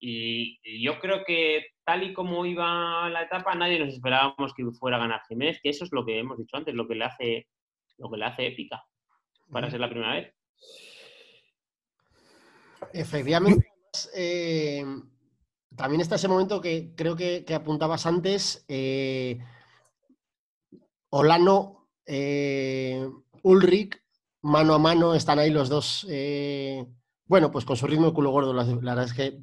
y 0.00 0.82
yo 0.82 0.98
creo 1.00 1.24
que 1.26 1.66
tal 1.90 2.04
y 2.04 2.12
como 2.14 2.46
iba 2.46 3.08
la 3.08 3.22
etapa, 3.22 3.52
nadie 3.56 3.80
nos 3.80 3.94
esperábamos 3.94 4.54
que 4.54 4.64
fuera 4.78 4.96
a 4.96 5.00
ganar 5.00 5.22
Jiménez, 5.26 5.58
que 5.60 5.70
eso 5.70 5.84
es 5.84 5.90
lo 5.90 6.06
que 6.06 6.20
hemos 6.20 6.38
dicho 6.38 6.56
antes, 6.56 6.72
lo 6.72 6.86
que 6.86 6.94
le 6.94 7.04
hace, 7.04 7.48
lo 7.98 8.08
que 8.08 8.16
le 8.16 8.26
hace 8.26 8.46
épica 8.46 8.84
para 9.50 9.68
ser 9.68 9.80
la 9.80 9.90
primera 9.90 10.14
vez. 10.14 10.32
Efectivamente, 12.92 13.72
eh, 14.14 14.84
también 15.74 16.00
está 16.00 16.14
ese 16.14 16.28
momento 16.28 16.60
que 16.60 16.94
creo 16.94 17.16
que, 17.16 17.44
apuntabas 17.52 18.06
antes. 18.06 18.64
Eh, 18.68 19.40
Olano, 21.08 21.88
eh, 22.06 23.04
Ulrich, 23.42 24.00
mano 24.42 24.74
a 24.74 24.78
mano, 24.78 25.16
están 25.16 25.40
ahí 25.40 25.50
los 25.50 25.68
dos. 25.68 26.06
bueno, 27.24 27.50
pues 27.50 27.64
con 27.64 27.76
su 27.76 27.88
ritmo 27.88 28.06
de 28.06 28.12
culo 28.12 28.30
gordo, 28.30 28.54
la 28.54 28.62
verdad 28.62 29.06
es 29.06 29.12
que 29.14 29.40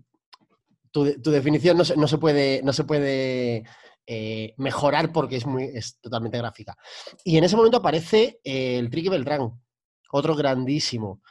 tu, 0.91 1.03
definición 1.31 1.77
no 1.77 1.83
se, 1.83 2.17
puede, 2.17 2.61
no 2.63 2.73
se 2.73 2.83
puede 2.83 3.63
eh, 4.09 4.53
mejorar 4.55 5.11
porque 5.11 5.35
es, 5.35 5.45
muy, 5.45 5.65
es 5.65 5.99
totalmente 5.99 6.37
gráfica. 6.37 6.77
Y 7.25 7.37
en 7.37 7.43
ese 7.43 7.57
momento 7.57 7.77
aparece 7.77 8.39
eh, 8.43 8.79
el 8.79 8.89
Tricky 8.89 9.09
Beltrán, 9.09 9.51
otro 10.11 10.33
grandísimo, 10.33 11.21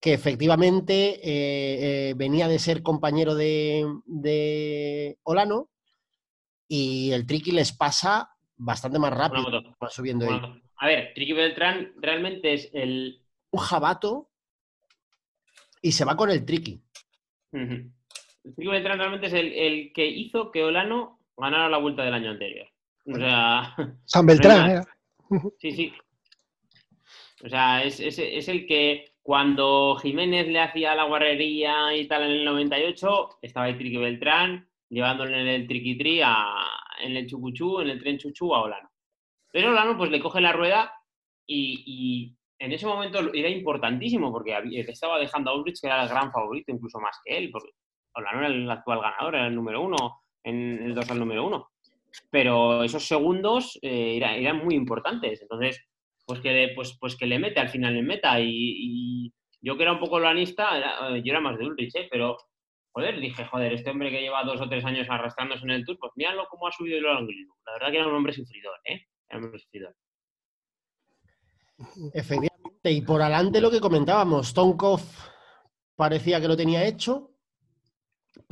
que 0.00 0.14
efectivamente 0.14 1.20
eh, 1.22 2.14
venía 2.14 2.48
de 2.48 2.58
ser 2.58 2.82
compañero 2.82 3.34
de, 3.34 5.18
Olano 5.22 5.68
y 6.66 7.12
el 7.12 7.26
Tricky 7.26 7.52
les 7.52 7.72
pasa 7.72 8.30
bastante 8.56 8.98
más 8.98 9.12
rápido. 9.12 9.44
subiendo 9.90 10.26
A 10.78 10.86
ver, 10.86 11.12
Tricky 11.14 11.34
Beltrán 11.34 11.92
realmente 11.96 12.54
es 12.54 12.70
el... 12.72 13.20
Un 13.50 13.60
jabato 13.60 14.30
y 15.82 15.92
se 15.92 16.06
va 16.06 16.16
con 16.16 16.30
el 16.30 16.46
Tricky. 16.46 16.82
El 18.44 18.68
Beltrán 18.68 18.98
realmente 18.98 19.26
es 19.26 19.32
el, 19.32 19.92
que 19.92 20.06
hizo 20.06 20.50
que 20.50 20.64
Olano 20.64 21.18
ganara 21.36 21.68
la 21.68 21.78
vuelta 21.78 22.04
del 22.04 22.14
año 22.14 22.30
anterior. 22.30 22.68
O 23.06 23.14
sea. 23.14 23.74
San 24.04 24.26
Beltrán, 24.26 24.70
¿eh? 24.70 24.80
Sí, 25.58 25.72
sí. 25.72 25.92
O 27.42 27.48
sea, 27.48 27.82
es, 27.82 27.98
el 28.48 28.66
que 28.66 29.16
cuando 29.22 29.96
Jiménez 29.96 30.48
le 30.48 30.60
hacía 30.60 30.94
la 30.94 31.04
guarrería 31.04 31.94
y 31.94 32.06
tal 32.06 32.22
en 32.24 32.30
el 32.30 32.44
98, 32.44 33.38
estaba 33.42 33.68
el 33.68 33.76
Triqui 33.76 33.96
Beltrán 33.96 34.68
llevándole 34.88 35.40
en 35.40 35.48
el 35.48 35.66
Triqui 35.66 35.98
Tri 35.98 36.20
en 36.20 37.16
el 37.16 37.26
Chucuchú, 37.26 37.80
en 37.80 37.90
el 37.90 38.00
tren 38.00 38.18
Chuchú 38.18 38.54
a 38.54 38.62
Olano. 38.62 38.90
Pero 39.50 39.70
Olano 39.70 39.96
pues 39.96 40.10
le 40.10 40.20
coge 40.20 40.40
la 40.40 40.52
rueda 40.52 40.92
y, 41.46 42.34
en 42.58 42.72
ese 42.72 42.86
momento 42.86 43.18
era 43.34 43.48
importantísimo 43.48 44.32
porque 44.32 44.56
estaba 44.88 45.18
dejando 45.18 45.50
a 45.50 45.56
Ulrich 45.56 45.80
que 45.80 45.86
era 45.86 46.02
el 46.02 46.08
gran 46.08 46.32
favorito, 46.32 46.72
incluso 46.72 46.98
más 46.98 47.20
que 47.24 47.36
él, 47.36 47.50
porque 47.50 47.70
no 48.22 48.38
era 48.38 48.46
el 48.46 48.70
actual 48.70 49.00
ganador, 49.00 49.34
era 49.34 49.46
el 49.46 49.54
número 49.54 49.82
uno, 49.82 50.22
en 50.42 50.82
el 50.82 50.98
al 50.98 51.18
número 51.18 51.46
uno. 51.46 51.70
Pero 52.30 52.84
esos 52.84 53.06
segundos 53.06 53.78
eh, 53.82 54.16
eran, 54.16 54.64
muy 54.64 54.74
importantes. 54.74 55.42
Entonces, 55.42 55.84
pues 56.24 56.40
que, 56.40 56.72
pues, 56.74 56.96
pues 57.00 57.20
le 57.20 57.38
mete 57.38 57.60
al 57.60 57.68
final 57.68 57.96
en 57.96 58.06
meta. 58.06 58.38
Y, 58.40 59.32
yo 59.60 59.76
que 59.76 59.82
era 59.82 59.92
un 59.92 59.98
poco 59.98 60.20
lanista, 60.20 60.78
eh, 60.78 61.22
yo 61.24 61.32
era 61.32 61.40
más 61.40 61.58
de 61.58 61.64
Ulrich, 61.64 61.94
¿eh? 61.96 62.06
pero 62.10 62.36
joder, 62.92 63.18
dije, 63.18 63.44
joder, 63.46 63.72
este 63.72 63.90
hombre 63.90 64.10
que 64.10 64.20
lleva 64.20 64.44
dos 64.44 64.60
o 64.60 64.68
tres 64.68 64.84
años 64.84 65.08
arrastrándose 65.08 65.64
en 65.64 65.70
el 65.70 65.84
Tour, 65.84 65.98
pues 65.98 66.12
míralo 66.16 66.46
cómo 66.50 66.68
ha 66.68 66.72
subido 66.72 66.98
el 66.98 67.06
Angliru. 67.06 67.52
La 67.66 67.72
verdad 67.72 67.90
que 67.90 67.96
era 67.96 68.06
un 68.06 68.14
hombre 68.14 68.32
sufridor, 68.32 68.78
¿eh? 68.84 69.06
Era 69.28 69.38
un 69.38 69.44
hombre 69.46 69.58
sufridor. 69.60 69.96
Efectivamente, 72.14 72.90
y 72.90 73.00
por 73.00 73.22
adelante 73.22 73.60
lo 73.60 73.70
que 73.70 73.80
comentábamos, 73.80 74.52
Tonkov 74.54 75.00
parecía 75.96 76.40
que 76.40 76.48
lo 76.48 76.56
tenía 76.56 76.84
hecho, 76.84 77.33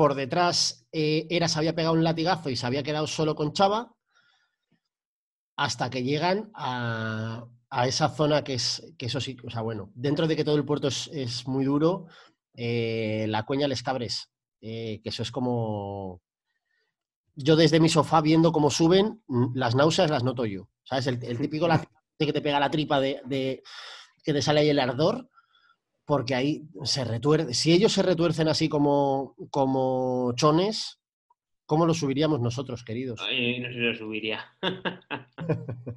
por 0.02 0.16
detrás 0.16 0.84
eh, 0.90 1.28
Eras 1.30 1.56
había 1.56 1.76
pegado 1.76 1.94
un 1.94 2.02
latigazo 2.02 2.50
y 2.50 2.56
se 2.56 2.66
había 2.66 2.82
quedado 2.82 3.06
solo 3.06 3.36
con 3.36 3.52
Chava, 3.52 3.94
hasta 5.56 5.90
que 5.90 6.02
llegan 6.02 6.50
a, 6.54 7.46
esa 7.86 8.08
zona 8.08 8.42
que 8.42 8.54
es, 8.54 8.82
que 8.98 9.06
eso 9.06 9.20
sí, 9.20 9.36
o 9.46 9.48
sea, 9.48 9.62
bueno, 9.62 9.92
dentro 9.94 10.26
de 10.26 10.34
que 10.34 10.42
todo 10.42 10.56
el 10.56 10.64
puerto 10.64 10.88
es, 10.88 11.46
muy 11.46 11.64
duro, 11.64 12.06
eh, 12.54 13.26
la 13.28 13.44
Cueña 13.44 13.68
Les 13.68 13.84
Cabres, 13.84 14.28
eh, 14.60 15.00
que 15.04 15.10
eso 15.10 15.22
es 15.22 15.30
como... 15.30 16.20
Yo 17.36 17.54
desde 17.54 17.78
mi 17.78 17.88
sofá 17.88 18.20
viendo 18.22 18.50
cómo 18.50 18.72
suben, 18.72 19.22
mm, 19.28 19.54
las 19.54 19.76
náuseas 19.76 20.10
las 20.10 20.24
noto 20.24 20.46
yo. 20.46 20.68
¿Sabes? 20.82 21.06
El, 21.06 21.38
típico 21.38 21.68
que 22.18 22.32
te 22.32 22.42
pega 22.42 22.58
la 22.58 22.72
tripa 22.72 22.98
de, 22.98 23.62
que 24.24 24.32
te 24.32 24.42
sale 24.42 24.62
ahí 24.62 24.70
el 24.70 24.80
ardor 24.80 25.30
porque 26.04 26.34
ahí 26.34 26.62
se 26.84 27.04
retuerce. 27.04 27.54
Si 27.54 27.72
ellos 27.72 27.92
se 27.92 28.02
retuercen 28.02 28.48
así 28.48 28.68
como, 28.68 29.36
como 29.50 30.32
chones, 30.34 30.98
¿cómo 31.66 31.86
lo 31.86 31.94
subiríamos 31.94 32.40
nosotros, 32.40 32.84
queridos? 32.84 33.20
Ay, 33.22 33.60
no 33.60 33.68
se 33.68 33.78
lo 33.78 33.94
subiría. 33.94 34.44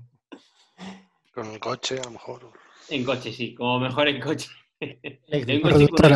Con 1.33 1.51
el 1.51 1.59
coche, 1.59 1.99
a 1.99 2.03
lo 2.03 2.11
mejor. 2.11 2.51
En 2.89 3.03
coche, 3.03 3.33
sí, 3.33 3.53
como 3.55 3.79
mejor 3.79 4.07
en 4.07 4.21
coche. 4.21 4.47
en 4.79 5.61
coche 5.61 5.87
con 5.89 6.09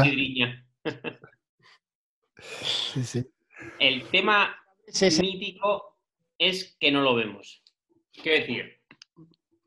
sí, 2.41 3.03
sí. 3.03 3.25
El 3.79 4.03
tema 4.09 4.55
mítico 5.21 5.97
es 6.37 6.77
que 6.79 6.91
no 6.91 7.01
lo 7.01 7.15
vemos. 7.15 7.61
Quiero 8.13 8.39
decir, 8.39 8.81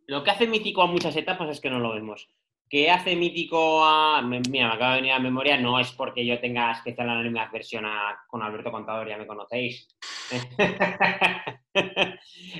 lo 0.07 0.23
que 0.25 0.31
hace 0.31 0.47
mítico 0.47 0.83
a 0.83 0.87
muchas 0.87 1.17
etapas 1.17 1.51
es 1.51 1.61
que 1.61 1.71
no 1.71 1.81
lo 1.81 1.93
vemos. 1.93 2.29
¿Qué 2.69 2.91
hace 2.91 3.15
mítico 3.17 3.85
a. 3.85 4.23
Mira, 4.23 4.43
me 4.49 4.63
acaba 4.63 4.95
de 4.95 5.03
venir 5.03 5.13
a 5.13 5.19
memoria, 5.19 5.59
no 5.59 5.79
es 5.79 5.93
porque 5.93 6.25
yo 6.25 6.41
tenga 6.41 6.73
especial 6.73 7.11
anónima 7.11 7.51
versión 7.53 7.85
con 8.27 8.43
Alberto 8.43 8.73
Contador, 8.73 9.09
ya 9.09 9.19
me 9.19 9.27
conocéis. 9.27 9.89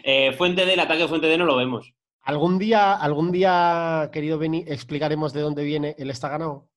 Eh, 0.05 0.33
fuente 0.33 0.65
del 0.65 0.81
ataque 0.81 1.07
Fuente 1.07 1.27
D 1.27 1.37
no 1.37 1.45
lo 1.45 1.57
vemos. 1.57 1.93
¿Algún 2.23 2.59
día, 2.59 2.95
algún 2.95 3.31
día, 3.31 4.09
querido 4.13 4.39
Beni, 4.39 4.65
explicaremos 4.67 5.35
de 5.35 5.43
dónde 5.43 5.65
viene 5.65 5.95
el 5.99 6.09
está 6.09 6.29
ganado? 6.31 6.69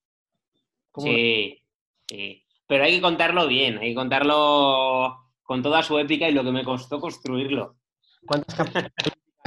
Sí, 0.97 1.61
sí. 2.07 2.43
Pero 2.67 2.83
hay 2.83 2.95
que 2.95 3.01
contarlo 3.01 3.47
bien, 3.47 3.77
hay 3.77 3.89
que 3.89 3.95
contarlo 3.95 5.15
con 5.43 5.61
toda 5.61 5.83
su 5.83 5.97
épica 5.99 6.27
y 6.27 6.33
lo 6.33 6.43
que 6.43 6.51
me 6.51 6.65
costó 6.65 6.99
construirlo. 6.99 7.77
¿Cuántas 8.25 8.55
campañas 8.55 8.91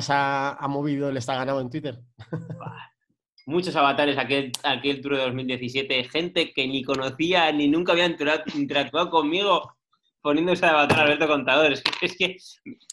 ha, 0.08 0.52
ha 0.52 0.68
movido 0.68 1.08
el 1.10 1.16
está 1.16 1.34
ganado 1.34 1.60
en 1.60 1.68
Twitter? 1.68 2.00
muchos 3.48 3.74
avatares 3.74 4.18
aquel, 4.18 4.52
aquel 4.62 5.00
Tour 5.00 5.16
de 5.16 5.22
2017, 5.22 6.04
gente 6.04 6.52
que 6.52 6.68
ni 6.68 6.84
conocía 6.84 7.50
ni 7.50 7.66
nunca 7.66 7.92
había 7.92 8.14
interactuado 8.54 9.08
conmigo 9.10 9.74
poniéndose 10.20 10.66
a 10.66 10.70
avatar 10.70 11.00
Alberto 11.00 11.26
Contador. 11.26 11.72
Es 11.72 12.16
que, 12.16 12.36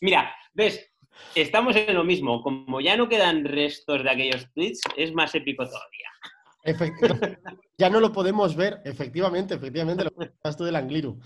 mira, 0.02 0.34
ves, 0.54 0.90
estamos 1.36 1.76
en 1.76 1.94
lo 1.94 2.04
mismo. 2.04 2.42
Como 2.42 2.80
ya 2.80 2.96
no 2.96 3.10
quedan 3.10 3.44
restos 3.44 4.04
de 4.04 4.10
aquellos 4.10 4.48
tweets, 4.54 4.82
es 4.96 5.14
más 5.14 5.36
épico 5.36 5.66
todavía. 5.66 6.10
Efect- 6.64 7.38
ya 7.78 7.90
no 7.90 8.00
lo 8.00 8.12
podemos 8.12 8.56
ver, 8.56 8.80
efectivamente, 8.86 9.56
efectivamente, 9.56 10.06
lo 10.06 10.12
que 10.12 10.32
del 10.64 10.76
Angliru. 10.78 11.20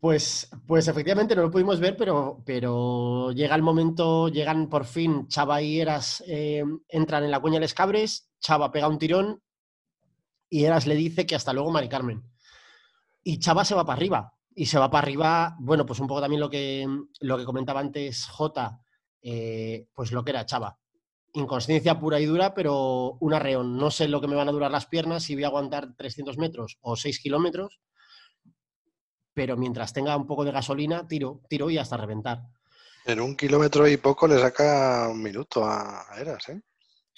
Pues, 0.00 0.50
pues 0.66 0.88
efectivamente 0.88 1.36
no 1.36 1.42
lo 1.42 1.50
pudimos 1.50 1.78
ver, 1.78 1.96
pero, 1.96 2.42
pero 2.46 3.30
llega 3.32 3.54
el 3.54 3.62
momento, 3.62 4.28
llegan 4.28 4.68
por 4.68 4.86
fin, 4.86 5.28
Chava 5.28 5.60
eh, 5.60 6.64
entran 6.88 7.24
en 7.24 7.30
la 7.30 7.40
cuña 7.40 7.54
de 7.56 7.60
Les 7.60 7.74
Cabres, 7.74 8.27
Chava 8.40 8.70
pega 8.70 8.88
un 8.88 8.98
tirón 8.98 9.42
y 10.50 10.64
Eras 10.64 10.86
le 10.86 10.94
dice 10.94 11.26
que 11.26 11.34
hasta 11.34 11.52
luego, 11.52 11.70
Mari 11.70 11.88
Carmen. 11.88 12.22
Y 13.22 13.38
Chava 13.38 13.64
se 13.64 13.74
va 13.74 13.84
para 13.84 13.96
arriba. 13.96 14.32
Y 14.54 14.66
se 14.66 14.78
va 14.78 14.90
para 14.90 15.02
arriba, 15.02 15.56
bueno, 15.60 15.86
pues 15.86 16.00
un 16.00 16.08
poco 16.08 16.20
también 16.20 16.40
lo 16.40 16.50
que, 16.50 16.86
lo 17.20 17.38
que 17.38 17.44
comentaba 17.44 17.80
antes 17.80 18.26
J, 18.26 18.80
eh, 19.22 19.86
pues 19.94 20.10
lo 20.10 20.24
que 20.24 20.30
era 20.30 20.46
Chava. 20.46 20.78
Inconsciencia 21.34 22.00
pura 22.00 22.18
y 22.18 22.26
dura, 22.26 22.54
pero 22.54 23.18
un 23.20 23.34
arreón. 23.34 23.76
No 23.76 23.90
sé 23.90 24.08
lo 24.08 24.20
que 24.20 24.26
me 24.26 24.34
van 24.34 24.48
a 24.48 24.52
durar 24.52 24.70
las 24.70 24.86
piernas, 24.86 25.22
si 25.22 25.34
voy 25.34 25.44
a 25.44 25.48
aguantar 25.48 25.94
300 25.96 26.38
metros 26.38 26.78
o 26.80 26.96
6 26.96 27.20
kilómetros, 27.20 27.80
pero 29.34 29.56
mientras 29.56 29.92
tenga 29.92 30.16
un 30.16 30.26
poco 30.26 30.44
de 30.44 30.50
gasolina, 30.50 31.06
tiro, 31.06 31.42
tiro 31.48 31.70
y 31.70 31.78
hasta 31.78 31.96
reventar. 31.96 32.42
En 33.04 33.20
un 33.20 33.36
kilómetro 33.36 33.86
y 33.86 33.96
poco 33.98 34.26
le 34.26 34.38
saca 34.40 35.08
un 35.08 35.22
minuto 35.22 35.64
a 35.64 36.04
Eras, 36.18 36.48
¿eh? 36.48 36.60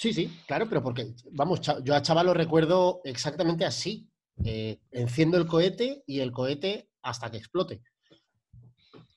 Sí, 0.01 0.15
sí, 0.15 0.35
claro, 0.47 0.67
pero 0.67 0.83
porque, 0.83 1.13
vamos, 1.31 1.61
yo 1.61 1.95
a 1.95 2.01
Chava 2.01 2.25
lo 2.25 2.33
recuerdo 2.33 3.03
exactamente 3.05 3.67
así. 3.67 4.09
Eh, 4.43 4.79
enciendo 4.93 5.37
el 5.37 5.47
cohete 5.47 6.03
y 6.07 6.21
el 6.21 6.33
cohete 6.33 6.89
hasta 7.03 7.31
que 7.31 7.37
explote. 7.37 7.83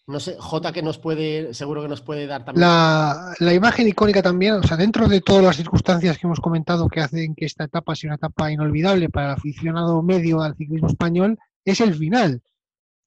No 0.08 0.20
sé, 0.20 0.36
J 0.38 0.74
que 0.74 0.82
nos 0.82 0.98
puede, 0.98 1.54
seguro 1.54 1.82
que 1.82 1.88
nos 1.88 2.02
puede 2.02 2.28
dar 2.28 2.44
también. 2.44 2.68
La, 2.68 3.34
la 3.40 3.54
imagen 3.54 3.88
icónica 3.88 4.22
también, 4.22 4.56
o 4.56 4.64
sea, 4.64 4.76
dentro 4.76 5.08
de 5.08 5.22
todas 5.22 5.46
las 5.46 5.56
circunstancias 5.56 6.18
que 6.18 6.28
hemos 6.28 6.42
comentado 6.42 6.90
que 6.90 7.00
hacen 7.00 7.34
que 7.34 7.46
esta 7.46 7.64
etapa 7.64 7.96
sea 7.96 8.10
una 8.10 8.16
etapa 8.16 8.52
inolvidable 8.52 9.08
para 9.08 9.28
el 9.28 9.38
aficionado 9.38 10.04
medio 10.04 10.42
al 10.42 10.58
ciclismo 10.58 10.90
español, 10.90 11.40
es 11.64 11.80
el 11.80 11.96
final. 11.96 12.42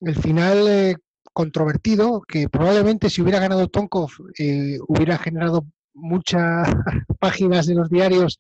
El 0.00 0.16
final 0.16 0.66
eh, 0.66 0.96
controvertido, 1.34 2.22
que 2.26 2.48
probablemente 2.48 3.10
si 3.10 3.20
hubiera 3.20 3.38
ganado 3.38 3.68
Tonkov 3.68 4.12
eh, 4.38 4.78
hubiera 4.88 5.18
generado 5.18 5.66
muchas 5.96 6.68
páginas 7.18 7.66
de 7.66 7.74
los 7.74 7.90
diarios 7.90 8.38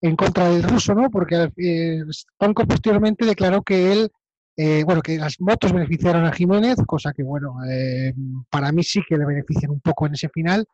en 0.00 0.14
contra 0.14 0.48
del 0.48 0.62
ruso, 0.62 0.94
¿no? 0.94 1.10
Porque 1.10 1.50
eh, 1.56 2.04
posteriormente 2.38 3.26
declaró 3.26 3.62
que 3.62 3.92
él 3.92 4.10
eh, 4.62 4.84
bueno, 4.84 5.00
que 5.00 5.16
las 5.16 5.40
motos 5.40 5.72
beneficiaron 5.72 6.26
a 6.26 6.32
Jiménez, 6.32 6.76
cosa 6.86 7.14
que, 7.14 7.22
bueno, 7.22 7.56
eh, 7.66 8.12
para 8.50 8.72
mí 8.72 8.82
sí 8.82 9.00
que 9.08 9.16
le 9.16 9.24
benefician 9.24 9.70
un 9.70 9.80
poco 9.80 10.06
en 10.06 10.12
ese 10.12 10.28
final. 10.28 10.66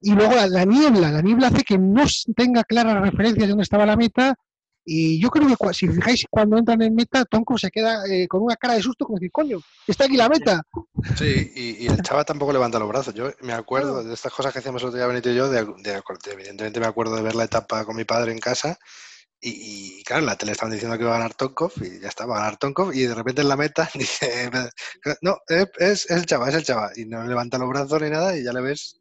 Y 0.00 0.12
luego 0.12 0.34
la, 0.34 0.46
la 0.46 0.66
niebla, 0.66 1.10
la 1.10 1.22
niebla 1.22 1.46
hace 1.46 1.62
que 1.62 1.78
no 1.78 2.04
tenga 2.36 2.64
claras 2.64 3.00
referencias 3.00 3.46
de 3.46 3.48
dónde 3.48 3.62
estaba 3.62 3.86
la 3.86 3.96
meta. 3.96 4.34
Y 4.84 5.20
yo 5.20 5.30
creo 5.30 5.48
que 5.48 5.74
si 5.74 5.88
fijáis, 5.88 6.26
cuando 6.28 6.58
entran 6.58 6.82
en 6.82 6.94
meta, 6.94 7.24
Tonko 7.24 7.56
se 7.56 7.70
queda 7.70 8.04
eh, 8.06 8.28
con 8.28 8.42
una 8.42 8.56
cara 8.56 8.74
de 8.74 8.82
susto, 8.82 9.06
como 9.06 9.16
decir, 9.18 9.32
coño, 9.32 9.58
está 9.86 10.04
aquí 10.04 10.16
la 10.16 10.28
meta. 10.28 10.62
Sí, 11.16 11.52
y, 11.54 11.84
y 11.84 11.86
el 11.86 12.02
Chava 12.02 12.24
tampoco 12.24 12.52
levanta 12.52 12.78
los 12.78 12.88
brazos. 12.88 13.14
Yo 13.14 13.30
me 13.40 13.54
acuerdo 13.54 14.04
de 14.04 14.12
estas 14.12 14.32
cosas 14.32 14.52
que 14.52 14.58
hacíamos 14.58 14.82
el 14.82 14.88
otro 14.88 14.98
día 14.98 15.06
Benito 15.06 15.30
y 15.30 15.36
yo, 15.36 15.48
de, 15.48 15.64
de 15.64 16.02
evidentemente 16.32 16.80
me 16.80 16.86
acuerdo 16.86 17.16
de 17.16 17.22
ver 17.22 17.34
la 17.34 17.44
etapa 17.44 17.84
con 17.84 17.96
mi 17.96 18.04
padre 18.04 18.32
en 18.32 18.38
casa 18.38 18.78
y, 19.44 19.98
y, 20.00 20.04
claro, 20.04 20.20
en 20.20 20.26
la 20.26 20.36
tele 20.36 20.52
estaban 20.52 20.72
diciendo 20.72 20.96
que 20.96 21.02
iba 21.02 21.14
a 21.14 21.18
ganar 21.18 21.34
Tonkov 21.34 21.72
y 21.82 22.00
ya 22.00 22.08
está, 22.08 22.24
va 22.24 22.36
a 22.36 22.40
ganar 22.40 22.56
Tonkov 22.56 22.94
y 22.94 23.02
de 23.02 23.14
repente 23.14 23.42
en 23.42 23.48
la 23.48 23.56
meta 23.56 23.90
dice, 23.94 24.50
no, 25.20 25.36
es, 25.48 25.68
es 25.78 26.10
el 26.10 26.24
Chava, 26.24 26.48
es 26.48 26.54
el 26.54 26.64
Chava 26.64 26.90
y 26.96 27.04
no 27.04 27.22
levanta 27.24 27.58
los 27.58 27.68
brazos 27.68 28.00
ni 28.00 28.08
nada 28.08 28.36
y 28.36 28.42
ya 28.42 28.52
le 28.52 28.62
ves. 28.62 29.00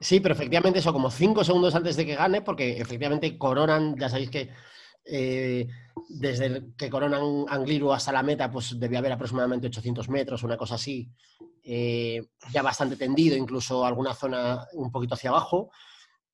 Sí, 0.00 0.20
pero 0.20 0.34
efectivamente 0.34 0.78
eso, 0.78 0.92
como 0.92 1.10
cinco 1.10 1.42
segundos 1.42 1.74
antes 1.74 1.96
de 1.96 2.06
que 2.06 2.14
gane, 2.14 2.42
porque 2.42 2.80
efectivamente 2.80 3.36
coronan, 3.38 3.96
ya 3.98 4.08
sabéis 4.08 4.30
que 4.30 4.50
eh, 5.04 5.66
desde 6.08 6.46
el 6.46 6.74
que 6.76 6.90
coronan 6.90 7.44
Angliru 7.48 7.92
hasta 7.92 8.12
la 8.12 8.22
meta, 8.22 8.50
pues 8.50 8.78
debía 8.78 8.98
haber 8.98 9.12
aproximadamente 9.12 9.66
800 9.66 10.08
metros, 10.08 10.42
una 10.42 10.56
cosa 10.56 10.76
así, 10.76 11.08
eh, 11.62 12.22
ya 12.52 12.62
bastante 12.62 12.96
tendido, 12.96 13.36
incluso 13.36 13.84
alguna 13.84 14.14
zona 14.14 14.66
un 14.74 14.90
poquito 14.90 15.14
hacia 15.14 15.30
abajo, 15.30 15.70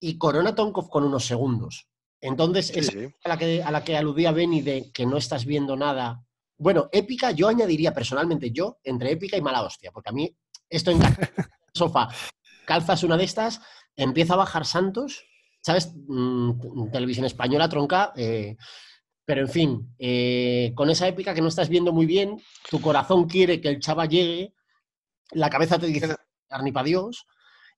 y 0.00 0.16
corona 0.16 0.54
Tonkov 0.54 0.88
con 0.88 1.04
unos 1.04 1.24
segundos. 1.24 1.88
Entonces, 2.20 2.66
Sí, 2.68 2.78
esa 2.80 2.92
sí. 2.92 3.08
a 3.24 3.28
la 3.28 3.38
que, 3.38 3.62
a 3.62 3.70
la 3.70 3.84
que 3.84 3.96
aludía 3.96 4.32
Benny 4.32 4.60
de 4.60 4.90
que 4.92 5.06
no 5.06 5.16
estás 5.16 5.44
viendo 5.44 5.76
nada. 5.76 6.24
Bueno, 6.56 6.88
épica, 6.92 7.30
yo 7.30 7.48
añadiría 7.48 7.94
personalmente 7.94 8.50
yo 8.50 8.78
entre 8.82 9.12
épica 9.12 9.36
y 9.36 9.42
mala 9.42 9.62
hostia, 9.62 9.92
porque 9.92 10.10
a 10.10 10.12
mí 10.12 10.34
esto 10.68 10.90
en 10.90 10.98
sofá, 11.74 12.08
calzas 12.66 13.04
una 13.04 13.16
de 13.16 13.24
estas, 13.24 13.60
empieza 13.96 14.34
a 14.34 14.38
bajar 14.38 14.66
Santos, 14.66 15.24
¿sabes? 15.60 15.92
Mm, 16.06 16.90
televisión 16.90 17.26
española, 17.26 17.68
tronca, 17.68 18.12
eh, 18.16 18.56
pero 19.24 19.42
en 19.42 19.48
fin, 19.48 19.94
eh, 19.98 20.72
con 20.74 20.88
esa 20.88 21.06
épica 21.06 21.34
que 21.34 21.42
no 21.42 21.48
estás 21.48 21.68
viendo 21.68 21.92
muy 21.92 22.06
bien, 22.06 22.40
tu 22.70 22.80
corazón 22.80 23.28
quiere 23.28 23.60
que 23.60 23.68
el 23.68 23.80
chava 23.80 24.06
llegue, 24.06 24.54
la 25.32 25.50
cabeza 25.50 25.78
te 25.78 25.86
dice, 25.86 26.16
ni 26.62 26.72
para 26.72 26.86
Dios. 26.86 27.26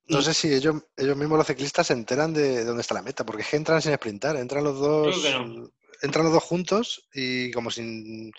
No 0.06 0.22
sé 0.22 0.34
si 0.34 0.52
ellos, 0.52 0.76
ellos 0.96 1.16
mismos 1.16 1.38
los 1.38 1.46
ciclistas 1.46 1.88
se 1.88 1.92
enteran 1.92 2.32
de 2.32 2.64
dónde 2.64 2.82
está 2.82 2.94
la 2.94 3.02
meta, 3.02 3.24
porque 3.24 3.42
es 3.42 3.48
que 3.48 3.56
entran 3.56 3.82
sin 3.82 3.94
sprintar, 3.94 4.36
entran 4.36 4.64
los 4.64 4.78
dos, 4.78 5.24
no. 5.24 5.70
entran 6.02 6.24
los 6.24 6.34
dos 6.34 6.44
juntos 6.44 7.08
y 7.12 7.50
como 7.50 7.70
sin, 7.70 8.32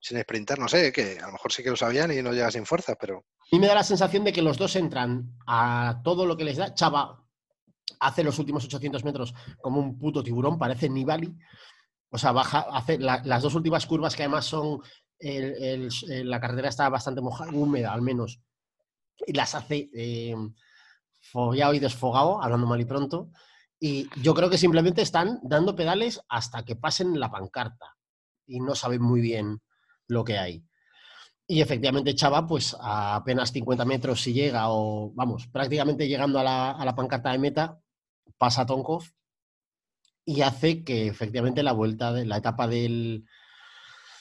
sin 0.00 0.20
sprintar, 0.20 0.58
no 0.58 0.68
sé, 0.68 0.92
que 0.92 1.18
a 1.18 1.26
lo 1.26 1.32
mejor 1.32 1.52
sí 1.52 1.62
que 1.62 1.70
lo 1.70 1.76
sabían 1.76 2.12
y 2.12 2.22
no 2.22 2.32
llega 2.32 2.50
sin 2.50 2.66
fuerza, 2.66 2.94
pero 3.00 3.24
A 3.40 3.46
mí 3.52 3.60
me 3.60 3.66
da 3.66 3.74
la 3.74 3.82
sensación 3.82 4.24
de 4.24 4.32
que 4.32 4.42
los 4.42 4.58
dos 4.58 4.76
entran 4.76 5.38
a 5.46 6.00
todo 6.04 6.26
lo 6.26 6.36
que 6.36 6.44
les 6.44 6.56
da. 6.56 6.74
Chava 6.74 7.27
hace 8.00 8.22
los 8.24 8.38
últimos 8.38 8.64
800 8.64 9.04
metros 9.04 9.34
como 9.60 9.80
un 9.80 9.98
puto 9.98 10.22
tiburón, 10.22 10.58
parece 10.58 10.88
Nibali. 10.88 11.34
O 12.10 12.18
sea, 12.18 12.32
baja, 12.32 12.60
hace 12.72 12.98
la- 12.98 13.22
las 13.24 13.42
dos 13.42 13.54
últimas 13.54 13.86
curvas 13.86 14.14
que 14.16 14.22
además 14.24 14.44
son. 14.46 14.80
el- 15.20 15.88
la 16.30 16.40
carretera 16.40 16.68
está 16.68 16.88
bastante 16.88 17.20
mojada, 17.20 17.50
húmeda 17.52 17.92
al 17.92 18.02
menos. 18.02 18.40
Y 19.26 19.32
las 19.32 19.54
hace 19.56 19.90
eh, 19.92 20.36
follado 21.20 21.74
y 21.74 21.80
desfogado, 21.80 22.40
hablando 22.40 22.66
mal 22.68 22.80
y 22.80 22.84
pronto. 22.84 23.30
Y 23.80 24.08
yo 24.22 24.32
creo 24.34 24.48
que 24.48 24.58
simplemente 24.58 25.02
están 25.02 25.40
dando 25.42 25.74
pedales 25.74 26.20
hasta 26.28 26.64
que 26.64 26.76
pasen 26.76 27.18
la 27.18 27.30
pancarta. 27.30 27.96
Y 28.46 28.60
no 28.60 28.74
saben 28.76 29.02
muy 29.02 29.20
bien 29.20 29.60
lo 30.06 30.22
que 30.24 30.38
hay. 30.38 30.64
Y 31.50 31.62
efectivamente 31.62 32.14
Chava, 32.14 32.46
pues 32.46 32.76
a 32.78 33.16
apenas 33.16 33.50
50 33.52 33.84
metros 33.86 34.20
si 34.20 34.34
llega, 34.34 34.68
o 34.68 35.10
vamos, 35.14 35.46
prácticamente 35.46 36.06
llegando 36.06 36.38
a 36.38 36.44
la, 36.44 36.70
a 36.72 36.84
la 36.84 36.94
pancarta 36.94 37.32
de 37.32 37.38
meta, 37.38 37.80
pasa 38.36 38.62
a 38.62 38.66
Tonkov 38.66 39.02
y 40.26 40.42
hace 40.42 40.84
que 40.84 41.06
efectivamente 41.08 41.62
la 41.62 41.72
vuelta 41.72 42.12
de 42.12 42.26
la 42.26 42.36
etapa 42.36 42.68
del, 42.68 43.24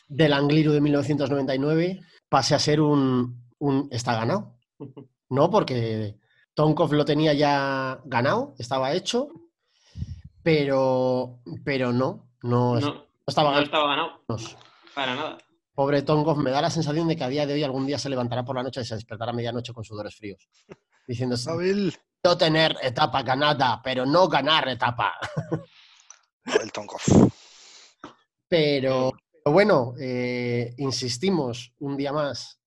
del 0.08 0.32
Angliru 0.32 0.72
de 0.72 0.80
1999 0.80 2.00
pase 2.30 2.56
a 2.56 2.60
ser 2.60 2.80
un, 2.80 3.44
un 3.60 3.88
está 3.92 4.16
ganado. 4.16 4.56
No, 5.30 5.50
porque 5.52 6.16
Tonkov 6.54 6.94
lo 6.94 7.04
tenía 7.04 7.34
ya 7.34 8.00
ganado, 8.06 8.56
estaba 8.58 8.94
hecho, 8.94 9.28
pero, 10.42 11.42
pero 11.66 11.92
no, 11.92 12.30
no, 12.44 12.80
No, 12.80 12.80
no 12.80 13.06
estaba 13.28 13.50
no 13.50 13.56
ganado. 13.56 13.66
estaba 13.66 13.88
ganado. 13.90 14.22
Para 14.96 15.16
nada. 15.16 15.38
Pobre 15.78 16.02
Tonkov, 16.02 16.38
me 16.40 16.50
da 16.50 16.60
la 16.60 16.72
sensación 16.72 17.08
de 17.08 17.16
que 17.16 17.24
a 17.24 17.28
día 17.30 17.46
de 17.46 17.54
hoy 17.54 17.62
algún 17.62 17.86
día 17.86 18.00
se 18.00 18.10
levantará 18.10 18.44
por 18.44 18.56
la 18.56 18.64
noche 18.64 18.82
y 18.82 18.84
se 18.84 18.96
despertará 18.96 19.30
a 19.32 19.36
medianoche 19.36 19.74
con 19.74 19.84
sudores 19.84 20.16
fríos. 20.16 20.50
Diciendo, 21.08 21.36
no 22.24 22.36
tener 22.36 22.76
etapa 22.82 23.22
ganada, 23.22 23.80
pero 23.84 24.04
no 24.04 24.28
ganar 24.28 24.68
etapa. 24.70 25.14
el 26.64 26.72
Tonkov. 26.72 27.00
Pero, 28.48 29.12
pero 29.44 29.54
bueno, 29.54 29.94
eh, 30.00 30.74
insistimos 30.80 31.76
un 31.78 31.96
día 31.96 32.12
más. 32.12 32.60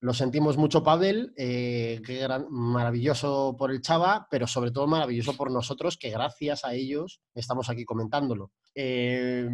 Lo 0.00 0.14
sentimos 0.14 0.56
mucho, 0.56 0.82
Pavel. 0.82 1.34
eh, 1.36 2.00
qué 2.06 2.20
gran- 2.20 2.46
maravilloso 2.48 3.54
por 3.58 3.70
el 3.70 3.82
Chava, 3.82 4.28
pero 4.30 4.46
sobre 4.46 4.70
todo 4.70 4.86
maravilloso 4.86 5.36
por 5.36 5.50
nosotros, 5.50 5.98
que 5.98 6.08
gracias 6.08 6.64
a 6.64 6.72
ellos 6.72 7.20
estamos 7.34 7.68
aquí 7.68 7.84
comentándolo. 7.84 8.50
Eh, 8.74 9.50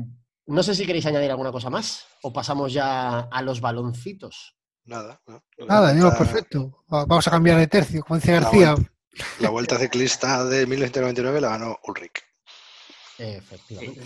no 0.47 0.63
sé 0.63 0.75
si 0.75 0.87
queréis 0.87 1.07
añadir 1.07 1.31
alguna 1.31 1.53
cosa 1.53 1.71
más 1.71 2.07
o 2.23 2.33
pasamos 2.33 2.73
ya 2.73 3.21
a 3.21 3.43
los 3.43 3.61
baloncitos. 3.61 4.57
Nada. 4.85 5.21
¿no? 5.27 5.43
Nada, 5.67 5.93
digo, 5.95 6.09
La- 6.09 6.19
perfecto. 6.19 6.85
Va- 6.93 7.07
Vamos 7.07 7.27
a 7.27 7.31
cambiar 7.31 7.59
de 7.59 7.67
tercio, 7.67 8.03
como 8.03 8.17
dice 8.21 8.33
La 8.33 8.41
García. 8.41 8.75
vuelta, 8.75 8.93
la 9.41 9.49
vuelta 9.51 9.79
ciclista 9.79 10.45
de 10.45 10.67
1999 10.67 11.41
la 11.41 11.49
ganó 11.49 11.79
Ulrich. 11.85 12.23
Efectivamente. 13.19 14.03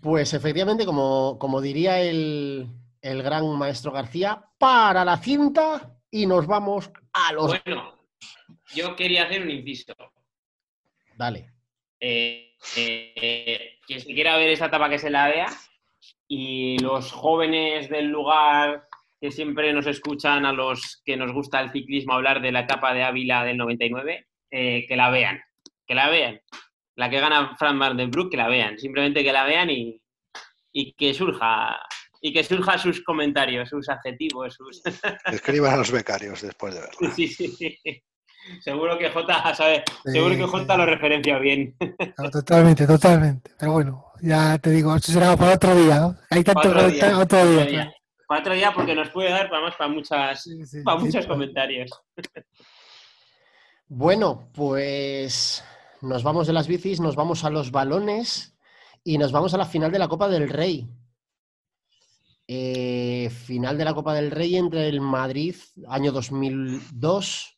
Pues 0.00 0.32
efectivamente, 0.34 0.84
como, 0.84 1.38
como 1.38 1.60
diría 1.60 2.00
el, 2.00 2.66
el 3.00 3.22
gran 3.22 3.46
maestro 3.56 3.92
García, 3.92 4.42
para 4.58 5.04
la 5.04 5.18
cinta 5.18 5.96
y 6.10 6.26
nos 6.26 6.46
vamos 6.46 6.90
a 7.12 7.32
los... 7.32 7.46
Bueno, 7.46 7.98
yo 8.74 8.96
quería 8.96 9.24
hacer 9.24 9.42
un 9.42 9.50
inciso. 9.50 9.92
Dale. 11.16 11.52
Eh, 12.00 12.56
eh, 12.76 13.71
quien 13.86 14.00
se 14.00 14.14
quiera 14.14 14.36
ver 14.36 14.50
esa 14.50 14.66
etapa 14.66 14.88
que 14.88 14.98
se 14.98 15.10
la 15.10 15.28
vea 15.28 15.48
y 16.28 16.78
los 16.78 17.12
jóvenes 17.12 17.88
del 17.88 18.06
lugar 18.06 18.84
que 19.20 19.30
siempre 19.30 19.72
nos 19.72 19.86
escuchan 19.86 20.44
a 20.46 20.52
los 20.52 21.00
que 21.04 21.16
nos 21.16 21.32
gusta 21.32 21.60
el 21.60 21.70
ciclismo 21.70 22.14
hablar 22.14 22.42
de 22.42 22.52
la 22.52 22.60
etapa 22.60 22.92
de 22.92 23.04
Ávila 23.04 23.44
del 23.44 23.56
99, 23.56 24.26
eh, 24.50 24.84
que 24.88 24.96
la 24.96 25.10
vean, 25.10 25.40
que 25.86 25.94
la 25.94 26.08
vean. 26.08 26.40
La 26.96 27.08
que 27.08 27.20
gana 27.20 27.54
Frank 27.56 27.78
Vandenbroek, 27.78 28.30
que 28.30 28.36
la 28.36 28.48
vean. 28.48 28.78
Simplemente 28.78 29.22
que 29.22 29.32
la 29.32 29.44
vean 29.44 29.70
y, 29.70 30.02
y 30.72 30.92
que 30.94 31.14
surja 31.14 31.78
y 32.24 32.32
que 32.32 32.44
surja 32.44 32.78
sus 32.78 33.02
comentarios, 33.02 33.68
sus 33.68 33.88
adjetivos, 33.88 34.54
sus... 34.54 34.80
Escriban 35.26 35.74
a 35.74 35.76
los 35.78 35.90
becarios 35.90 36.40
después 36.40 36.74
de 36.74 36.80
verla. 36.80 37.10
Sí, 37.16 37.26
sí, 37.26 37.48
sí. 37.48 37.78
Seguro 38.60 38.98
que 38.98 39.10
J 39.10 39.54
sabe, 39.54 39.84
seguro 40.04 40.36
que 40.36 40.46
J 40.46 40.76
lo 40.76 40.86
referencia 40.86 41.38
bien. 41.38 41.74
totalmente, 42.32 42.86
totalmente. 42.86 43.50
Pero 43.58 43.72
bueno, 43.72 44.06
ya 44.20 44.58
te 44.58 44.70
digo, 44.70 44.94
esto 44.94 45.12
será 45.12 45.36
para 45.36 45.54
otro 45.54 45.74
día. 45.74 46.00
¿no? 46.00 46.16
Hay 46.30 46.42
tanto 46.44 46.68
Otro 46.68 46.80
que 46.86 46.92
día, 46.92 47.18
otro 47.18 47.40
otro 47.40 47.66
día. 47.66 47.94
Para 48.26 48.40
otro 48.40 48.54
día 48.54 48.72
porque 48.74 48.94
nos 48.94 49.10
puede 49.10 49.30
dar 49.30 49.48
para 49.50 49.62
más 49.62 49.74
para 49.76 49.90
muchas 49.90 50.42
Sí, 50.42 50.64
sí, 50.66 50.82
para 50.82 50.98
sí, 50.98 51.06
muchos 51.06 51.22
sí. 51.24 51.28
comentarios. 51.28 51.90
Bueno, 53.88 54.48
pues 54.54 55.62
nos 56.00 56.22
vamos 56.22 56.46
de 56.46 56.52
las 56.52 56.66
bicis, 56.66 57.00
nos 57.00 57.14
vamos 57.14 57.44
a 57.44 57.50
los 57.50 57.70
balones 57.70 58.56
y 59.04 59.18
nos 59.18 59.32
vamos 59.32 59.52
a 59.54 59.58
la 59.58 59.66
final 59.66 59.92
de 59.92 59.98
la 59.98 60.08
Copa 60.08 60.28
del 60.28 60.48
Rey. 60.48 60.88
Eh, 62.48 63.30
final 63.30 63.78
de 63.78 63.84
la 63.84 63.94
Copa 63.94 64.14
del 64.14 64.30
Rey 64.30 64.56
entre 64.56 64.88
el 64.88 65.00
Madrid, 65.00 65.54
año 65.88 66.10
2002, 66.12 67.51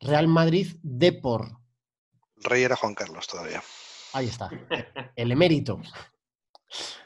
Real 0.00 0.28
Madrid 0.28 0.76
Depor. 0.82 1.58
Rey 2.36 2.62
era 2.62 2.76
Juan 2.76 2.94
Carlos 2.94 3.26
todavía. 3.26 3.62
Ahí 4.12 4.26
está, 4.26 4.48
el 5.16 5.32
emérito. 5.32 5.80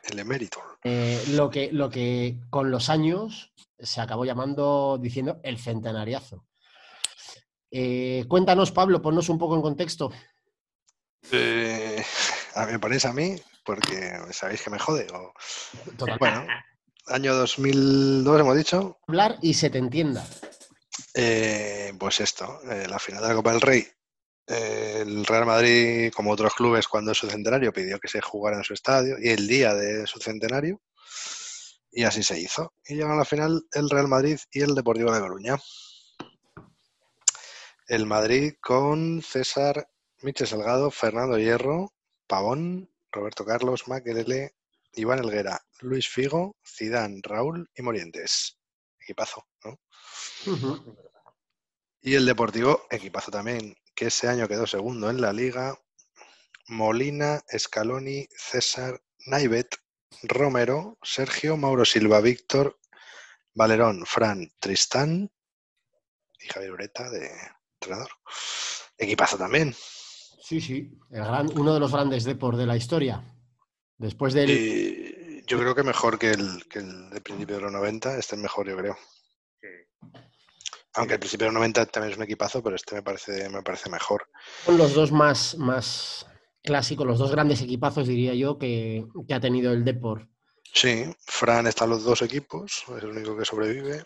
El 0.05 0.19
emérito. 0.19 0.61
Eh, 0.85 1.23
lo, 1.31 1.49
que, 1.51 1.71
lo 1.73 1.89
que 1.89 2.39
con 2.51 2.71
los 2.71 2.91
años 2.91 3.53
se 3.79 4.01
acabó 4.01 4.25
llamando, 4.25 4.99
diciendo 5.01 5.41
el 5.43 5.59
centenariazo. 5.59 6.47
Eh, 7.71 8.25
cuéntanos, 8.29 8.73
Pablo, 8.73 9.01
ponnos 9.01 9.29
un 9.29 9.39
poco 9.39 9.55
en 9.57 9.63
contexto. 9.63 10.11
Eh, 11.31 12.03
a 12.55 12.67
me 12.67 12.79
ponéis 12.79 13.05
a 13.07 13.13
mí 13.13 13.37
porque 13.65 14.13
sabéis 14.33 14.63
que 14.63 14.71
me 14.71 14.79
jode. 14.79 15.07
o- 15.13 15.33
Total, 15.97 16.19
Bueno, 16.19 16.47
año 17.07 17.35
2002 17.35 18.41
hemos 18.41 18.57
dicho. 18.57 18.99
hablar 19.07 19.39
y 19.41 19.55
se 19.55 19.71
te 19.71 19.79
entienda. 19.79 20.27
Eh, 21.15 21.93
pues 21.99 22.21
esto, 22.21 22.61
eh, 22.71 22.87
la 22.89 22.99
final 22.99 23.23
de 23.23 23.29
la 23.29 23.35
Copa 23.35 23.53
del 23.53 23.61
Rey. 23.61 23.87
eh, 24.47 24.99
el 25.03 25.25
Real 25.27 25.47
Madrid, 25.47 26.13
como 26.13 26.31
otros 26.33 26.55
clubes, 26.55 26.89
cuando 26.89 27.13
es 27.13 27.19
su 27.19 27.29
centenario, 27.29 27.73
pidió 27.73 27.99
que 28.01 28.09
se 28.09 28.21
jugara 28.21 28.57
en 28.57 28.65
su 28.65 28.75
estadio 28.75 29.17
y 29.21 29.29
el 29.31 29.47
día 29.47 29.75
de 29.75 30.07
su 30.07 30.19
centenario. 30.21 30.81
Y 31.93 32.05
así 32.05 32.23
se 32.23 32.41
hizo. 32.41 32.75
Y 32.87 32.95
llegaron 32.95 33.17
a 33.17 33.19
la 33.21 33.25
final 33.25 33.63
el 33.73 33.91
Real 33.91 34.09
Madrid 34.09 34.39
y 34.51 34.63
el 34.63 34.75
Deportivo 34.75 35.13
de 35.13 35.21
Coruña. 35.21 35.57
El 37.87 38.07
Madrid 38.07 38.55
con 38.61 39.23
César, 39.23 39.89
Michel 40.23 40.47
Salgado, 40.47 40.91
Fernando 40.91 41.39
Hierro, 41.39 41.93
Pavón, 42.27 42.91
Roberto 43.11 43.45
Carlos, 43.45 43.89
Maquelele, 43.89 44.55
Iván 44.95 45.19
Elguera, 45.19 45.61
Luis 45.81 46.09
Figo, 46.09 46.57
Zidane, 46.67 47.21
Raúl 47.23 47.69
y 47.75 47.83
Morientes. 47.83 48.59
Equipazo, 49.13 49.47
¿no? 49.65 49.79
Y 52.01 52.15
el 52.15 52.25
Deportivo, 52.25 52.87
equipazo 52.91 53.31
también, 53.31 53.77
que 53.95 54.07
ese 54.07 54.27
año 54.27 54.49
quedó 54.49 54.67
segundo 54.67 55.11
en 55.11 55.21
la 55.21 55.33
liga. 55.33 55.79
Molina, 56.69 57.43
Scaloni, 57.57 58.27
César, 58.31 59.03
Naivet, 59.27 59.77
Romero, 60.23 60.99
Sergio, 61.03 61.57
Mauro 61.59 61.85
Silva, 61.85 62.21
Víctor, 62.21 62.79
Valerón, 63.55 64.07
Fran, 64.07 64.51
Tristán 64.59 65.31
y 66.41 66.47
Javier 66.49 66.73
Ureta 66.73 67.11
de 67.11 67.31
entrenador. 67.75 68.11
Equipazo 68.97 69.37
también. 69.37 69.75
Sí, 70.43 70.61
sí, 70.61 70.99
el 71.11 71.25
gran, 71.25 71.51
uno 71.59 71.75
de 71.75 71.81
los 71.81 71.93
grandes 71.93 72.25
deportes 72.25 72.61
de 72.61 72.67
la 72.67 72.77
historia. 72.77 73.23
Después 73.99 74.33
del... 74.33 74.51
Y 74.51 75.02
yo 75.47 75.59
creo 75.59 75.75
que 75.75 75.83
mejor 75.83 76.19
que 76.19 76.31
el, 76.31 76.67
que 76.69 76.79
el 76.81 77.11
de 77.11 77.21
principio 77.21 77.57
de 77.57 77.63
los 77.63 77.73
90. 77.73 78.19
Este 78.19 78.37
es 78.37 78.43
mejor, 78.43 78.69
yo 78.69 78.77
creo. 78.77 78.97
Aunque 80.95 81.15
el 81.15 81.21
principio 81.21 81.47
de 81.47 81.53
los 81.53 81.61
90 81.61 81.87
también 81.87 82.13
es 82.13 82.19
un 82.19 82.25
equipazo, 82.25 82.63
pero 82.63 82.77
este 82.77 82.95
me 82.97 83.03
parece, 83.03 83.49
me 83.49 83.63
parece 83.63 83.89
mejor. 83.89 84.29
Son 84.65 84.77
los 84.77 84.95
dos 84.95 85.11
más, 85.11 85.57
más 85.57 86.27
clásicos, 86.63 87.07
los 87.07 87.19
dos 87.19 87.31
grandes 87.31 87.63
equipazos, 87.63 88.07
diría 88.07 88.35
yo, 88.35 88.59
que, 88.59 89.07
que 89.27 89.35
ha 89.35 89.41
tenido 89.41 89.73
el 89.73 89.85
Depor. 89.85 90.29
Sí, 90.75 91.05
Fran 91.27 91.67
está 91.67 91.85
en 91.85 91.91
los 91.91 92.05
dos 92.05 92.23
equipos, 92.23 92.85
es 92.97 93.03
el 93.03 93.11
único 93.11 93.37
que 93.37 93.45
sobrevive, 93.45 94.03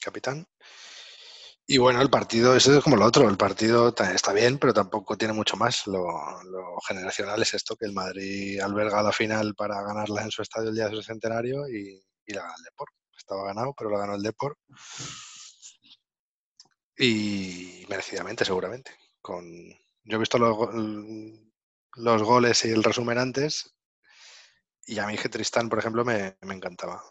capitán. 0.00 0.46
Y 1.70 1.76
bueno, 1.76 2.00
el 2.00 2.08
partido, 2.08 2.56
ese 2.56 2.78
es 2.78 2.82
como 2.82 2.96
el 2.96 3.02
otro, 3.02 3.28
el 3.28 3.36
partido 3.36 3.90
está 3.90 4.32
bien, 4.32 4.56
pero 4.58 4.72
tampoco 4.72 5.18
tiene 5.18 5.34
mucho 5.34 5.54
más. 5.58 5.86
Lo, 5.86 6.02
lo 6.44 6.80
generacional 6.80 7.42
es 7.42 7.52
esto, 7.52 7.76
que 7.76 7.84
el 7.84 7.92
Madrid 7.92 8.58
alberga 8.60 9.02
la 9.02 9.12
final 9.12 9.54
para 9.54 9.82
ganarla 9.82 10.22
en 10.22 10.30
su 10.30 10.40
estadio 10.40 10.70
el 10.70 10.74
día 10.74 10.88
de 10.88 10.96
su 10.96 11.02
centenario 11.02 11.68
y, 11.68 12.02
y 12.24 12.32
la 12.32 12.40
gana 12.40 12.54
el 12.56 12.64
Depor. 12.64 12.88
Estaba 13.14 13.44
ganado, 13.44 13.74
pero 13.76 13.90
la 13.90 13.98
ganó 13.98 14.14
el 14.14 14.22
Depor. 14.22 14.56
Y 16.96 17.84
merecidamente, 17.90 18.46
seguramente. 18.46 18.92
Con... 19.20 19.44
Yo 20.04 20.16
he 20.16 20.18
visto 20.18 20.38
los, 20.38 20.56
los 21.96 22.22
goles 22.22 22.64
y 22.64 22.70
el 22.70 22.82
resumen 22.82 23.18
antes 23.18 23.74
y 24.86 24.98
a 25.00 25.06
mí 25.06 25.18
que 25.18 25.28
Tristán, 25.28 25.68
por 25.68 25.78
ejemplo, 25.78 26.02
me, 26.02 26.38
me 26.40 26.54
encantaba. 26.54 27.02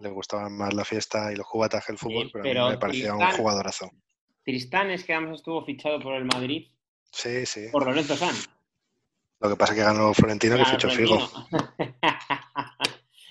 Le 0.00 0.10
gustaba 0.10 0.48
más 0.48 0.74
la 0.74 0.84
fiesta 0.84 1.32
y 1.32 1.36
los 1.36 1.46
que 1.50 1.92
el 1.92 1.98
fútbol, 1.98 2.30
pero, 2.32 2.42
a 2.42 2.42
mí 2.42 2.50
pero 2.50 2.70
me 2.70 2.78
parecía 2.78 3.14
un 3.14 3.30
jugadorazo. 3.32 3.90
Tristán 4.44 4.90
es 4.90 5.04
que 5.04 5.14
además 5.14 5.36
estuvo 5.36 5.64
fichado 5.64 5.98
por 6.00 6.14
el 6.14 6.24
Madrid 6.24 6.68
Sí, 7.10 7.46
sí. 7.46 7.68
por 7.72 7.84
Lorenzo 7.84 8.16
Sanz. 8.16 8.48
Lo 9.40 9.50
que 9.50 9.56
pasa 9.56 9.72
es 9.72 9.78
que 9.78 9.84
ganó 9.84 10.14
Florentino 10.14 10.56
que 10.56 10.64
fichó. 10.64 10.90
Figo. 10.90 11.18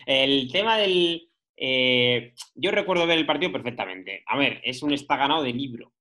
el 0.05 0.51
tema 0.51 0.77
del. 0.77 1.29
eh, 1.55 2.33
yo 2.55 2.71
recuerdo 2.71 3.07
ver 3.07 3.17
el 3.17 3.25
partido 3.25 3.51
perfectamente. 3.51 4.23
A 4.27 4.37
ver, 4.37 4.61
es 4.63 4.83
un 4.83 4.93
está 4.93 5.17
ganado 5.17 5.43
de 5.43 5.53
libro. 5.53 5.93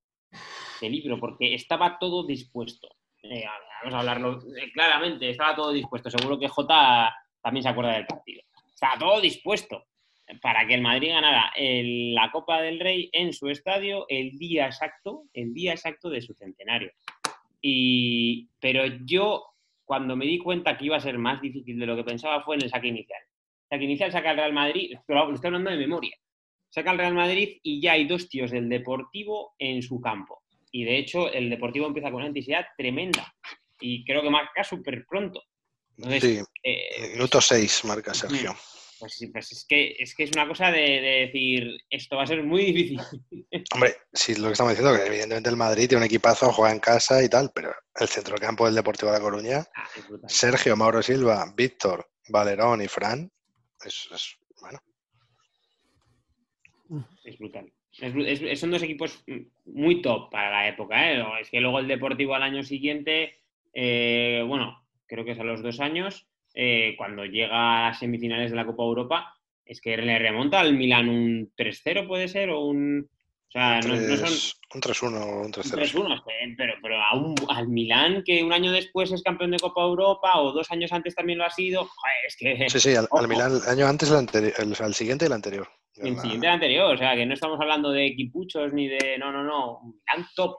De 0.81 0.89
libro, 0.89 1.19
porque 1.19 1.55
estaba 1.55 1.97
todo 1.97 2.25
dispuesto. 2.25 2.89
Eh, 3.23 3.45
vamos 3.81 3.95
a 3.95 3.99
hablarlo 3.99 4.39
eh, 4.55 4.71
claramente, 4.73 5.29
estaba 5.29 5.55
todo 5.55 5.71
dispuesto. 5.71 6.09
Seguro 6.09 6.37
que 6.37 6.49
Jota 6.49 7.15
también 7.41 7.63
se 7.63 7.69
acuerda 7.69 7.93
del 7.93 8.05
partido. 8.05 8.43
Estaba 8.73 8.99
todo 8.99 9.21
dispuesto 9.21 9.85
para 10.41 10.65
que 10.67 10.73
el 10.73 10.81
Madrid 10.81 11.09
ganara 11.09 11.51
el- 11.55 12.13
la 12.15 12.31
Copa 12.31 12.61
del 12.61 12.79
Rey 12.79 13.09
en 13.13 13.31
su 13.33 13.49
estadio 13.49 14.05
el 14.09 14.37
día 14.37 14.65
exacto, 14.65 15.23
el 15.33 15.53
día 15.53 15.73
exacto 15.73 16.09
de 16.09 16.21
su 16.21 16.33
centenario. 16.33 16.91
Y, 17.61 18.47
pero 18.59 18.85
yo, 19.05 19.43
cuando 19.83 20.15
me 20.15 20.25
di 20.25 20.37
cuenta 20.39 20.77
que 20.77 20.85
iba 20.85 20.97
a 20.97 21.01
ser 21.01 21.17
más 21.17 21.41
difícil 21.41 21.79
de 21.79 21.85
lo 21.85 21.95
que 21.95 22.03
pensaba, 22.03 22.43
fue 22.43 22.55
en 22.55 22.63
el 22.63 22.69
saque 22.69 22.87
inicial. 22.87 23.21
El 23.69 23.77
saque 23.77 23.83
inicial 23.85 24.11
saca 24.11 24.31
el 24.31 24.37
Real 24.37 24.53
Madrid, 24.53 24.95
pero 25.07 25.27
lo 25.27 25.33
estoy 25.35 25.47
hablando 25.47 25.71
de 25.71 25.77
memoria. 25.77 26.15
Saca 26.69 26.91
el 26.91 26.97
Real 26.97 27.13
Madrid 27.13 27.57
y 27.63 27.81
ya 27.81 27.93
hay 27.93 28.05
dos 28.05 28.27
tíos 28.29 28.51
del 28.51 28.69
Deportivo 28.69 29.55
en 29.57 29.81
su 29.81 29.99
campo. 30.01 30.43
Y 30.71 30.83
de 30.83 30.97
hecho, 30.97 31.31
el 31.31 31.49
Deportivo 31.49 31.87
empieza 31.87 32.09
con 32.09 32.17
una 32.17 32.27
intensidad 32.27 32.65
tremenda. 32.77 33.33
Y 33.79 34.03
creo 34.03 34.21
que 34.21 34.29
marca 34.29 34.63
súper 34.63 35.05
pronto. 35.07 35.43
Entonces, 35.97 36.21
Sí, 36.23 36.39
eh, 36.63 37.11
minuto 37.13 37.39
6 37.39 37.85
marca 37.85 38.13
Sergio. 38.13 38.53
Pues, 38.99 39.13
sí, 39.13 39.27
pues 39.27 39.51
es, 39.51 39.65
que, 39.67 39.95
es 39.99 40.15
que 40.15 40.23
es 40.23 40.31
una 40.35 40.47
cosa 40.47 40.71
de, 40.71 40.79
de 40.81 41.25
decir, 41.25 41.77
esto 41.89 42.15
va 42.15 42.23
a 42.23 42.27
ser 42.27 42.43
muy 42.43 42.65
difícil. 42.65 42.99
Hombre, 43.73 43.95
sí, 44.13 44.35
lo 44.35 44.47
que 44.47 44.51
estamos 44.53 44.71
diciendo, 44.73 44.95
que 44.97 45.05
evidentemente 45.07 45.49
el 45.49 45.55
Madrid 45.57 45.87
tiene 45.87 46.01
un 46.03 46.05
equipazo, 46.05 46.51
juega 46.51 46.73
en 46.73 46.79
casa 46.79 47.23
y 47.23 47.29
tal, 47.29 47.51
pero 47.53 47.73
el 47.99 48.07
centrocampo 48.07 48.65
del 48.65 48.75
Deportivo 48.75 49.11
de 49.11 49.17
La 49.17 49.23
Coruña, 49.23 49.65
Ah. 49.75 49.89
Sergio, 50.27 50.75
Mauro 50.75 51.01
Silva, 51.01 51.45
Víctor, 51.55 52.07
Valerón 52.29 52.81
y 52.81 52.87
Fran, 52.87 53.31
es, 53.85 54.07
es- 54.13 54.37
bueno, 54.61 54.79
Es 57.23 57.37
brutal. 57.37 57.71
Es 57.99 58.13
es- 58.41 58.59
son 58.59 58.71
dos 58.71 58.83
equipos 58.83 59.23
muy 59.65 60.01
top 60.01 60.29
para 60.31 60.51
la 60.51 60.67
época. 60.67 61.11
¿eh? 61.11 61.23
Es 61.41 61.49
que 61.49 61.59
luego 61.61 61.79
el 61.79 61.87
Deportivo 61.87 62.35
al 62.35 62.43
año 62.43 62.63
siguiente, 62.63 63.39
eh, 63.73 64.43
bueno, 64.47 64.85
creo 65.07 65.23
que 65.25 65.31
es 65.31 65.39
a 65.39 65.43
los 65.43 65.61
dos 65.63 65.79
años, 65.79 66.27
eh, 66.55 66.95
cuando 66.97 67.25
llega 67.25 67.85
a 67.85 67.89
las 67.89 67.99
semifinales 67.99 68.49
de 68.49 68.55
la 68.57 68.65
Copa 68.65 68.83
Europa, 68.83 69.33
es 69.65 69.81
que 69.81 69.97
le 69.97 70.17
remonta 70.19 70.59
al 70.59 70.73
Milan 70.73 71.09
un 71.09 71.51
3-0, 71.57 72.07
puede 72.07 72.27
ser, 72.27 72.49
o 72.49 72.61
un. 72.61 73.09
O 73.47 73.51
sea, 73.57 73.79
no, 73.81 73.95
no 73.95 74.17
son 74.17 74.33
un 74.73 74.81
3-1 74.81 75.03
o 75.21 75.39
un 75.39 75.45
un 75.45 75.51
3-0. 75.53 75.75
3-1, 75.93 76.23
eh, 76.27 76.55
pero, 76.57 76.73
pero 76.81 77.01
a 77.01 77.15
un- 77.15 77.35
al 77.49 77.67
Milan, 77.69 78.21
que 78.25 78.43
un 78.43 78.51
año 78.51 78.71
después 78.71 79.11
es 79.13 79.23
campeón 79.23 79.51
de 79.51 79.59
Copa 79.59 79.81
Europa, 79.83 80.39
o 80.41 80.51
dos 80.51 80.69
años 80.71 80.91
antes 80.91 81.15
también 81.15 81.37
lo 81.39 81.45
ha 81.45 81.49
sido, 81.51 81.85
joder, 81.85 82.15
es 82.27 82.35
que. 82.37 82.69
Sí, 82.69 82.79
sí, 82.79 82.95
al, 82.95 83.07
al 83.11 83.27
Milán 83.27 83.53
el 83.53 83.69
año 83.69 83.87
antes, 83.87 84.09
el, 84.11 84.17
anteri- 84.17 84.53
el, 84.57 84.75
al 84.83 84.93
siguiente 84.93 85.25
y 85.25 85.27
el 85.27 85.33
anterior. 85.33 85.67
El 85.97 86.15
La- 86.15 86.21
siguiente 86.21 86.47
anterior, 86.47 86.93
o 86.93 86.97
sea, 86.97 87.15
que 87.15 87.25
no 87.25 87.33
estamos 87.33 87.57
hablando 87.61 87.91
de 87.91 88.05
equipuchos 88.07 88.73
ni 88.73 88.87
de. 88.89 89.17
No, 89.17 89.31
no, 89.31 89.43
no. 89.43 89.79
Un 89.79 90.01
Milan 90.05 90.27
top 90.35 90.57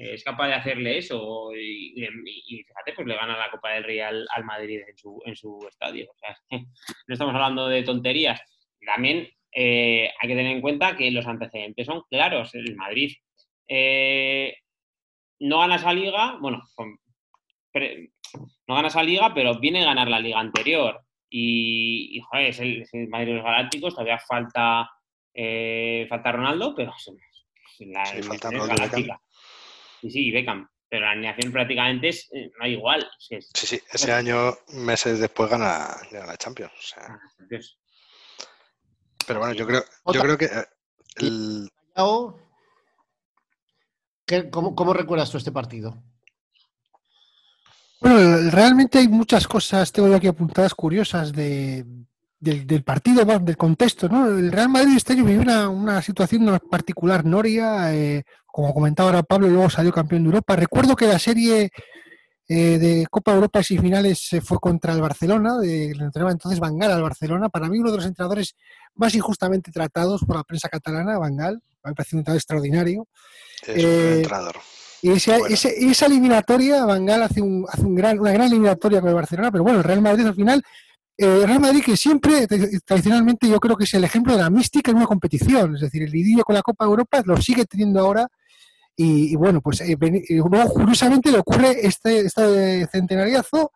es 0.00 0.24
capaz 0.24 0.48
de 0.48 0.54
hacerle 0.54 0.98
eso. 0.98 1.50
Y, 1.54 1.94
y- 1.96 2.04
y 2.46 2.62
fíjate, 2.62 2.92
pues 2.94 3.06
le 3.06 3.16
gana 3.16 3.36
la 3.36 3.50
Copa 3.50 3.72
del 3.72 3.84
Rey 3.84 4.00
al, 4.00 4.26
al 4.34 4.44
Madrid 4.44 4.80
en 4.88 4.96
su, 4.96 5.20
en 5.24 5.36
su 5.36 5.58
estadio. 5.68 6.08
O 6.10 6.18
sea, 6.18 6.36
no 7.06 7.12
estamos 7.12 7.34
hablando 7.34 7.68
de 7.68 7.82
tonterías. 7.82 8.40
También 8.84 9.28
eh, 9.52 10.10
hay 10.20 10.28
que 10.28 10.34
tener 10.36 10.52
en 10.52 10.60
cuenta 10.60 10.96
que 10.96 11.10
los 11.10 11.26
antecedentes 11.26 11.86
son 11.86 12.02
claros. 12.10 12.54
El 12.54 12.76
Madrid 12.76 13.12
eh, 13.68 14.54
no 15.40 15.58
gana 15.60 15.76
esa 15.76 15.92
liga, 15.92 16.36
bueno, 16.40 16.62
no 18.66 18.74
gana 18.74 18.88
esa 18.88 19.02
liga, 19.02 19.32
pero 19.34 19.58
viene 19.58 19.82
a 19.82 19.86
ganar 19.86 20.08
la 20.08 20.20
liga 20.20 20.38
anterior. 20.38 21.00
Y, 21.30 22.20
joder, 22.30 22.46
es 22.46 22.60
el, 22.60 22.86
Madrid 23.08 23.28
de 23.28 23.34
los 23.34 23.44
Galácticos, 23.44 23.94
todavía 23.94 24.18
falta, 24.18 24.90
eh, 25.34 26.06
falta 26.08 26.32
Ronaldo, 26.32 26.74
pero 26.74 26.92
la, 27.80 28.06
sí, 28.06 28.22
falta 28.22 28.50
Galáctica. 28.50 29.20
Sí, 30.00 30.10
sí, 30.10 30.30
Beckham. 30.30 30.68
Pero 30.90 31.04
la 31.04 31.10
alineación 31.12 31.52
prácticamente 31.52 32.08
es 32.08 32.28
eh, 32.32 32.50
no 32.58 32.64
hay 32.64 32.72
igual. 32.72 33.06
sí, 33.18 33.38
sí, 33.52 33.80
ese 33.92 34.12
año, 34.12 34.54
meses 34.68 35.18
después, 35.18 35.50
gana, 35.50 35.96
la 36.10 36.36
Champions. 36.36 36.94
Ah, 36.96 37.18
pero 39.26 39.40
bueno, 39.40 39.54
yo 39.54 39.66
creo, 39.66 39.84
yo 40.06 40.20
creo 40.22 40.38
que 40.38 40.46
eh, 40.46 40.64
el... 41.16 41.70
¿Cómo, 44.50 44.94
recuerdas 44.94 45.30
tú 45.30 45.38
este 45.38 45.52
partido? 45.52 46.02
Bueno, 48.00 48.50
realmente 48.50 48.98
hay 48.98 49.08
muchas 49.08 49.46
cosas, 49.46 49.90
tengo 49.90 50.08
yo 50.08 50.16
aquí 50.16 50.28
apuntadas 50.28 50.74
curiosas 50.74 51.32
de, 51.32 51.84
del, 52.40 52.84
partido, 52.84 53.24
del 53.24 53.56
contexto. 53.56 54.08
¿no? 54.08 54.26
El 54.28 54.52
Real 54.52 54.68
Madrid 54.68 54.96
este 54.96 55.14
año 55.14 55.24
vivió 55.24 55.42
una, 55.42 55.68
una 55.68 56.02
situación 56.02 56.58
particular. 56.70 57.24
Noria, 57.24 57.94
eh, 57.94 58.24
como 58.46 58.74
comentaba 58.74 59.10
ahora 59.10 59.22
Pablo, 59.22 59.48
luego 59.48 59.70
salió 59.70 59.92
campeón 59.92 60.22
de 60.22 60.28
Europa. 60.28 60.56
Recuerdo 60.56 60.96
que 60.96 61.06
la 61.06 61.18
serie 61.18 61.70
eh, 62.50 62.78
de 62.78 63.06
Copa 63.10 63.34
Europa 63.34 63.60
y 63.60 63.76
finales 63.76 64.26
se 64.26 64.40
fue 64.40 64.58
contra 64.58 64.94
el 64.94 65.02
Barcelona, 65.02 65.58
de, 65.58 65.94
le 65.94 66.04
entrenaba 66.04 66.32
entonces 66.32 66.58
Bangal 66.58 66.92
al 66.92 67.02
Barcelona. 67.02 67.50
Para 67.50 67.68
mí 67.68 67.78
uno 67.78 67.90
de 67.90 67.98
los 67.98 68.06
entrenadores 68.06 68.56
más 68.94 69.14
injustamente 69.14 69.70
tratados 69.70 70.22
por 70.24 70.36
la 70.36 70.44
prensa 70.44 70.68
catalana, 70.68 71.18
Bangal, 71.18 71.60
me 71.84 71.94
parece 71.94 72.16
un 72.16 72.20
entrenador 72.20 72.38
extraordinario. 72.38 73.06
Es 73.66 73.84
un 73.84 73.90
eh, 73.90 74.16
entrenador. 74.18 74.56
Y 75.02 75.10
esa 75.10 76.06
eliminatoria, 76.06 76.84
Bangal 76.84 77.22
hace, 77.22 77.40
un, 77.40 77.66
hace 77.68 77.82
un 77.82 77.94
gran, 77.94 78.18
una 78.18 78.32
gran 78.32 78.46
eliminatoria 78.46 79.00
con 79.00 79.10
el 79.10 79.14
Barcelona, 79.14 79.52
pero 79.52 79.62
bueno, 79.62 79.78
el 79.78 79.84
Real 79.84 80.00
Madrid 80.00 80.26
al 80.26 80.34
final, 80.34 80.62
el 81.18 81.42
Real 81.42 81.60
Madrid 81.60 81.82
que 81.84 81.96
siempre, 81.96 82.46
tradicionalmente, 82.86 83.48
yo 83.48 83.58
creo 83.58 83.76
que 83.76 83.84
es 83.84 83.94
el 83.94 84.04
ejemplo 84.04 84.34
de 84.34 84.42
la 84.42 84.50
mística 84.50 84.92
en 84.92 84.98
una 84.98 85.06
competición, 85.06 85.74
es 85.74 85.80
decir, 85.82 86.02
el 86.04 86.14
idilio 86.14 86.44
con 86.44 86.54
la 86.54 86.62
Copa 86.62 86.84
Europa 86.84 87.22
lo 87.26 87.36
sigue 87.42 87.64
teniendo 87.64 88.00
ahora 88.00 88.28
y, 89.00 89.36
bueno, 89.36 89.60
pues 89.60 89.80
eh, 89.80 89.96
luego 90.28 90.70
curiosamente 90.70 91.30
le 91.30 91.38
ocurre 91.38 91.86
este, 91.86 92.20
este 92.20 92.86
centenariazo, 92.88 93.72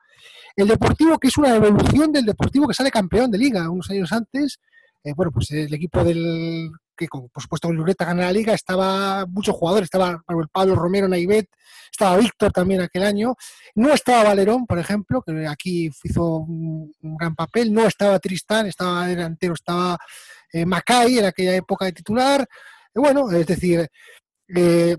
el 0.57 0.69
Deportivo, 0.69 1.19
que 1.19 1.29
es 1.29 1.37
una 1.37 1.55
evolución 1.55 2.11
del 2.13 2.27
Deportivo 2.27 2.67
que 2.67 2.75
sale 2.75 2.91
campeón 2.91 3.31
de 3.31 3.39
liga 3.39 3.71
unos 3.71 3.89
años 3.91 4.13
antes. 4.13 4.59
Eh, 5.05 5.13
bueno, 5.17 5.31
pues 5.33 5.51
el 5.53 5.73
equipo 5.73 6.03
del 6.03 6.71
que 7.09 7.29
por 7.33 7.43
supuesto 7.43 7.69
con 7.69 7.77
Lureta 7.77 8.05
gana 8.05 8.23
la 8.23 8.33
liga, 8.33 8.55
estaba 8.55 9.27
muchos 9.27 9.55
jugadores, 9.55 9.87
estaba 9.87 10.23
Pablo 10.53 10.75
Romero, 10.75 11.09
Naivet, 11.09 11.49
estaba 11.91 12.17
Víctor 12.17 12.53
también 12.53 12.81
aquel 12.81 13.03
año, 13.03 13.35
no 13.75 13.93
estaba 13.93 14.25
Valerón, 14.25 14.67
por 14.67 14.79
ejemplo, 14.79 15.23
que 15.23 15.47
aquí 15.47 15.91
hizo 16.05 16.39
un, 16.39 16.93
gran 17.01 17.35
papel, 17.35 17.73
no 17.73 17.87
estaba 17.87 18.19
Tristán, 18.19 18.67
estaba 18.67 19.07
delantero, 19.07 19.55
estaba 19.55 19.99
eh, 20.53 20.67
Macay 20.67 21.19
en 21.19 21.27
aquella 21.27 21.55
época 21.55 21.85
de 21.85 21.93
titular, 21.93 22.47
bueno, 22.95 23.31
es 23.31 23.47
decir, 23.47 23.89
eh, 24.55 24.97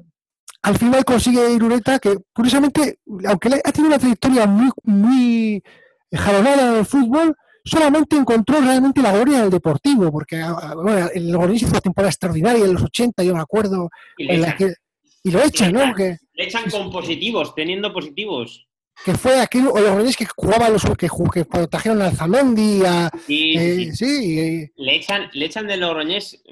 al 0.63 0.77
final 0.77 1.03
consigue 1.03 1.51
Irureta, 1.51 1.99
que 1.99 2.17
curiosamente, 2.33 2.99
aunque 3.27 3.49
ha 3.63 3.71
tenido 3.71 3.89
una 3.89 3.99
trayectoria 3.99 4.45
muy, 4.45 4.71
muy 4.83 5.63
jalonada 6.11 6.69
en 6.69 6.77
el 6.79 6.85
fútbol, 6.85 7.35
solamente 7.63 8.15
encontró 8.15 8.59
realmente 8.61 9.01
la 9.01 9.13
gloria 9.13 9.41
del 9.41 9.49
Deportivo, 9.49 10.11
porque 10.11 10.37
ah, 10.37 10.55
ah, 10.61 10.75
bueno, 10.75 11.09
el 11.13 11.31
Logroñés 11.31 11.63
hizo 11.63 11.71
una 11.71 11.81
temporada 11.81 12.09
extraordinaria 12.09 12.65
en 12.65 12.73
los 12.73 12.83
80, 12.83 13.23
yo 13.23 13.35
me 13.35 13.41
acuerdo. 13.41 13.89
Y, 14.17 15.31
lo 15.31 15.41
echan, 15.41 15.71
¿no? 15.71 15.93
le 15.95 16.19
echan 16.35 16.69
con 16.69 16.91
positivos, 16.91 17.55
teniendo 17.55 17.93
positivos. 17.93 18.67
Que 19.05 19.13
fue 19.13 19.39
aquel 19.39 19.63
Logroñés 19.63 20.17
que 20.17 20.25
jugaba 20.25 20.69
los 20.69 20.83
que, 20.97 21.07
que 21.33 21.45
protegieron 21.45 22.01
a 22.01 22.07
Alzamendi, 22.07 22.83
a, 22.85 23.09
sí, 23.25 23.91
sí. 23.93 24.69
Le, 24.75 24.95
echan, 24.95 25.29
le 25.31 25.45
echan 25.45 25.65
de 25.65 25.77
Logroñés, 25.77 26.43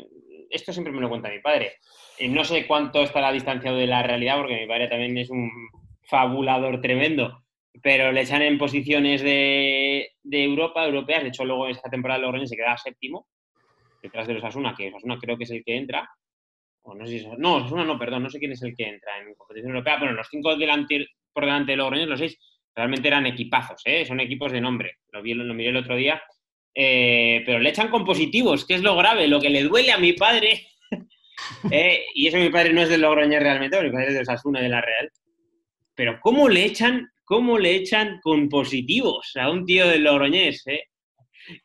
esto 0.49 0.71
siempre 0.71 0.93
me 0.93 1.01
lo 1.01 1.09
cuenta 1.09 1.29
mi 1.29 1.39
padre, 1.39 1.73
eh, 2.17 2.29
no 2.29 2.45
sé 2.45 2.65
cuánto 2.65 3.03
estará 3.03 3.31
distanciado 3.31 3.77
de 3.77 3.87
la 3.87 4.03
realidad, 4.03 4.37
porque 4.37 4.61
mi 4.61 4.67
padre 4.67 4.87
también 4.87 5.17
es 5.17 5.29
un 5.29 5.49
fabulador 6.03 6.81
tremendo, 6.81 7.43
pero 7.81 8.11
le 8.11 8.21
echan 8.21 8.41
en 8.41 8.57
posiciones 8.57 9.21
de, 9.21 10.11
Europa, 10.23 10.85
europeas. 10.85 11.23
De 11.23 11.29
hecho, 11.29 11.45
luego 11.45 11.67
esta 11.67 11.89
temporada 11.89 12.19
de 12.19 12.25
Logroño 12.25 12.47
se 12.47 12.55
queda 12.55 12.77
séptimo, 12.77 13.27
detrás 14.01 14.27
de 14.27 14.33
los 14.33 14.43
Asuna, 14.43 14.73
que 14.75 14.91
Asuna 14.95 15.17
creo 15.19 15.37
que 15.37 15.43
es 15.43 15.51
el 15.51 15.63
que 15.63 15.77
entra. 15.77 16.09
O 16.83 16.95
no 16.95 17.05
sé 17.05 17.19
si 17.19 17.27
no, 17.37 17.57
Asuna 17.57 17.85
no, 17.85 17.97
perdón, 17.97 18.23
no 18.23 18.29
sé 18.29 18.39
quién 18.39 18.51
es 18.51 18.61
el 18.63 18.75
que 18.75 18.87
entra 18.87 19.19
en 19.19 19.35
competición 19.35 19.71
europea. 19.71 19.97
Bueno, 19.99 20.13
los 20.13 20.27
cinco 20.29 20.49
por 20.49 21.45
delante 21.45 21.71
de 21.71 21.77
Logroño, 21.77 22.05
los 22.07 22.19
seis, 22.19 22.37
realmente 22.75 23.07
eran 23.07 23.25
equipazos, 23.25 23.81
¿eh? 23.85 24.05
son 24.05 24.19
equipos 24.19 24.51
de 24.51 24.61
nombre. 24.61 24.97
Lo, 25.11 25.21
vi, 25.21 25.33
lo 25.33 25.53
miré 25.53 25.69
el 25.69 25.77
otro 25.77 25.95
día. 25.95 26.21
Eh, 26.73 27.43
pero 27.45 27.59
le 27.59 27.69
echan 27.69 27.89
con 27.89 28.05
positivos, 28.05 28.65
que 28.65 28.75
es 28.75 28.81
lo 28.81 28.95
grave, 28.95 29.27
lo 29.27 29.41
que 29.41 29.49
le 29.49 29.63
duele 29.63 29.91
a 29.91 29.97
mi 29.97 30.13
padre 30.13 30.67
Eh, 31.71 32.05
y 32.13 32.27
eso 32.27 32.37
mi 32.37 32.49
padre 32.49 32.73
no 32.73 32.81
es 32.81 32.89
de 32.89 32.97
Logroñés 32.97 33.41
realmente, 33.41 33.81
mi 33.81 33.91
padre 33.91 34.07
es 34.07 34.13
de 34.13 34.21
Osasuna 34.21 34.61
de 34.61 34.69
la 34.69 34.81
Real. 34.81 35.11
Pero 35.95 36.19
¿cómo 36.21 36.49
le 36.49 36.65
echan, 36.65 37.11
cómo 37.31 37.57
le 37.57 37.75
echan 37.75 38.19
con 38.21 38.49
positivos 38.49 39.31
a 39.39 39.49
un 39.49 39.65
tío 39.65 39.87
del 39.87 40.03
Logroñés? 40.03 40.67
Eh? 40.67 40.83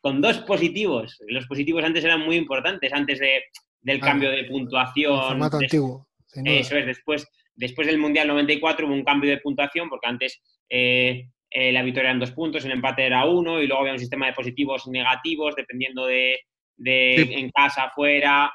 Con 0.01 0.21
dos 0.21 0.39
positivos. 0.39 1.19
Los 1.27 1.49
positivos 1.49 1.83
antes 1.83 2.05
eran 2.05 2.21
muy 2.21 2.37
importantes, 2.37 2.93
antes 2.93 3.19
de, 3.19 3.43
del 3.81 3.99
cambio 3.99 4.31
de 4.31 4.45
puntuación. 4.45 5.21
formato 5.21 5.57
antiguo. 5.57 6.07
Eso 6.33 6.77
es, 6.77 6.87
después, 6.87 7.27
después 7.57 7.89
del 7.89 7.99
Mundial 7.99 8.29
94 8.29 8.87
hubo 8.87 8.95
un 8.95 9.03
cambio 9.03 9.29
de 9.29 9.39
puntuación 9.39 9.89
porque 9.89 10.07
antes 10.07 10.41
eh, 10.69 11.25
la 11.51 11.83
victoria 11.83 12.11
eran 12.11 12.21
dos 12.21 12.31
puntos, 12.31 12.65
el 12.65 12.71
empate 12.71 13.05
era 13.05 13.25
uno 13.25 13.61
y 13.61 13.67
luego 13.67 13.81
había 13.81 13.95
un 13.95 13.99
sistema 13.99 14.27
de 14.27 14.35
positivos 14.35 14.87
y 14.87 14.91
negativos 14.91 15.57
dependiendo 15.57 16.07
de, 16.07 16.39
en 16.77 17.51
casa, 17.51 17.87
afuera. 17.87 18.53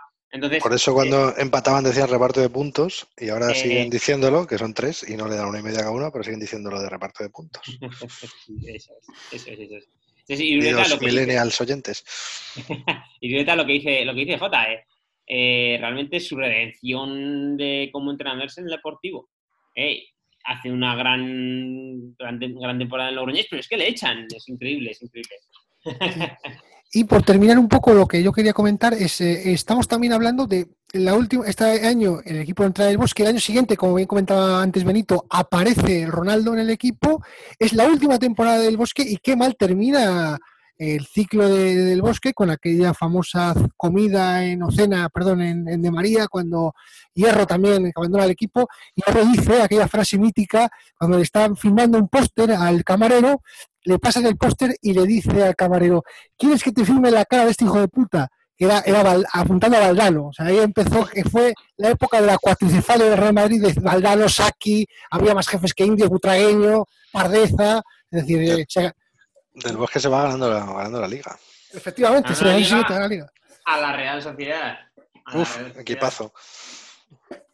Por 0.61 0.73
eso 0.73 0.93
cuando 0.93 1.29
eh, 1.29 1.33
empataban 1.39 1.83
decían 1.83 2.07
reparto 2.07 2.39
de 2.39 2.49
puntos 2.49 3.07
y 3.17 3.29
ahora 3.29 3.51
eh, 3.51 3.55
siguen 3.55 3.89
diciéndolo, 3.89 4.47
que 4.47 4.57
son 4.57 4.73
tres, 4.73 5.05
y 5.07 5.17
no 5.17 5.27
le 5.27 5.35
dan 5.35 5.47
una 5.47 5.59
y 5.59 5.63
media 5.63 5.79
cada 5.79 5.91
uno, 5.91 6.09
pero 6.11 6.23
siguen 6.23 6.39
diciéndolo 6.39 6.81
de 6.81 6.89
reparto 6.89 7.23
de 7.23 7.29
puntos. 7.29 7.61
eso 8.65 8.93
es, 9.31 9.45
eso 9.47 9.61
es, 9.61 9.87
eso 10.29 10.43
y, 10.43 10.61
los 10.61 11.01
millennials 11.01 11.59
oyentes. 11.59 12.05
y 13.19 13.43
lo 13.43 13.65
que 13.65 13.73
dice, 13.73 14.05
lo 14.05 14.13
que 14.13 14.19
dice 14.21 14.37
Jota, 14.37 14.71
eh, 14.71 14.85
eh, 15.27 15.77
realmente 15.79 16.21
su 16.21 16.37
redención 16.37 17.57
de 17.57 17.89
cómo 17.91 18.11
entrenarse 18.11 18.61
en 18.61 18.67
el 18.67 18.71
deportivo. 18.71 19.29
hace 20.45 20.71
una 20.71 20.95
gran, 20.95 22.15
gran, 22.15 22.39
gran 22.39 22.79
temporada 22.79 23.09
en 23.09 23.15
Logroñés, 23.15 23.47
pero 23.49 23.59
es 23.59 23.67
que 23.67 23.77
le 23.77 23.89
echan, 23.89 24.27
es 24.33 24.47
increíble, 24.47 24.91
es 24.91 25.01
increíble. 25.01 25.35
Y 26.93 27.05
por 27.05 27.23
terminar 27.23 27.57
un 27.57 27.69
poco 27.69 27.93
lo 27.93 28.05
que 28.05 28.21
yo 28.21 28.33
quería 28.33 28.51
comentar 28.51 28.93
es, 28.93 29.21
eh, 29.21 29.53
estamos 29.53 29.87
también 29.87 30.11
hablando 30.11 30.45
de 30.45 30.67
la 30.91 31.15
última, 31.15 31.47
este 31.47 31.87
año 31.87 32.19
el 32.25 32.39
equipo 32.39 32.65
entra 32.65 32.85
del 32.85 32.97
Bosque, 32.97 33.23
el 33.23 33.29
año 33.29 33.39
siguiente, 33.39 33.77
como 33.77 33.95
bien 33.95 34.07
comentaba 34.07 34.61
antes 34.61 34.83
Benito, 34.83 35.25
aparece 35.29 36.05
Ronaldo 36.05 36.53
en 36.53 36.59
el 36.59 36.69
equipo, 36.69 37.23
es 37.57 37.71
la 37.71 37.85
última 37.85 38.19
temporada 38.19 38.59
del 38.59 38.75
Bosque 38.75 39.03
y 39.03 39.15
qué 39.17 39.37
mal 39.37 39.55
termina 39.55 40.37
el 40.81 41.05
ciclo 41.05 41.47
del 41.47 42.01
bosque 42.01 42.33
con 42.33 42.49
aquella 42.49 42.95
famosa 42.95 43.53
comida 43.77 44.43
en 44.43 44.63
Ocena, 44.63 45.09
perdón, 45.09 45.41
en, 45.43 45.79
De 45.79 45.91
María, 45.91 46.27
cuando 46.27 46.73
Hierro 47.13 47.45
también 47.45 47.91
abandona 47.95 48.25
el 48.25 48.31
equipo, 48.31 48.67
Hierro 48.95 49.23
dice 49.25 49.61
aquella 49.61 49.87
frase 49.87 50.17
mítica 50.17 50.71
cuando 50.97 51.17
le 51.17 51.23
están 51.23 51.55
filmando 51.55 51.99
un 51.99 52.07
póster 52.07 52.51
al 52.53 52.83
camarero, 52.83 53.43
le 53.83 53.99
pasan 53.99 54.25
el 54.25 54.37
póster 54.37 54.75
y 54.81 54.93
le 54.93 55.05
dice 55.05 55.43
al 55.43 55.55
camarero, 55.55 56.03
¿quieres 56.35 56.63
que 56.63 56.71
te 56.71 56.83
filme 56.83 57.11
la 57.11 57.25
cara 57.25 57.45
de 57.45 57.51
este 57.51 57.65
hijo 57.65 57.79
de 57.79 57.87
puta? 57.87 58.29
Que 58.57 58.65
era, 58.65 58.79
era 58.79 59.17
apuntando 59.33 59.77
a 59.77 59.81
Valdano. 59.81 60.29
O 60.29 60.33
sea, 60.33 60.47
ahí 60.47 60.57
empezó, 60.57 61.05
que 61.05 61.23
fue 61.23 61.53
la 61.77 61.91
época 61.91 62.19
de 62.19 62.25
la 62.25 62.39
cuatricefalia 62.39 63.05
de 63.05 63.15
Real 63.15 63.33
Madrid, 63.35 63.61
de 63.61 63.79
Valdano, 63.79 64.27
Saki, 64.27 64.87
había 65.11 65.35
más 65.35 65.47
jefes 65.47 65.75
que 65.75 65.85
indios, 65.85 66.09
Butragueño, 66.09 66.85
Pardeza, 67.11 67.83
es 68.09 68.21
decir, 68.21 68.41
eh, 68.41 68.65
del 69.53 69.77
Bosque 69.77 69.99
se 69.99 70.07
va 70.07 70.23
ganando 70.23 70.49
la, 70.49 70.59
ganando 70.65 71.01
la 71.01 71.07
liga. 71.07 71.37
Efectivamente, 71.73 72.35
se 72.35 72.45
va 72.45 72.99
la 72.99 73.07
liga. 73.07 73.31
A 73.65 73.79
la 73.79 73.93
Real 73.93 74.21
Sociedad. 74.21 74.79
Uf, 75.33 75.57
equipazo. 75.77 76.33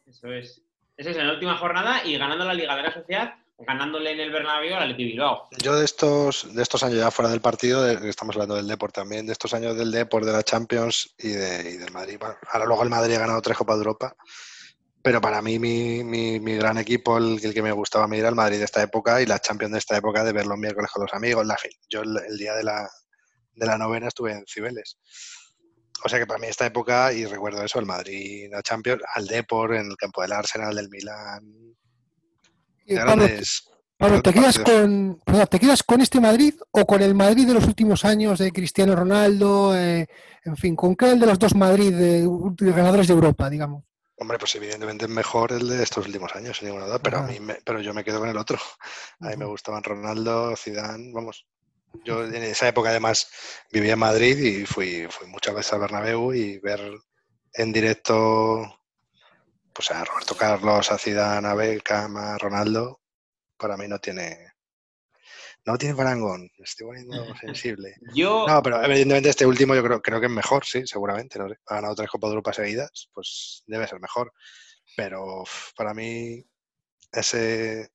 Eso 0.06 0.32
es. 0.32 0.62
Eso 0.96 1.10
es 1.10 1.16
en 1.16 1.28
la 1.28 1.34
última 1.34 1.56
jornada 1.56 2.04
y 2.04 2.18
ganando 2.18 2.44
la 2.44 2.54
Liga 2.54 2.74
de 2.74 2.82
la 2.82 2.92
Sociedad, 2.92 3.34
ganándole 3.58 4.10
en 4.10 4.20
el 4.20 4.32
Bernabéu 4.32 4.74
al 4.74 4.82
Atleti 4.82 5.04
Bilbao. 5.04 5.48
Yo 5.62 5.76
de 5.76 5.84
estos, 5.84 6.52
de 6.52 6.60
estos 6.60 6.82
años 6.82 6.98
ya 6.98 7.12
fuera 7.12 7.30
del 7.30 7.40
partido, 7.40 7.88
estamos 7.88 8.34
hablando 8.34 8.56
del 8.56 8.66
Deport 8.66 8.96
también, 8.96 9.24
de 9.24 9.32
estos 9.32 9.54
años 9.54 9.76
del 9.76 9.92
Deport, 9.92 10.26
de 10.26 10.32
la 10.32 10.42
Champions 10.42 11.14
y, 11.16 11.28
de, 11.28 11.70
y 11.70 11.76
del 11.76 11.92
Madrid. 11.92 12.18
ahora 12.50 12.66
luego 12.66 12.82
el 12.82 12.90
Madrid 12.90 13.14
ha 13.14 13.20
ganado 13.20 13.40
tres 13.40 13.56
Copas 13.56 13.76
de 13.76 13.82
Europa 13.82 14.16
pero 15.02 15.20
para 15.20 15.40
mí 15.40 15.58
mi, 15.58 16.02
mi, 16.02 16.56
gran 16.56 16.78
equipo, 16.78 17.18
el, 17.18 17.40
que 17.40 17.62
me 17.62 17.72
gustaba 17.72 18.04
a 18.04 18.08
mí 18.08 18.18
era 18.18 18.28
el 18.28 18.34
Madrid 18.34 18.58
de 18.58 18.64
esta 18.64 18.82
época 18.82 19.22
y 19.22 19.26
la 19.26 19.38
Champions 19.38 19.72
de 19.72 19.78
esta 19.78 19.96
época 19.96 20.24
de 20.24 20.32
ver 20.32 20.46
los 20.46 20.58
miércoles 20.58 20.90
con 20.92 21.02
los 21.02 21.14
amigos. 21.14 21.46
La, 21.46 21.56
yo 21.88 22.02
el, 22.02 22.36
día 22.36 22.54
de 22.54 22.64
la, 22.64 22.88
de 23.54 23.66
la 23.66 23.78
novena 23.78 24.08
estuve 24.08 24.32
en 24.32 24.44
Cibeles. 24.46 24.98
O 26.04 26.08
sea 26.08 26.18
que 26.18 26.26
para 26.26 26.38
mí 26.38 26.46
esta 26.46 26.66
época, 26.66 27.12
y 27.12 27.24
recuerdo 27.24 27.62
eso, 27.62 27.78
el 27.78 27.86
Madrid, 27.86 28.48
la 28.50 28.62
Champions, 28.62 29.02
al 29.14 29.26
Depor, 29.26 29.74
en 29.74 29.86
el 29.86 29.96
campo 29.96 30.22
del 30.22 30.32
Arsenal, 30.32 30.74
del 30.74 30.88
Milán. 30.88 31.42
Eh, 32.86 32.94
grandes- 32.94 33.64
Pablo, 33.96 34.22
¿te 34.22 34.32
quedas, 34.32 34.60
con, 34.60 35.20
perdón, 35.24 35.46
¿te 35.50 35.58
quedas 35.58 35.82
con 35.82 36.00
este 36.00 36.20
Madrid 36.20 36.54
o 36.70 36.86
con 36.86 37.02
el 37.02 37.16
Madrid 37.16 37.48
de 37.48 37.54
los 37.54 37.66
últimos 37.66 38.04
años 38.04 38.38
de 38.38 38.52
Cristiano 38.52 38.94
Ronaldo? 38.94 39.76
eh, 39.76 40.06
en 40.44 40.56
fin, 40.56 40.76
¿con 40.76 40.94
qué 40.94 41.06
de 41.06 41.26
los 41.26 41.36
dos 41.36 41.56
Madrid 41.56 41.92
de, 41.92 42.20
de 42.22 42.72
ganadores 42.72 43.08
de 43.08 43.14
Europa, 43.14 43.50
digamos? 43.50 43.87
Hombre, 44.20 44.38
pues 44.38 44.54
evidentemente 44.56 45.04
es 45.04 45.10
mejor 45.10 45.52
el 45.52 45.68
de 45.68 45.82
estos 45.82 46.06
últimos 46.06 46.34
años, 46.34 46.56
sin 46.58 46.66
ninguna 46.68 46.86
duda, 46.86 46.98
pero 46.98 47.18
a 47.18 47.22
mí 47.22 47.38
me- 47.40 47.60
pero 47.64 47.80
yo 47.80 47.94
me 47.94 48.02
quedo 48.04 48.18
con 48.20 48.28
el 48.28 48.36
otro. 48.36 48.58
A 49.20 49.28
mí 49.28 49.36
me 49.36 49.44
gustaban 49.44 49.82
Ronaldo, 49.82 50.56
Zidane, 50.56 51.12
vamos. 51.12 51.46
Yo 52.04 52.24
en 52.24 52.34
esa 52.34 52.68
época 52.68 52.90
además 52.90 53.28
vivía 53.72 53.94
en 53.94 53.98
Madrid 54.00 54.36
y 54.38 54.66
fui, 54.66 55.06
fui 55.10 55.26
muchas 55.28 55.54
veces 55.54 55.72
al 55.72 55.80
Bernabéu 55.80 56.32
y 56.34 56.58
ver 56.58 56.80
en 57.54 57.72
directo 57.72 58.80
pues 59.72 59.90
a 59.92 60.04
Roberto 60.04 60.36
Carlos, 60.36 60.90
a 60.90 60.98
Zidane, 60.98 61.46
a 61.48 61.54
Beckham, 61.54 62.16
a 62.16 62.36
Ronaldo, 62.38 63.00
para 63.56 63.76
mí 63.76 63.86
no 63.88 63.98
tiene 64.00 64.47
no 65.68 65.76
tiene 65.76 65.94
parangón, 65.94 66.50
me 66.56 66.64
estoy 66.64 66.86
poniendo 66.86 67.14
sensible. 67.40 67.94
Yo, 68.14 68.46
No, 68.48 68.62
pero 68.62 68.82
evidentemente 68.82 69.28
este 69.28 69.44
último 69.44 69.74
yo 69.74 69.82
creo, 69.82 70.00
creo 70.00 70.18
que 70.18 70.26
es 70.26 70.32
mejor, 70.32 70.64
sí, 70.64 70.86
seguramente. 70.86 71.38
¿no? 71.38 71.46
sé. 71.46 71.56
Ha 71.66 71.74
ganado 71.74 71.94
tres 71.94 72.08
Copas 72.08 72.30
de 72.30 72.32
Europa 72.32 72.52
seguidas, 72.54 73.10
pues 73.12 73.64
debe 73.66 73.86
ser 73.86 74.00
mejor. 74.00 74.32
Pero 74.96 75.44
para 75.76 75.92
mí 75.92 76.42
ese 77.12 77.90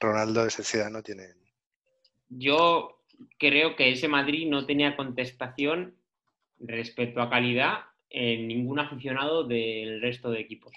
Ronaldo, 0.00 0.44
ese 0.44 0.64
Zidane 0.64 0.90
no 0.90 1.02
tiene... 1.02 1.28
yo 2.28 3.00
creo 3.38 3.76
que 3.76 3.92
ese 3.92 4.08
Madrid 4.08 4.48
no 4.48 4.66
tenía 4.66 4.96
contestación 4.96 5.96
respecto 6.58 7.22
a 7.22 7.30
calidad 7.30 7.84
en 8.10 8.48
ningún 8.48 8.80
aficionado 8.80 9.44
del 9.44 10.02
resto 10.02 10.32
de 10.32 10.40
equipos. 10.40 10.74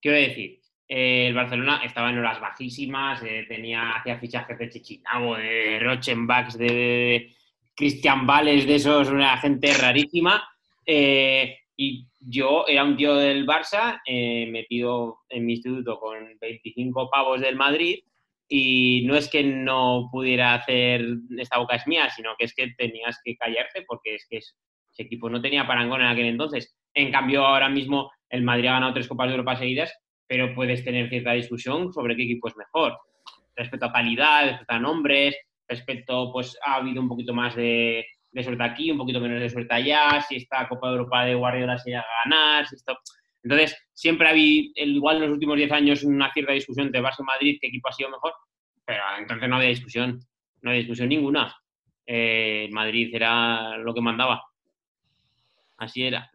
Quiero 0.00 0.18
decir, 0.18 0.61
el 0.94 1.34
Barcelona 1.34 1.80
estaba 1.84 2.10
en 2.10 2.18
horas 2.18 2.38
bajísimas, 2.40 3.22
eh, 3.22 3.46
tenía, 3.48 3.92
hacía 3.92 4.18
fichajes 4.18 4.58
de 4.58 4.68
Chichinabo, 4.70 5.36
de 5.36 5.78
Rochenbachs, 5.80 6.58
de, 6.58 6.66
de 6.66 7.34
Cristian 7.74 8.26
Vales, 8.26 8.66
de 8.66 8.74
esos, 8.74 9.08
una 9.08 9.36
gente 9.38 9.72
rarísima. 9.74 10.42
eh, 10.86 11.56
y 11.76 12.06
yo 12.20 12.66
era 12.68 12.84
un 12.84 12.96
tío 12.96 13.14
del 13.16 13.46
Barça, 13.46 14.00
eh, 14.06 14.46
metido 14.52 15.20
en 15.30 15.46
mi 15.46 15.54
instituto 15.54 15.98
con 15.98 16.36
25 16.40 17.08
pavos 17.10 17.40
del 17.40 17.56
Madrid, 17.56 18.00
y 18.46 19.02
no 19.06 19.16
es 19.16 19.28
que 19.30 19.42
no 19.42 20.08
pudiera 20.12 20.54
hacer 20.54 21.02
esta 21.38 21.58
boca 21.58 21.76
es 21.76 21.86
mía, 21.86 22.10
sino 22.10 22.34
que 22.38 22.44
es 22.44 22.54
que 22.54 22.68
tenías 22.76 23.18
que 23.24 23.34
callarte 23.36 23.82
porque 23.88 24.16
es 24.16 24.26
que 24.28 24.36
es- 24.38 24.54
ese 24.92 25.04
equipo 25.04 25.30
no 25.30 25.40
tenía 25.40 25.66
parangón 25.66 26.02
en 26.02 26.08
aquel 26.08 26.26
entonces. 26.26 26.76
En 26.92 27.10
cambio, 27.10 27.46
ahora 27.46 27.70
mismo 27.70 28.10
el 28.28 28.42
Madrid 28.42 28.66
ha 28.68 28.72
ganado 28.74 28.92
tres 28.92 29.08
Copas 29.08 29.28
de 29.28 29.32
Europa 29.36 29.56
seguidas, 29.56 29.90
pero 30.26 30.54
puedes 30.54 30.84
tener 30.84 31.08
cierta 31.08 31.32
discusión 31.32 31.92
sobre 31.92 32.16
qué 32.16 32.24
equipo 32.24 32.48
es 32.48 32.56
mejor. 32.56 32.98
Respecto 33.54 33.86
a 33.86 33.92
calidad, 33.92 34.46
respecto 34.46 34.74
a 34.74 34.78
nombres, 34.78 35.36
respecto, 35.68 36.32
pues 36.32 36.58
ha 36.64 36.76
habido 36.76 37.00
un 37.00 37.08
poquito 37.08 37.34
más 37.34 37.54
de, 37.54 38.04
de 38.32 38.42
suerte 38.42 38.62
aquí, 38.62 38.90
un 38.90 38.98
poquito 38.98 39.20
menos 39.20 39.40
de 39.40 39.50
suerte 39.50 39.74
allá, 39.74 40.20
si 40.26 40.36
esta 40.36 40.68
Copa 40.68 40.88
de 40.88 40.96
Europa 40.96 41.24
de 41.24 41.34
Guardiola 41.34 41.78
se 41.78 41.90
llega 41.90 42.00
a 42.00 42.24
ganar, 42.24 42.66
si 42.66 42.76
esto... 42.76 42.98
Entonces, 43.44 43.76
siempre 43.92 44.28
ha 44.28 44.30
habido, 44.30 44.72
igual 44.76 45.16
en 45.16 45.22
los 45.22 45.32
últimos 45.32 45.56
10 45.56 45.72
años, 45.72 46.04
una 46.04 46.32
cierta 46.32 46.52
discusión 46.52 46.86
entre 46.86 47.02
Barça 47.02 47.20
y 47.20 47.24
Madrid, 47.24 47.58
qué 47.60 47.68
equipo 47.68 47.88
ha 47.88 47.92
sido 47.92 48.10
mejor, 48.10 48.32
pero 48.84 49.02
entonces 49.18 49.48
no 49.48 49.56
había 49.56 49.68
discusión, 49.68 50.20
no 50.62 50.70
había 50.70 50.80
discusión 50.80 51.08
ninguna. 51.08 51.54
Eh, 52.06 52.68
Madrid 52.72 53.10
era 53.14 53.76
lo 53.78 53.92
que 53.92 54.00
mandaba. 54.00 54.42
Así 55.82 56.04
era. 56.06 56.30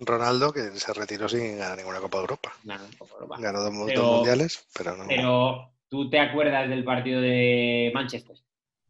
Ronaldo, 0.00 0.52
que 0.52 0.72
se 0.72 0.92
retiró 0.92 1.28
sin 1.28 1.56
ganar 1.58 1.78
ninguna 1.78 2.00
Copa 2.00 2.18
de 2.18 2.22
Europa. 2.22 2.52
Copa 2.98 3.14
Europa. 3.14 3.36
Ganó 3.38 3.60
dos, 3.62 3.72
mundiales, 3.72 4.66
pero 4.76 4.96
no... 4.96 5.06
Pero, 5.06 5.72
¿tú 5.88 6.10
te 6.10 6.18
acuerdas 6.18 6.68
del 6.68 6.82
partido 6.82 7.20
de 7.20 7.92
Manchester? 7.94 8.36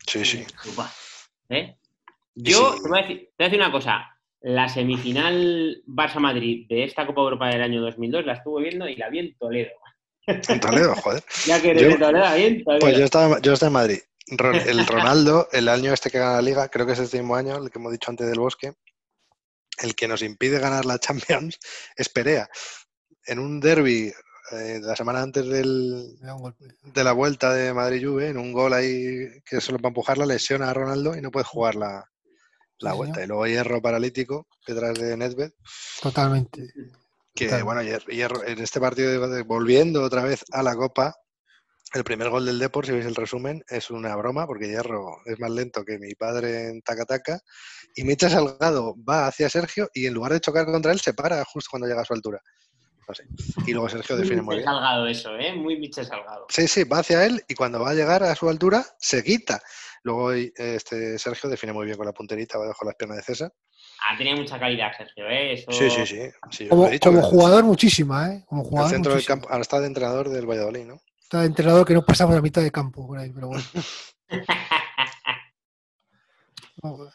Sí, 0.06 0.24
sí. 0.24 0.46
¿Eh? 1.50 1.76
Yo 2.34 2.72
Sí. 2.74 2.82
te, 2.82 2.88
voy 2.88 2.98
a 2.98 3.02
decir, 3.02 3.18
te 3.18 3.24
voy 3.36 3.44
a 3.44 3.48
decir 3.50 3.60
una 3.60 3.70
cosa. 3.72 4.16
La 4.40 4.66
semifinal 4.70 5.82
Barça-Madrid 5.86 6.66
de 6.66 6.84
esta 6.84 7.06
Copa 7.06 7.20
Europa 7.20 7.48
del 7.48 7.60
año 7.60 7.82
2002 7.82 8.24
la 8.24 8.32
estuve 8.32 8.62
viendo 8.62 8.88
y 8.88 8.96
la 8.96 9.10
vi 9.10 9.18
en 9.18 9.36
Toledo. 9.36 9.72
En 10.26 10.60
Toledo, 10.60 10.94
joder. 10.96 11.22
Ya 11.46 11.60
que 11.60 11.72
eres 11.72 11.82
Yo- 11.82 11.88
de 11.90 11.96
Toledo, 11.98 12.24
la 12.24 12.34
vi 12.34 12.44
en 12.44 12.64
Toledo. 12.64 12.80
Pues 12.80 12.96
yo 12.98 13.04
estaba, 13.04 13.40
yo 13.42 13.52
estaba 13.52 13.68
en 13.68 13.72
Madrid. 13.74 13.98
El 14.66 14.86
Ronaldo, 14.86 15.48
el 15.52 15.68
año 15.68 15.92
este 15.92 16.08
que 16.08 16.18
gana 16.20 16.34
la 16.36 16.42
Liga, 16.42 16.68
creo 16.68 16.86
que 16.86 16.92
es 16.92 16.98
este 17.00 17.18
mismo 17.18 17.34
año, 17.34 17.56
el 17.56 17.68
que 17.70 17.78
hemos 17.80 17.90
dicho 17.90 18.10
antes 18.10 18.28
del 18.28 18.38
Bosque, 18.38 18.72
el 19.80 19.94
que 19.94 20.08
nos 20.08 20.22
impide 20.22 20.58
ganar 20.58 20.84
la 20.84 20.98
Champions 20.98 21.58
es 21.96 22.08
Perea. 22.08 22.48
En 23.26 23.38
un 23.38 23.60
derby 23.60 24.12
la 24.52 24.96
semana 24.96 25.22
antes 25.22 25.46
del, 25.46 26.18
de 26.82 27.04
la 27.04 27.12
vuelta 27.12 27.52
de 27.54 27.72
Madrid-Juve, 27.72 28.28
en 28.30 28.36
un 28.38 28.52
gol 28.52 28.72
ahí 28.72 29.28
que 29.44 29.60
solo 29.60 29.78
para 29.78 29.90
empujarla, 29.90 30.26
lesiona 30.26 30.70
a 30.70 30.74
Ronaldo 30.74 31.16
y 31.16 31.20
no 31.20 31.30
puede 31.30 31.44
jugar 31.44 31.76
la, 31.76 32.04
la 32.78 32.92
vuelta. 32.94 33.22
Y 33.22 33.28
luego 33.28 33.46
Hierro 33.46 33.80
paralítico 33.80 34.48
detrás 34.66 34.98
de 34.98 35.16
Nedved, 35.16 35.52
Totalmente. 36.02 36.66
que 37.32 37.62
bueno, 37.62 37.80
Hier- 37.82 38.04
Hierro, 38.08 38.44
en 38.44 38.58
este 38.60 38.80
partido, 38.80 39.28
de- 39.28 39.42
volviendo 39.42 40.02
otra 40.02 40.24
vez 40.24 40.44
a 40.50 40.64
la 40.64 40.74
Copa, 40.74 41.14
el 41.92 42.04
primer 42.04 42.30
gol 42.30 42.46
del 42.46 42.58
Depor, 42.58 42.86
si 42.86 42.92
veis 42.92 43.06
el 43.06 43.14
resumen, 43.14 43.64
es 43.68 43.90
una 43.90 44.14
broma, 44.16 44.46
porque 44.46 44.68
Hierro 44.68 45.18
es 45.24 45.38
más 45.40 45.50
lento 45.50 45.84
que 45.84 45.98
mi 45.98 46.14
padre 46.14 46.68
en 46.68 46.82
taca-taca, 46.82 47.40
y 47.94 48.04
Micha 48.04 48.30
Salgado 48.30 48.94
va 49.08 49.26
hacia 49.26 49.48
Sergio 49.48 49.90
y 49.92 50.06
en 50.06 50.14
lugar 50.14 50.32
de 50.32 50.40
chocar 50.40 50.66
contra 50.66 50.92
él, 50.92 51.00
se 51.00 51.14
para 51.14 51.44
justo 51.44 51.68
cuando 51.70 51.88
llega 51.88 52.02
a 52.02 52.04
su 52.04 52.14
altura. 52.14 52.40
No 53.08 53.14
sé. 53.14 53.24
Y 53.66 53.72
luego 53.72 53.88
Sergio 53.88 54.14
Muy 54.14 54.22
define 54.22 54.42
muy 54.42 54.56
bien. 54.56 54.64
Salgado 54.64 55.06
eso, 55.08 55.36
¿eh? 55.36 55.52
Muy 55.54 55.76
Michel 55.78 56.06
Salgado. 56.06 56.46
Sí, 56.48 56.68
sí, 56.68 56.84
va 56.84 57.00
hacia 57.00 57.26
él 57.26 57.42
y 57.48 57.54
cuando 57.54 57.80
va 57.80 57.90
a 57.90 57.94
llegar 57.94 58.22
a 58.22 58.36
su 58.36 58.48
altura, 58.48 58.84
se 58.98 59.24
quita. 59.24 59.60
Luego 60.04 60.32
eh, 60.32 60.52
este 60.56 61.18
Sergio 61.18 61.50
define 61.50 61.72
muy 61.72 61.86
bien 61.86 61.96
con 61.96 62.06
la 62.06 62.12
punterita, 62.12 62.56
va 62.56 62.64
debajo 62.64 62.84
de 62.84 62.90
las 62.90 62.96
piernas 62.96 63.16
de 63.18 63.24
César. 63.24 63.52
Ah, 64.02 64.16
tenía 64.16 64.36
mucha 64.36 64.58
calidad, 64.58 64.92
Sergio, 64.96 65.28
¿eh? 65.28 65.54
Eso... 65.54 65.72
Sí, 65.72 65.90
sí, 65.90 66.06
sí. 66.06 66.68
Como, 66.68 66.86
he 66.86 66.92
dicho, 66.92 67.10
como 67.10 67.20
que 67.20 67.26
jugador, 67.26 67.64
muchísima, 67.64 68.32
¿eh? 68.32 68.44
Como 68.46 68.62
el 68.62 68.68
jugador, 68.68 68.90
centro 68.90 69.14
del 69.14 69.24
campo, 69.26 69.48
ahora 69.50 69.62
está 69.62 69.80
de 69.80 69.88
entrenador 69.88 70.28
del 70.30 70.46
Valladolid, 70.46 70.84
¿no? 70.84 71.02
Está 71.30 71.42
de 71.42 71.46
entrenador 71.46 71.86
que 71.86 71.94
no 71.94 72.04
pasamos 72.04 72.34
la 72.34 72.42
mitad 72.42 72.60
de 72.60 72.72
campo 72.72 73.06
por 73.06 73.16
ahí, 73.16 73.30
pero 73.30 73.46
bueno. 73.46 73.62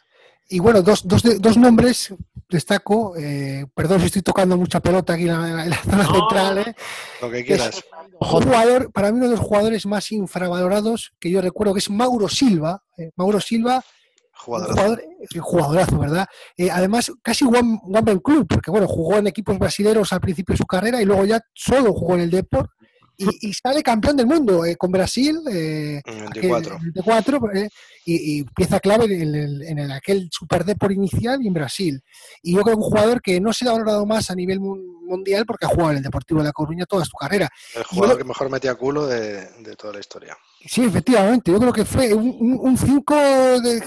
Y 0.48 0.60
bueno, 0.60 0.82
dos, 0.84 1.06
dos, 1.06 1.22
dos 1.42 1.58
nombres 1.58 2.14
destaco. 2.48 3.18
eh, 3.18 3.66
perdón 3.76 4.00
si 4.00 4.06
estoy 4.06 4.22
tocando 4.22 4.56
mucha 4.56 4.80
pelota 4.80 5.14
aquí 5.16 5.24
en 5.24 5.30
la, 5.56 5.64
en 5.66 5.70
la 5.72 5.76
zona 5.78 6.04
No. 6.04 6.14
central. 6.14 6.58
¿eh? 6.60 6.76
Lo 7.22 7.30
que 7.32 7.44
quieras. 7.44 7.84
Un 8.22 8.28
jugador, 8.44 8.92
para 8.94 9.12
mí 9.12 9.18
uno 9.18 9.26
de 9.28 9.36
los 9.36 9.46
jugadores 9.46 9.86
más 9.86 10.10
infravalorados 10.14 11.12
que 11.20 11.30
yo 11.32 11.42
recuerdo 11.42 11.74
que 11.74 11.80
es 11.80 11.90
Mauro 11.90 12.30
Silva. 12.30 12.82
eh, 12.98 13.12
Mauro 13.18 13.42
Silva, 13.42 13.78
un 13.78 13.84
Jugador. 14.32 14.70
jugador, 14.70 15.02
eh, 15.02 15.40
jugadorazo, 15.40 16.00
¿verdad? 16.00 16.28
Eh, 16.56 16.70
además, 16.72 17.12
casi 17.24 17.44
one, 17.44 17.82
one 17.84 18.02
man 18.04 18.20
club, 18.20 18.48
porque 18.48 18.70
bueno, 18.72 18.88
jugó 18.88 19.18
en 19.18 19.28
equipos 19.28 19.58
brasileños 19.60 20.14
al 20.14 20.22
principio 20.22 20.54
de 20.54 20.58
su 20.58 20.66
carrera 20.66 21.02
y 21.02 21.06
luego 21.06 21.26
ya 21.26 21.42
solo 21.54 21.92
jugó 21.92 22.14
en 22.14 22.22
el 22.22 22.30
Deport. 22.32 22.70
Y, 23.18 23.50
y 23.50 23.54
sale 23.54 23.82
campeón 23.82 24.18
del 24.18 24.28
mundo 24.28 24.66
eh, 24.66 24.76
con 24.76 24.92
Brasil. 24.92 25.40
eh, 25.52 26.02
En 26.06 26.28
aquel- 26.28 26.42
24. 26.42 26.80
24, 26.82 27.52
eh, 27.54 27.70
y, 28.06 28.40
y 28.40 28.44
pieza 28.44 28.80
clave 28.80 29.06
en, 29.06 29.36
el, 29.36 29.62
en 29.64 29.80
el- 29.80 29.92
aquel 29.92 30.30
Super 30.32 30.66
Deport 30.66 30.94
inicial 30.94 31.42
y 31.42 31.48
en 31.48 31.54
Brasil. 31.54 32.02
Y 32.44 32.54
yo 32.56 32.62
creo 32.62 32.76
que 32.76 32.82
un 32.82 32.90
jugador 32.90 33.22
que 33.22 33.40
no 33.40 33.54
se 33.54 33.66
le 33.66 33.72
ha 33.72 33.74
valorado 33.74 34.06
más 34.06 34.30
a 34.30 34.36
nivel 34.36 34.60
mun- 34.60 34.96
mundial 35.06 35.46
porque 35.46 35.66
ha 35.66 35.70
jugado 35.70 35.92
en 35.92 35.98
el 35.98 36.04
Deportivo 36.04 36.40
de 36.40 36.46
La 36.48 36.52
Coruña 36.52 36.86
toda 36.86 37.06
su 37.06 37.16
carrera. 37.16 37.48
El 37.76 37.84
jugador 37.84 38.16
Yo- 38.16 38.18
que 38.20 38.24
mejor 38.28 38.50
metía 38.50 38.76
culo 38.76 39.08
de, 39.08 39.48
de 39.62 39.76
toda 39.78 39.94
la 39.94 40.00
historia. 40.00 40.36
Sí, 40.68 40.84
efectivamente, 40.84 41.52
yo 41.52 41.60
creo 41.60 41.72
que 41.72 41.86
fue 41.86 42.12
un 42.14 42.76
5, 42.78 43.16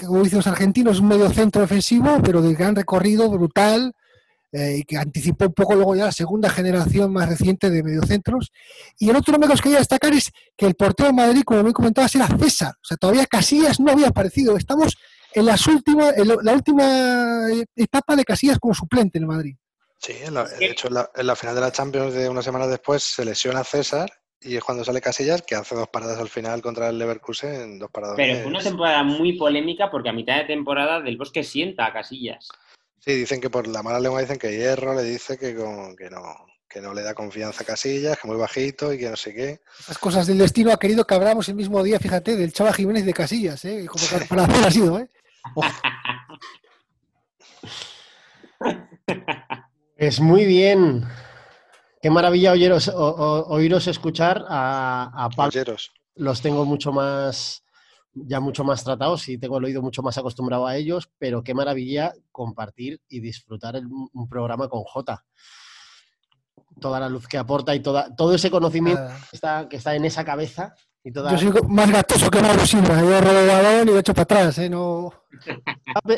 como 0.07 0.23
dicen 0.23 0.37
los 0.39 0.47
argentinos, 0.47 0.99
un 1.01 1.09
medio 1.09 1.29
centro 1.29 1.61
defensivo, 1.61 2.21
pero 2.23 2.41
de 2.41 2.53
gran 2.55 2.73
recorrido, 2.75 3.29
brutal, 3.29 3.93
eh, 4.51 4.77
y 4.79 4.83
que 4.83 4.97
anticipó 4.97 5.45
un 5.45 5.53
poco 5.53 5.75
luego 5.75 5.95
ya 5.95 6.05
la 6.05 6.11
segunda 6.11 6.49
generación 6.49 7.11
más 7.13 7.29
reciente 7.29 7.69
de 7.69 7.83
mediocentros. 7.83 8.51
Y 8.97 9.09
el 9.09 9.15
otro 9.15 9.31
nombre 9.33 9.47
que 9.47 9.53
os 9.53 9.61
quería 9.61 9.77
destacar 9.79 10.13
es 10.13 10.31
que 10.57 10.65
el 10.65 10.75
portero 10.75 11.07
de 11.09 11.13
Madrid, 11.15 11.43
como 11.45 11.63
me 11.63 11.73
comentabas, 11.73 12.13
era 12.15 12.27
César. 12.27 12.73
O 12.75 12.85
sea, 12.85 12.97
todavía 12.97 13.25
Casillas 13.25 13.79
no 13.79 13.91
había 13.91 14.07
aparecido. 14.07 14.57
Estamos 14.57 14.97
en, 15.33 15.45
las 15.45 15.65
últimas, 15.67 16.17
en 16.17 16.27
la 16.41 16.53
última 16.53 17.47
etapa 17.75 18.15
de 18.15 18.23
Casillas 18.23 18.57
como 18.59 18.73
suplente 18.73 19.17
en 19.19 19.27
Madrid. 19.27 19.55
Sí, 19.97 20.13
en 20.23 20.33
la- 20.33 20.45
de 20.45 20.65
hecho 20.65 20.87
en 20.87 20.93
la, 20.95 21.09
en 21.15 21.27
la 21.27 21.35
final 21.35 21.55
de 21.55 21.61
la 21.61 21.71
Champions 21.71 22.13
de 22.13 22.29
unas 22.29 22.45
semanas 22.45 22.69
después 22.69 23.03
se 23.03 23.25
lesiona 23.25 23.63
César 23.63 24.09
y 24.41 24.55
es 24.55 24.63
cuando 24.63 24.85
sale 24.85 25.01
Casillas 25.01 25.41
que 25.41 25.55
hace 25.55 25.75
dos 25.75 25.89
paradas 25.89 26.17
al 26.19 26.29
final 26.29 26.61
contra 26.61 26.87
el 26.87 26.97
Leverkusen, 26.97 27.77
dos 27.77 27.91
paradas. 27.91 28.15
Pero 28.15 28.35
fue 28.37 28.47
una 28.47 28.61
temporada 28.61 29.03
muy 29.03 29.33
polémica 29.33 29.91
porque 29.91 30.07
a 30.09 30.13
mitad 30.13 30.37
de 30.37 30.45
temporada 30.45 31.01
del 31.01 31.17
Bosque 31.17 31.43
sienta 31.43 31.85
a 31.85 31.91
Casillas. 31.91 32.47
Sí, 32.99 33.13
dicen 33.15 33.39
que 33.41 33.49
por 33.49 33.67
la 33.67 33.81
mala 33.83 33.99
lengua 33.99 34.21
dicen 34.21 34.37
que 34.37 34.51
Hierro 34.55 34.93
le 34.93 35.03
dice 35.03 35.37
que, 35.37 35.55
con- 35.55 35.95
que 35.95 36.09
no 36.09 36.21
que 36.71 36.81
no 36.81 36.93
le 36.93 37.01
da 37.01 37.15
confianza 37.15 37.63
a 37.63 37.65
Casillas, 37.65 38.19
que 38.19 38.27
muy 38.27 38.37
bajito 38.37 38.93
y 38.93 38.99
que 38.99 39.09
no 39.09 39.15
sé 39.15 39.33
qué. 39.33 39.59
Esas 39.79 39.97
cosas 39.97 40.27
del 40.27 40.37
destino 40.37 40.71
ha 40.71 40.77
querido 40.77 41.03
que 41.07 41.15
abramos 41.15 41.49
el 41.49 41.55
mismo 41.55 41.81
día, 41.81 41.97
fíjate, 41.99 42.35
del 42.35 42.53
Chava 42.53 42.71
Jiménez 42.73 43.05
de 43.05 43.13
Casillas. 43.13 43.65
¿eh? 43.65 43.87
Como 43.87 44.05
que 44.07 44.25
para 44.25 44.43
hacer 44.43 44.63
ha 44.65 44.69
sido, 44.69 44.99
¿eh? 44.99 45.09
Es 49.97 50.19
muy 50.19 50.45
bien. 50.45 51.05
Qué 52.01 52.09
maravilla 52.09 52.51
oyeros, 52.51 52.87
o- 52.87 52.93
o- 52.97 53.47
oíros 53.53 53.87
escuchar 53.87 54.45
a, 54.47 55.11
a 55.13 55.29
Pablo. 55.29 55.49
Los 56.15 56.41
tengo 56.41 56.65
mucho 56.65 56.91
más, 56.91 57.63
ya 58.13 58.39
mucho 58.39 58.63
más 58.63 58.83
tratados 58.83 59.27
y 59.29 59.37
tengo 59.37 59.57
el 59.57 59.65
oído 59.65 59.81
mucho 59.81 60.01
más 60.01 60.17
acostumbrado 60.17 60.65
a 60.67 60.75
ellos, 60.75 61.09
pero 61.17 61.43
qué 61.43 61.53
maravilla 61.53 62.13
compartir 62.31 63.01
y 63.07 63.19
disfrutar 63.19 63.75
el- 63.75 63.87
un 63.87 64.27
programa 64.29 64.67
con 64.67 64.83
Jota. 64.83 65.25
Toda 66.79 66.99
la 66.99 67.09
luz 67.09 67.27
que 67.27 67.37
aporta 67.37 67.75
y 67.75 67.81
toda, 67.81 68.15
todo 68.15 68.33
ese 68.35 68.49
conocimiento 68.49 69.01
que 69.29 69.35
está, 69.35 69.67
que 69.67 69.77
está 69.77 69.95
en 69.95 70.05
esa 70.05 70.23
cabeza 70.23 70.73
y 71.03 71.11
toda, 71.11 71.35
Yo 71.35 71.51
soy 71.51 71.61
más 71.67 71.91
gatoso 71.91 72.29
que 72.29 72.41
Mauro 72.41 72.65
Silva. 72.65 72.99
Yo 73.01 73.17
el 73.17 73.47
balón 73.47 73.89
y 73.89 73.91
lo 73.91 73.99
echo 73.99 74.13
para 74.13 74.23
atrás. 74.23 74.57
¿eh? 74.59 74.69
No... 74.69 75.11
Estaba 75.45 76.15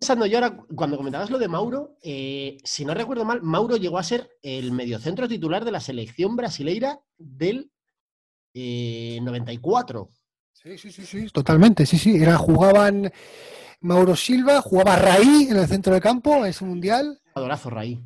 pensando 0.00 0.26
yo 0.26 0.38
ahora, 0.38 0.56
cuando 0.74 0.96
comentabas 0.96 1.30
lo 1.30 1.38
de 1.38 1.48
Mauro, 1.48 1.96
eh, 2.02 2.58
si 2.64 2.84
no 2.84 2.94
recuerdo 2.94 3.24
mal, 3.24 3.42
Mauro 3.42 3.76
llegó 3.76 3.98
a 3.98 4.02
ser 4.02 4.30
el 4.42 4.72
mediocentro 4.72 5.26
titular 5.28 5.64
de 5.64 5.72
la 5.72 5.80
selección 5.80 6.36
brasileira 6.36 7.00
del 7.18 7.70
eh, 8.54 9.18
94. 9.22 10.08
Sí, 10.64 10.78
sí, 10.78 10.90
sí, 10.92 11.04
sí, 11.06 11.26
totalmente. 11.30 11.84
Sí, 11.84 11.98
sí. 11.98 12.16
Era, 12.16 12.36
jugaban 12.38 13.12
Mauro 13.80 14.16
Silva, 14.16 14.62
jugaba 14.62 14.96
Raí 14.96 15.48
en 15.50 15.58
el 15.58 15.66
centro 15.68 15.92
del 15.92 16.02
campo, 16.02 16.44
ese 16.46 16.64
mundial. 16.64 17.20
Adorazo, 17.34 17.68
Raí. 17.68 18.00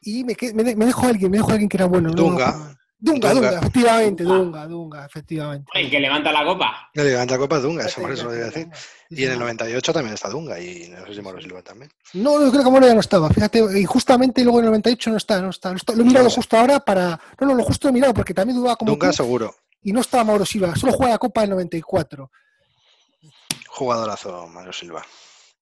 Y 0.00 0.24
me, 0.24 0.34
que- 0.34 0.52
me, 0.52 0.64
me 0.74 0.84
dejó 0.86 1.06
alguien, 1.06 1.30
me 1.30 1.36
dejó 1.36 1.52
alguien 1.52 1.68
que 1.68 1.76
era 1.76 1.86
bueno. 1.86 2.08
no 2.08 2.14
Dunga. 2.16 2.48
acuerdo. 2.48 2.72
Dunga, 3.04 3.32
Dunga. 3.32 3.48
Dunga, 3.50 3.58
efectivamente, 3.58 4.22
Dunga, 4.24 4.66
Dunga, 4.68 5.06
efectivamente. 5.06 5.70
El 5.74 5.90
que 5.90 5.98
levanta 5.98 6.30
la 6.30 6.44
copa. 6.44 6.88
El 6.94 7.04
levanta 7.04 7.36
Copa 7.36 7.56
es 7.56 7.62
Dunga, 7.64 7.84
eso 7.86 8.00
por 8.00 8.12
eso 8.12 8.24
lo 8.26 8.34
iba 8.36 8.44
a 8.44 8.46
decir. 8.50 8.68
Y 9.10 9.24
en 9.24 9.30
el 9.30 9.34
sí. 9.34 9.40
98 9.40 9.92
también 9.92 10.14
está 10.14 10.28
Dunga 10.28 10.60
y 10.60 10.88
no 10.88 11.04
sé 11.06 11.14
si 11.14 11.20
Mauro 11.22 11.40
Silva 11.40 11.62
también. 11.62 11.90
No, 12.14 12.38
no, 12.38 12.50
creo 12.52 12.62
que 12.62 12.70
Mauro 12.70 12.86
ya 12.86 12.94
no 12.94 13.00
estaba. 13.00 13.28
Fíjate, 13.30 13.60
y 13.80 13.84
justamente 13.84 14.42
luego 14.44 14.60
en 14.60 14.66
el 14.66 14.70
98 14.70 15.10
no 15.10 15.16
está, 15.16 15.40
no 15.42 15.50
está. 15.50 15.70
no 15.70 15.76
está. 15.76 15.94
Lo 15.94 16.02
he 16.02 16.04
mirado 16.04 16.26
No 16.26 16.30
justo 16.30 16.56
ahora 16.56 16.78
para. 16.78 17.18
No, 17.40 17.46
no, 17.48 17.54
lo 17.54 17.64
justo 17.64 17.88
he 17.88 17.92
mirado 17.92 18.14
porque 18.14 18.34
también 18.34 18.56
dudaba 18.56 18.76
como. 18.76 18.92
Dunga 18.92 19.08
tú, 19.08 19.14
seguro. 19.16 19.52
Y 19.82 19.92
no 19.92 20.00
estaba 20.00 20.24
Mauro 20.24 20.44
Silva, 20.46 20.74
solo 20.76 20.92
juega 20.92 21.12
la 21.12 21.18
Copa 21.18 21.40
del 21.42 21.50
94. 21.50 22.30
Jugadorazo 23.68 24.46
Mauro 24.48 24.72
Silva. 24.72 25.04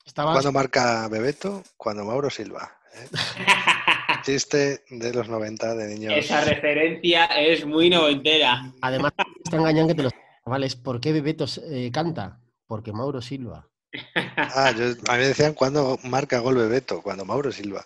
Estaba, 0.05 0.33
Cuando 0.33 0.53
marca 0.53 1.09
Bebeto, 1.09 1.63
cuando 1.77 2.05
Mauro 2.05 2.31
Silva. 2.31 2.77
¿eh? 2.95 3.09
Chiste 4.25 4.85
de 4.91 5.15
los 5.15 5.29
90 5.29 5.75
de 5.77 5.89
niños. 5.95 6.15
Esa 6.17 6.41
referencia 6.43 7.27
es 7.27 7.65
muy 7.65 7.89
noventera. 7.89 8.73
además, 8.83 9.13
está 9.45 9.57
engañando 9.57 9.89
que 9.89 9.97
te 9.97 10.03
los 10.03 10.13
chavales. 10.45 10.77
¿Por 10.77 11.01
qué 11.01 11.13
Bebeto 11.13 11.47
eh, 11.71 11.91
canta? 11.93 12.41
Porque 12.67 12.93
Mauro 12.93 13.21
Silva. 13.23 13.67
Ah, 14.37 14.73
yo- 14.77 14.85
a 15.09 15.13
mí 15.15 15.19
me 15.19 15.27
decían 15.29 15.53
cuando 15.55 15.99
marca 16.05 16.39
gol 16.41 16.57
Bebeto, 16.57 17.03
cuando 17.03 17.25
Mauro 17.25 17.53
Silva. 17.53 17.85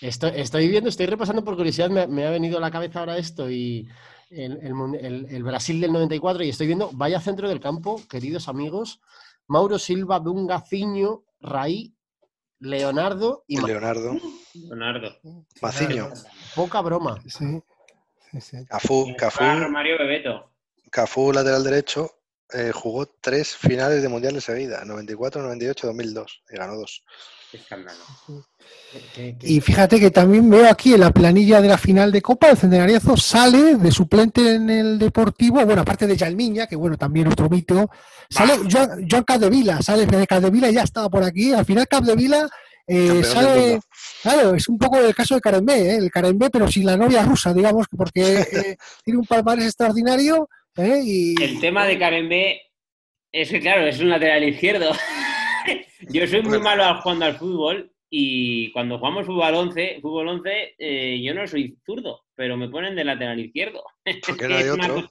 Estoy, 0.00 0.32
estoy 0.36 0.68
viendo, 0.68 0.90
estoy 0.90 1.06
repasando 1.06 1.42
por 1.44 1.56
curiosidad, 1.56 1.88
me, 1.88 2.06
me 2.06 2.26
ha 2.26 2.30
venido 2.30 2.58
a 2.58 2.60
la 2.60 2.70
cabeza 2.70 3.00
ahora 3.00 3.16
esto 3.16 3.48
y 3.50 3.88
el, 4.30 4.58
el 4.62 4.74
mun- 4.74 4.98
el- 5.00 5.26
el 5.30 5.42
Brasil 5.42 5.80
del 5.80 5.92
94 5.92 6.42
y 6.44 6.48
estoy 6.50 6.66
viendo, 6.66 6.90
vaya 6.92 7.20
centro 7.20 7.48
del 7.48 7.60
campo, 7.60 8.00
queridos 8.08 8.48
amigos, 8.48 9.00
Mauro 9.46 9.78
Silva, 9.78 10.18
Dunga, 10.20 10.60
Ciño, 10.60 11.22
Raí, 11.40 11.94
Leonardo 12.58 13.44
y 13.46 13.58
Ma- 13.58 13.68
Leonardo. 13.68 14.16
Leonardo. 14.54 15.16
Maciño. 15.60 16.08
poca 16.54 16.80
broma. 16.80 17.20
Sí, 17.28 17.60
sí, 18.32 18.40
sí. 18.40 18.66
Cafú, 18.66 19.14
Cafú, 19.16 19.44
Bebeto. 19.44 20.52
Cafú, 20.90 21.32
lateral 21.32 21.62
derecho, 21.64 22.10
eh, 22.52 22.70
jugó 22.72 23.06
tres 23.06 23.54
finales 23.56 24.02
de 24.02 24.08
mundiales 24.08 24.44
seguidas, 24.44 24.86
94, 24.86 25.42
98, 25.42 25.86
2002, 25.88 26.42
y 26.50 26.56
ganó 26.56 26.76
dos. 26.76 27.04
Qué 27.56 27.62
escándalo. 27.62 27.98
Y 29.42 29.60
fíjate 29.60 29.98
que 29.98 30.10
también 30.10 30.48
veo 30.50 30.68
aquí 30.68 30.94
en 30.94 31.00
la 31.00 31.10
planilla 31.10 31.60
de 31.60 31.68
la 31.68 31.78
final 31.78 32.12
de 32.12 32.20
Copa, 32.20 32.50
el 32.50 32.56
Centenariazo 32.56 33.16
sale 33.16 33.76
de 33.76 33.90
suplente 33.90 34.54
en 34.54 34.68
el 34.68 34.98
Deportivo, 34.98 35.64
bueno, 35.64 35.82
aparte 35.82 36.06
de 36.06 36.16
Yalmiña, 36.16 36.66
que 36.66 36.76
bueno, 36.76 36.96
también 36.96 37.28
otro 37.28 37.48
mito, 37.48 37.90
sale 38.28 38.54
Joan, 38.70 39.08
Joan 39.10 39.24
Capdevila, 39.24 39.80
sale 39.80 40.06
de 40.06 40.26
Capdevila, 40.26 40.70
ya 40.70 40.82
estaba 40.82 41.08
por 41.08 41.22
aquí, 41.22 41.52
al 41.52 41.64
final 41.64 41.86
Capdevila 41.88 42.48
eh, 42.86 43.22
sale, 43.24 43.80
claro, 44.22 44.54
es 44.54 44.68
un 44.68 44.78
poco 44.78 44.98
el 44.98 45.14
caso 45.14 45.34
de 45.34 45.40
Karembé, 45.40 45.92
¿eh? 45.92 45.96
el 45.96 46.10
Karembé, 46.10 46.50
pero 46.50 46.68
sin 46.68 46.86
la 46.86 46.96
novia 46.96 47.22
rusa, 47.22 47.54
digamos, 47.54 47.86
porque 47.96 48.40
eh, 48.40 48.76
tiene 49.04 49.20
un 49.20 49.26
palmarés 49.26 49.66
extraordinario, 49.66 50.48
¿eh? 50.76 51.00
y 51.02 51.42
El 51.42 51.58
tema 51.60 51.86
de 51.86 51.98
Karen 51.98 52.28
B 52.28 52.60
es 53.32 53.48
que, 53.50 53.60
claro, 53.60 53.86
es 53.86 53.98
un 54.00 54.10
lateral 54.10 54.44
izquierdo. 54.44 54.90
yo 56.08 56.26
soy 56.26 56.42
muy 56.42 56.58
malo 56.60 56.84
al- 56.84 57.00
jugando 57.00 57.24
al 57.26 57.36
fútbol 57.36 57.92
y 58.08 58.70
cuando 58.72 58.98
jugamos 58.98 59.26
fútbol 59.26 59.54
11, 59.54 59.98
fútbol 60.00 60.28
11 60.28 60.74
eh, 60.78 61.20
yo 61.22 61.34
no 61.34 61.46
soy 61.46 61.76
zurdo, 61.84 62.24
pero 62.34 62.56
me 62.56 62.68
ponen 62.68 62.94
de 62.94 63.04
lateral 63.04 63.40
izquierdo. 63.40 63.82
Porque 64.26 64.48
no 64.48 64.56
hay 64.56 64.68
otro. 64.68 65.08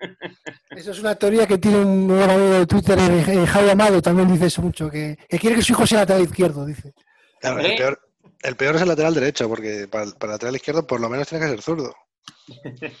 Eso 0.70 0.90
es 0.90 0.98
una 0.98 1.14
teoría 1.14 1.46
que 1.46 1.58
tiene 1.58 1.78
un 1.78 2.08
nuevo 2.08 2.24
amigo 2.32 2.50
de 2.54 2.66
Twitter, 2.66 2.98
eh, 2.98 3.24
eh, 3.28 3.46
Javi 3.46 3.70
Amado, 3.70 4.02
también 4.02 4.26
dice 4.32 4.46
eso 4.46 4.60
mucho, 4.60 4.90
que, 4.90 5.16
que 5.28 5.38
quiere 5.38 5.54
que 5.54 5.62
su 5.62 5.72
hijo 5.74 5.86
sea 5.86 6.00
lateral 6.00 6.22
izquierdo, 6.22 6.66
dice. 6.66 6.92
Claro, 7.40 7.60
el, 7.60 7.76
peor, 7.76 8.00
el 8.42 8.56
peor 8.56 8.74
es 8.76 8.82
el 8.82 8.88
lateral 8.88 9.14
derecho, 9.14 9.48
porque 9.48 9.86
para, 9.88 10.04
el- 10.04 10.14
para 10.14 10.32
el 10.32 10.34
lateral 10.34 10.56
izquierdo 10.56 10.84
por 10.84 11.00
lo 11.00 11.08
menos 11.08 11.28
tiene 11.28 11.44
que 11.44 11.50
ser 11.52 11.62
zurdo. 11.62 11.94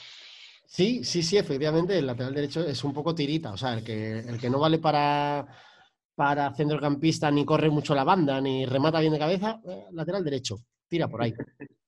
Sí, 0.64 1.04
sí, 1.04 1.22
sí, 1.22 1.36
efectivamente, 1.36 1.98
el 1.98 2.06
lateral 2.06 2.32
derecho 2.34 2.66
es 2.66 2.82
un 2.82 2.94
poco 2.94 3.14
tirita, 3.14 3.52
o 3.52 3.58
sea, 3.58 3.74
el 3.74 3.84
que, 3.84 4.20
el 4.20 4.38
que 4.40 4.48
no 4.48 4.58
vale 4.58 4.78
para, 4.78 5.46
para 6.14 6.52
centrocampista, 6.54 7.30
ni 7.30 7.44
corre 7.44 7.70
mucho 7.70 7.94
la 7.94 8.04
banda, 8.04 8.40
ni 8.40 8.66
remata 8.66 9.00
bien 9.00 9.12
de 9.12 9.18
cabeza, 9.18 9.60
eh, 9.66 9.86
lateral 9.92 10.22
derecho, 10.24 10.58
tira 10.88 11.08
por 11.08 11.22
ahí. 11.22 11.34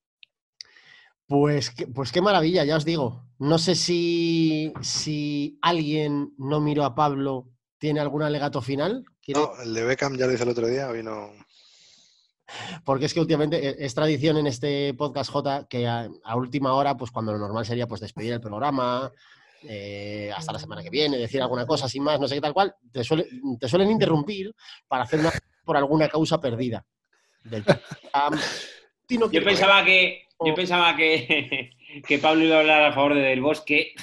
Pues, 1.27 1.71
qué- 1.71 1.87
pues 1.87 2.13
qué 2.13 2.21
maravilla, 2.21 2.65
ya 2.65 2.77
os 2.77 2.85
digo. 2.85 3.25
No 3.39 3.57
sé 3.59 3.75
si, 3.75 4.73
si 4.83 5.59
alguien 5.63 6.35
no 6.37 6.61
miró 6.61 6.85
a 6.85 6.95
Pablo, 6.95 7.49
tiene 7.79 8.01
algún 8.01 8.23
alegato 8.23 8.61
final, 8.61 9.05
¿Quiere- 9.23 9.41
No, 9.41 9.53
el 9.63 9.73
de 9.73 9.85
Beckham 9.85 10.19
ya 10.19 10.27
lo 10.27 10.35
hice 10.35 10.43
el 10.43 10.51
otro 10.51 10.67
día, 10.67 10.89
hoy 10.91 11.03
no. 11.03 11.31
porque 12.85 13.07
es 13.07 13.15
que 13.15 13.21
últimamente 13.21 13.67
eh, 13.71 13.77
es 13.79 13.95
tradición 13.95 14.37
en 14.37 14.47
este 14.47 14.93
podcast 14.93 15.31
J 15.31 15.67
que 15.67 15.87
a, 15.89 16.11
a 16.25 16.37
última 16.37 16.75
hora, 16.75 16.95
pues 16.95 17.11
cuando 17.11 17.33
lo 17.33 17.39
normal 17.39 17.65
sería 17.65 17.89
pues 17.89 18.03
despedir 18.03 18.35
el 18.35 18.41
programa, 18.43 19.11
eh, 19.69 20.31
hasta 20.35 20.53
la 20.53 20.59
semana 20.59 20.83
que 20.83 20.91
viene, 20.91 21.17
decir 21.17 21.41
alguna 21.43 21.67
cosa 21.67 21.89
sin 21.89 22.03
más, 22.03 22.19
no 22.21 22.29
sé 22.29 22.35
qué 22.37 22.41
tal 22.41 22.53
cual, 22.55 22.75
te, 22.93 23.01
suele- 23.03 23.29
te 23.59 23.69
suelen 23.69 23.91
interrumpir 23.91 24.55
para 24.89 25.05
hacer 25.05 25.21
una 25.21 25.33
por 25.65 25.77
alguna 25.77 26.09
causa 26.09 26.41
perdida. 26.41 26.85
Del- 27.43 27.65
Yo 29.09 29.31
quiere- 29.31 29.45
pensaba 29.47 29.85
que, 29.85 30.23
yo 30.45 30.53
Oh. 30.53 30.55
pensaba 30.55 30.97
que, 30.97 31.71
que 32.09 32.19
Pablo 32.19 32.45
iba 32.45 32.57
a 32.57 32.61
hablar 32.61 32.83
a 32.85 32.93
favor 32.93 33.15
de 33.15 33.21
Del 33.21 33.41
Bosque. 33.43 33.95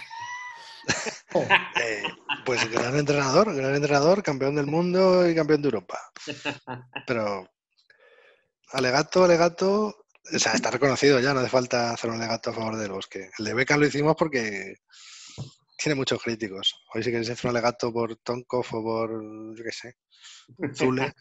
Oh, 1.33 1.41
Eh, 1.43 2.03
pues 2.45 2.69
gran 2.71 2.97
entrenador, 2.97 3.53
gran 3.55 3.75
entrenador, 3.75 4.23
campeón 4.23 4.55
del 4.55 4.67
mundo 4.67 5.27
y 5.29 5.35
campeón 5.35 5.61
de 5.61 5.67
Europa. 5.67 5.99
Pero 7.07 7.47
alegato, 8.73 9.23
alegato, 9.23 9.87
o 10.33 10.39
sea, 10.39 10.53
está 10.53 10.71
reconocido 10.71 11.19
ya, 11.19 11.33
no 11.33 11.39
hace 11.41 11.49
falta 11.49 11.91
hacer 11.93 12.09
un 12.09 12.17
alegato 12.17 12.49
a 12.51 12.53
favor 12.53 12.77
del 12.77 12.91
bosque. 12.91 13.29
El 13.37 13.45
de 13.45 13.53
Beckham 13.53 13.79
lo 13.79 13.87
hicimos 13.87 14.15
porque 14.17 14.75
tiene 15.81 15.95
muchos 15.95 16.21
críticos. 16.21 16.75
Hoy 16.93 17.03
si 17.03 17.09
queréis 17.09 17.29
hacer 17.29 17.49
un 17.49 17.57
alegato 17.57 17.91
por 17.91 18.15
Tonkov 18.17 18.65
o 18.71 18.83
por, 18.83 19.55
yo 19.57 19.63
qué 19.63 19.71
sé, 19.71 19.95
Zule, 20.75 21.13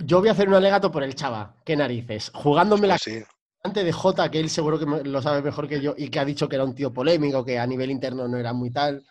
Yo 0.00 0.20
voy 0.20 0.28
a 0.28 0.32
hacer 0.32 0.48
un 0.48 0.54
alegato 0.54 0.90
por 0.90 1.02
el 1.02 1.14
chava, 1.14 1.56
qué 1.64 1.76
narices, 1.76 2.30
jugándome 2.34 2.86
la 2.86 2.98
sí. 2.98 3.22
Ante 3.62 3.82
de 3.82 3.92
Jota, 3.92 4.30
que 4.30 4.38
él 4.38 4.48
seguro 4.48 4.78
que 4.78 4.86
lo 4.86 5.20
sabe 5.22 5.42
mejor 5.42 5.66
que 5.66 5.80
yo 5.80 5.94
y 5.96 6.08
que 6.08 6.20
ha 6.20 6.24
dicho 6.24 6.48
que 6.48 6.54
era 6.54 6.64
un 6.64 6.74
tío 6.74 6.92
polémico, 6.92 7.44
que 7.44 7.58
a 7.58 7.66
nivel 7.66 7.90
interno 7.90 8.28
no 8.28 8.38
era 8.38 8.52
muy 8.52 8.70
tal. 8.70 9.04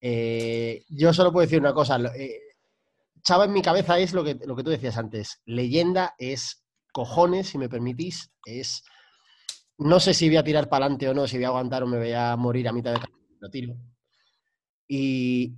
eh, 0.00 0.84
yo 0.90 1.14
solo 1.14 1.32
puedo 1.32 1.46
decir 1.46 1.60
una 1.60 1.72
cosa. 1.72 1.96
eh, 2.14 2.40
Chava 3.22 3.46
en 3.46 3.52
mi 3.52 3.62
cabeza 3.62 3.98
es 3.98 4.12
lo 4.12 4.22
que, 4.22 4.34
lo 4.44 4.54
que 4.54 4.62
tú 4.62 4.70
decías 4.70 4.98
antes. 4.98 5.40
Leyenda 5.46 6.14
es 6.18 6.64
cojones, 6.92 7.48
si 7.48 7.58
me 7.58 7.68
permitís. 7.68 8.30
Es. 8.44 8.84
No 9.78 9.98
sé 9.98 10.14
si 10.14 10.28
voy 10.28 10.36
a 10.36 10.44
tirar 10.44 10.68
para 10.68 10.84
adelante 10.86 11.08
o 11.08 11.14
no, 11.14 11.26
si 11.26 11.36
voy 11.36 11.44
a 11.44 11.48
aguantar 11.48 11.82
o 11.82 11.86
me 11.86 11.98
voy 11.98 12.12
a 12.12 12.36
morir 12.36 12.68
a 12.68 12.72
mitad 12.72 12.92
de 12.92 13.00
camino. 13.00 13.25
Lo 13.40 13.50
tiro. 13.50 13.76
Y, 14.88 15.54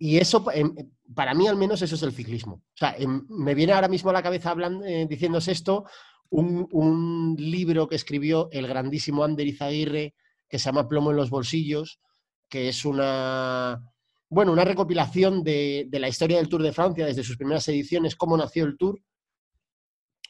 y- 0.00 0.16
eso, 0.18 0.44
em, 0.52 0.74
para 1.14 1.34
mí 1.34 1.46
al 1.46 1.56
menos, 1.56 1.82
eso 1.82 1.94
es 1.96 2.02
el 2.02 2.12
ciclismo. 2.12 2.54
O 2.54 2.76
sea, 2.76 2.94
em, 2.98 3.26
me 3.28 3.54
viene 3.54 3.72
ahora 3.72 3.88
mismo 3.88 4.10
a 4.10 4.14
la 4.14 4.22
cabeza 4.22 4.50
hablando, 4.50 4.84
eh, 4.86 5.06
diciéndose 5.08 5.52
esto 5.52 5.84
un, 6.30 6.66
un 6.72 7.36
libro 7.38 7.86
que 7.88 7.96
escribió 7.96 8.48
el 8.52 8.66
grandísimo 8.66 9.22
Ander 9.22 9.46
Izaguirre 9.46 10.14
que 10.48 10.58
se 10.58 10.66
llama 10.66 10.88
Plomo 10.88 11.10
en 11.10 11.16
los 11.16 11.30
bolsillos, 11.30 12.00
que 12.48 12.68
es 12.68 12.84
una, 12.84 13.82
bueno, 14.28 14.52
una 14.52 14.64
recopilación 14.64 15.42
de, 15.42 15.86
de 15.88 15.98
la 15.98 16.08
historia 16.08 16.38
del 16.38 16.48
Tour 16.48 16.62
de 16.62 16.72
Francia 16.72 17.06
desde 17.06 17.24
sus 17.24 17.36
primeras 17.36 17.66
ediciones, 17.68 18.16
cómo 18.16 18.36
nació 18.36 18.64
el 18.64 18.76
Tour, 18.76 19.00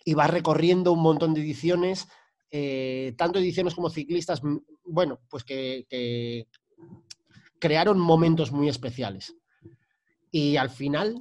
y 0.05 0.15
va 0.15 0.27
recorriendo 0.27 0.93
un 0.93 1.01
montón 1.03 1.35
de 1.35 1.41
ediciones, 1.41 2.09
eh, 2.51 3.15
tanto 3.17 3.39
ediciones 3.39 3.75
como 3.75 3.91
ciclistas, 3.91 4.41
bueno, 4.85 5.21
pues 5.29 5.45
que 5.45 5.87
crearon 7.65 7.99
momentos 7.99 8.53
muy 8.53 8.69
especiales. 8.69 9.35
Y 10.31 10.59
al 10.59 10.69
final, 10.69 11.19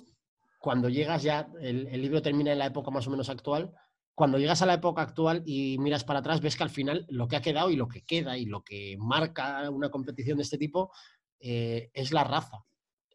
cuando 0.59 0.89
llegas 0.89 1.23
ya, 1.23 1.47
el, 1.61 1.89
libro 2.01 2.21
termina 2.21 2.51
en 2.51 2.59
la 2.59 2.65
época 2.65 2.91
más 2.91 3.07
o 3.07 3.11
menos 3.11 3.29
actual, 3.29 3.73
cuando 4.13 4.37
llegas 4.37 4.61
a 4.61 4.65
la 4.65 4.73
época 4.73 5.03
actual 5.03 5.41
y 5.45 5.77
miras 5.77 6.03
para 6.03 6.19
atrás, 6.19 6.41
ves 6.41 6.57
que 6.57 6.63
al 6.63 6.69
final 6.69 7.05
lo 7.07 7.29
que 7.29 7.37
ha 7.37 7.41
quedado 7.41 7.69
y 7.71 7.77
lo 7.77 7.87
que 7.87 8.01
queda 8.01 8.37
y 8.37 8.43
lo 8.43 8.61
que 8.61 8.97
marca 8.99 9.69
una 9.69 9.89
competición 9.89 10.35
de 10.35 10.43
este 10.43 10.57
tipo 10.57 10.91
eh, 11.39 11.89
es 11.93 12.11
la 12.11 12.25
raza. 12.25 12.65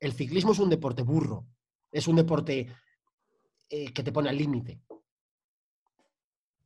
El 0.01 0.15
ciclismo 0.15 0.53
es 0.53 0.59
un 0.59 0.71
deporte 0.71 1.03
burro, 1.03 1.45
es 1.93 2.09
un 2.09 2.17
deporte 2.17 2.75
eh, 3.69 3.93
que 3.93 4.03
te 4.03 4.11
pone 4.11 4.31
al 4.31 4.39
límite. 4.39 4.81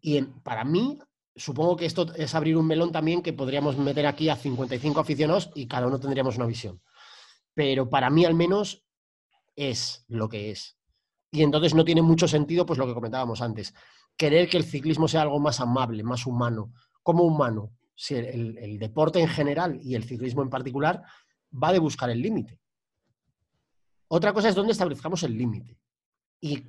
Y 0.01 0.23
para 0.23 0.63
mí, 0.63 0.97
supongo 1.35 1.77
que 1.77 1.87
esto 1.87 2.13
es 2.15 2.35
abrir 2.35 2.57
un 2.57 2.67
melón 2.67 2.93
también 2.93 3.23
que 3.23 3.33
podríamos 3.33 3.77
meter 3.77 4.07
aquí 4.07 4.29
a 4.29 4.37
55 4.37 5.01
aficionados 5.01 5.51
y 5.55 5.67
cada 5.67 5.87
uno 5.87 5.99
tendríamos 5.99 6.37
una 6.37 6.47
visión. 6.47 6.81
Pero 7.55 7.89
para 7.89 8.11
mí 8.11 8.25
al 8.25 8.35
menos 8.35 8.85
es 9.57 10.05
lo 10.09 10.29
que 10.29 10.51
es. 10.51 10.79
Y 11.31 11.43
entonces 11.43 11.75
no 11.75 11.85
tiene 11.85 12.03
mucho 12.03 12.29
sentido, 12.29 12.67
pues 12.67 12.79
lo 12.79 12.87
que 12.87 12.95
comentábamos 12.95 13.41
antes, 13.41 13.75
querer 14.17 14.49
que 14.49 14.59
el 14.59 14.65
ciclismo 14.65 15.09
sea 15.09 15.23
algo 15.23 15.41
más 15.41 15.61
amable, 15.61 16.03
más 16.03 16.27
humano. 16.27 16.73
como 17.03 17.25
humano? 17.25 17.73
Si 17.95 18.15
el, 18.15 18.79
deporte 18.79 19.21
en 19.21 19.29
general 19.29 19.79
y 19.83 19.95
el 19.95 20.05
ciclismo 20.05 20.43
en 20.43 20.51
particular 20.51 21.03
va 21.53 21.73
de 21.73 21.79
buscar 21.79 22.11
el 22.11 22.21
límite. 22.21 22.59
Otra 24.09 24.33
cosa 24.33 24.49
es 24.49 24.55
dónde 24.55 24.73
establezcamos 24.73 25.23
el 25.23 25.37
límite. 25.37 25.79
Y 26.41 26.65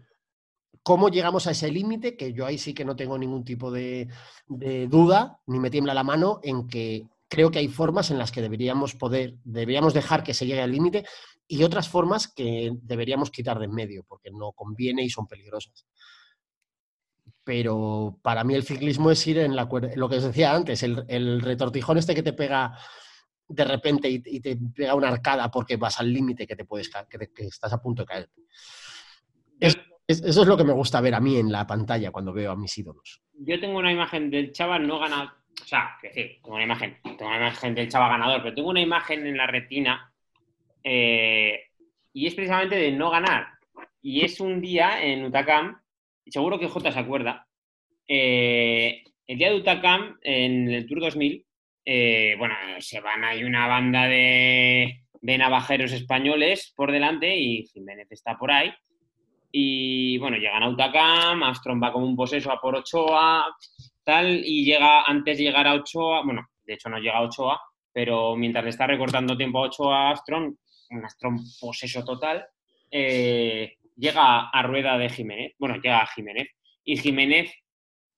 cómo 0.84 1.10
llegamos 1.10 1.48
a 1.48 1.52
ese 1.52 1.72
límite, 1.72 2.16
que 2.16 2.34
yo 2.34 2.46
ahí 2.46 2.58
sí 2.58 2.74
que 2.74 2.86
no 2.86 2.96
tengo 2.96 3.18
ningún 3.18 3.46
tipo 3.46 3.72
de, 3.72 4.10
duda, 4.48 5.40
ni 5.48 5.60
me 5.60 5.72
tiembla 5.72 5.94
la 5.94 6.04
mano 6.04 6.42
en 6.44 6.68
que 6.68 7.08
creo 7.30 7.50
que 7.50 7.60
hay 7.60 7.70
formas 7.70 8.12
en 8.12 8.18
las 8.18 8.32
que 8.32 8.42
deberíamos 8.42 8.94
poder, 8.94 9.36
deberíamos 9.44 9.94
dejar 9.94 10.24
que 10.24 10.34
se 10.34 10.46
llegue 10.46 10.62
al 10.62 10.72
límite 10.72 11.06
y 11.48 11.64
otras 11.64 11.90
formas 11.90 12.28
que 12.28 12.72
deberíamos 12.82 13.32
quitar 13.32 13.58
de 13.58 13.66
en 13.66 13.74
medio, 13.74 14.04
porque 14.04 14.30
no 14.30 14.52
conviene 14.52 15.04
y 15.04 15.10
son 15.10 15.26
peligrosas. 15.26 15.88
Pero 17.44 18.20
para 18.22 18.44
mí 18.44 18.54
el 18.54 18.64
ciclismo 18.64 19.10
es 19.10 19.26
ir 19.26 19.40
en 19.40 19.56
la 19.56 19.68
lo 19.96 20.10
que 20.10 20.18
os 20.18 20.24
decía 20.24 20.54
antes, 20.54 20.84
el, 20.84 21.42
retortijón 21.42 21.98
este 21.98 22.14
que 22.14 22.24
te 22.24 22.34
pega 22.34 22.78
de 23.48 23.66
repente 23.66 24.10
y, 24.10 24.40
te 24.40 24.58
pega 24.76 24.96
una 24.96 25.10
arcada 25.10 25.50
porque 25.52 25.78
vas 25.78 26.00
al 26.00 26.12
límite 26.12 26.48
que 26.48 26.56
te 26.56 26.66
puedes 26.66 26.90
que, 27.10 27.32
que, 27.34 27.48
estás 27.48 27.74
a 27.74 27.82
punto 27.82 28.04
de 28.04 28.06
caer. 28.06 28.30
Eso 30.08 30.42
es 30.42 30.48
lo 30.48 30.58
que 30.58 30.64
me 30.64 30.74
gusta 30.74 31.02
ver 31.02 31.16
a 31.16 31.20
mí 31.20 31.38
en 31.38 31.52
la 31.52 31.66
pantalla 31.66 32.12
cuando 32.12 32.34
veo 32.34 32.52
a 32.52 32.56
mis 32.56 32.78
ídolos. 32.78 33.22
Yo 33.34 33.60
tengo 33.60 33.78
una 33.78 33.92
imagen 33.92 34.30
del 34.30 34.52
chaval 34.52 34.86
no 34.86 35.00
gana, 35.00 35.36
o 35.62 35.66
sea, 35.66 35.98
que 36.02 36.14
sí, 36.14 36.40
tengo 36.44 36.56
una 36.56 36.66
imagen, 36.66 36.98
tengo 37.04 37.28
una 37.28 37.38
imagen 37.38 37.76
del 37.76 37.90
chaval 37.90 38.12
ganador, 38.12 38.42
pero 38.42 38.56
tengo 38.56 38.70
una 38.70 38.82
imagen 38.82 39.26
en 39.26 39.38
la 39.38 39.48
retina 39.48 40.14
eh, 40.84 41.68
y 42.12 42.28
es 42.28 42.36
precisamente 42.36 42.76
de 42.76 42.92
no 42.92 43.10
ganar. 43.10 43.48
Y 44.02 44.26
es 44.26 44.40
un 44.40 44.60
día 44.60 45.02
en 45.04 45.24
Utacam, 45.24 45.82
seguro 46.26 46.60
que 46.60 46.68
J 46.68 46.92
se 46.92 47.00
acuerda, 47.00 47.48
eh, 48.08 49.04
el 49.26 49.38
día 49.38 49.50
de 49.50 49.58
Utacam, 49.58 50.18
en 50.22 50.70
el 50.70 50.86
Tour 50.86 51.00
2000, 51.00 51.46
eh, 51.86 52.36
bueno, 52.38 52.56
se 52.80 53.00
van, 53.00 53.24
hay 53.24 53.44
una 53.44 53.68
banda 53.68 54.08
de, 54.08 55.04
de 55.22 55.38
navajeros 55.38 55.94
españoles 55.94 56.74
por 56.76 56.92
delante 56.92 57.36
y 57.36 57.66
Jiménez 57.68 58.12
está 58.12 58.38
por 58.38 58.52
ahí. 58.52 58.74
Y 59.56 60.18
bueno, 60.18 60.38
llegan 60.38 60.64
a 60.64 60.70
Utacam, 60.70 61.44
Astron 61.44 61.80
va 61.82 61.94
como 61.94 62.08
un 62.08 62.16
poseso 62.16 62.52
a 62.52 62.60
por 62.60 62.76
Ochoa, 62.76 63.56
tal, 64.04 64.42
y 64.44 64.66
llega, 64.66 65.04
antes 65.04 65.38
de 65.38 65.44
llegar 65.44 65.68
a 65.68 65.76
Ochoa, 65.76 66.24
bueno, 66.26 66.48
de 66.64 66.74
hecho 66.74 66.90
no 66.90 66.98
llega 66.98 67.18
a 67.18 67.22
Ochoa, 67.22 67.62
pero 67.92 68.36
mientras 68.36 68.64
le 68.64 68.72
está 68.72 68.88
recortando 68.88 69.38
tiempo 69.38 69.60
a 69.60 69.68
Ochoa 69.68 70.10
a 70.10 70.12
Astron, 70.12 70.58
un 70.90 71.06
Astron 71.06 71.38
poseso 71.62 72.04
total, 72.04 72.44
eh, 72.90 73.76
llega 73.96 74.50
a 74.50 74.64
rueda 74.64 74.98
de 74.98 75.10
Jiménez, 75.10 75.54
bueno, 75.60 75.76
llega 75.76 76.02
a 76.02 76.08
Jiménez, 76.08 76.48
y 76.84 76.98
Jiménez, 76.98 77.54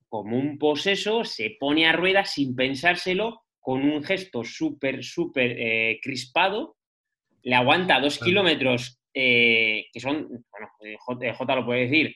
como 0.08 0.38
un 0.38 0.58
poseso, 0.58 1.26
se 1.26 1.58
pone 1.60 1.86
a 1.86 1.92
rueda 1.92 2.24
sin 2.24 2.56
pensárselo, 2.56 3.42
con 3.60 3.82
un 3.82 4.02
gesto 4.04 4.46
súper, 4.46 5.04
súper 5.04 5.58
eh, 5.60 6.00
crispado, 6.02 6.78
le 7.44 7.56
aguanta 7.56 8.00
dos 8.00 8.20
kilómetros 8.20 9.00
eh, 9.18 9.86
que 9.94 10.00
son, 10.02 10.28
bueno, 10.28 10.70
eh, 10.82 10.98
J, 11.00 11.26
eh, 11.26 11.56
lo 11.56 11.66
puede 11.66 11.88
decir, 11.88 12.14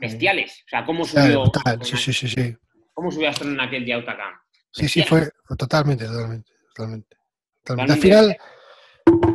bestiales. 0.00 0.64
O 0.66 0.68
sea, 0.68 0.84
cómo 0.84 1.04
subió. 1.04 1.44
sí, 1.82 1.96
sí, 1.96 2.12
sí, 2.12 2.28
sí. 2.28 2.56
¿Cómo 2.92 3.12
subió 3.12 3.28
Astron 3.28 3.52
en 3.52 3.60
aquel 3.60 3.84
día 3.84 3.94
Autocam? 3.94 4.34
Sí, 4.72 4.88
sí, 4.88 5.02
fue, 5.02 5.28
totalmente, 5.56 6.04
totalmente, 6.04 6.50
totalmente, 6.74 7.16
Al 7.92 7.98
final. 7.98 8.36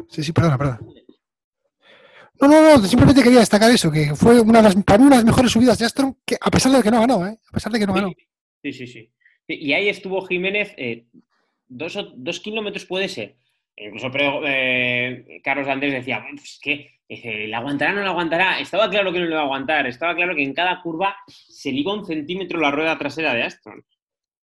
Sí, 0.09 0.21
sí, 0.21 0.33
perdona, 0.33 0.57
perdona. 0.57 0.79
No, 2.41 2.47
no, 2.47 2.77
no, 2.77 2.85
simplemente 2.85 3.23
quería 3.23 3.39
destacar 3.39 3.71
eso, 3.71 3.89
que 3.89 4.13
fue 4.13 4.41
una 4.41 4.61
de 4.61 4.63
las, 4.63 4.75
para 4.83 4.99
mí 4.99 5.05
una 5.05 5.15
de 5.15 5.23
las 5.23 5.25
mejores 5.25 5.51
subidas 5.51 5.79
de 5.79 5.85
Astron, 5.85 6.17
que, 6.25 6.37
a 6.39 6.51
pesar 6.51 6.73
de 6.73 6.83
que 6.83 6.91
no 6.91 6.99
ganó, 6.99 7.25
¿eh? 7.25 7.39
A 7.47 7.51
pesar 7.53 7.71
de 7.71 7.79
que 7.79 7.87
no 7.87 7.93
ganó. 7.93 8.11
Sí, 8.61 8.73
sí, 8.73 8.85
sí. 8.85 9.13
Y 9.47 9.71
ahí 9.71 9.87
estuvo 9.87 10.21
Jiménez, 10.27 10.75
dos, 11.69 11.97
dos 12.17 12.39
kilómetros 12.41 12.85
puede 12.85 13.07
ser, 13.07 13.37
Incluso 13.77 14.11
eh, 14.45 15.39
Carlos 15.43 15.67
Andrés 15.67 15.93
decía, 15.93 16.19
bueno, 16.19 16.37
pues 16.37 16.59
que 16.61 16.99
¿le 17.07 17.55
aguantará 17.55 17.91
o 17.91 17.95
no 17.95 18.01
le 18.01 18.07
aguantará? 18.07 18.59
Estaba 18.59 18.89
claro 18.89 19.13
que 19.13 19.19
no 19.19 19.25
le 19.25 19.31
iba 19.31 19.41
a 19.41 19.43
aguantar, 19.43 19.85
estaba 19.85 20.15
claro 20.15 20.35
que 20.35 20.43
en 20.43 20.53
cada 20.53 20.81
curva 20.81 21.15
se 21.27 21.71
le 21.71 21.79
iba 21.79 21.93
un 21.93 22.05
centímetro 22.05 22.59
la 22.59 22.71
rueda 22.71 22.97
trasera 22.97 23.33
de 23.33 23.43
Aston. 23.43 23.85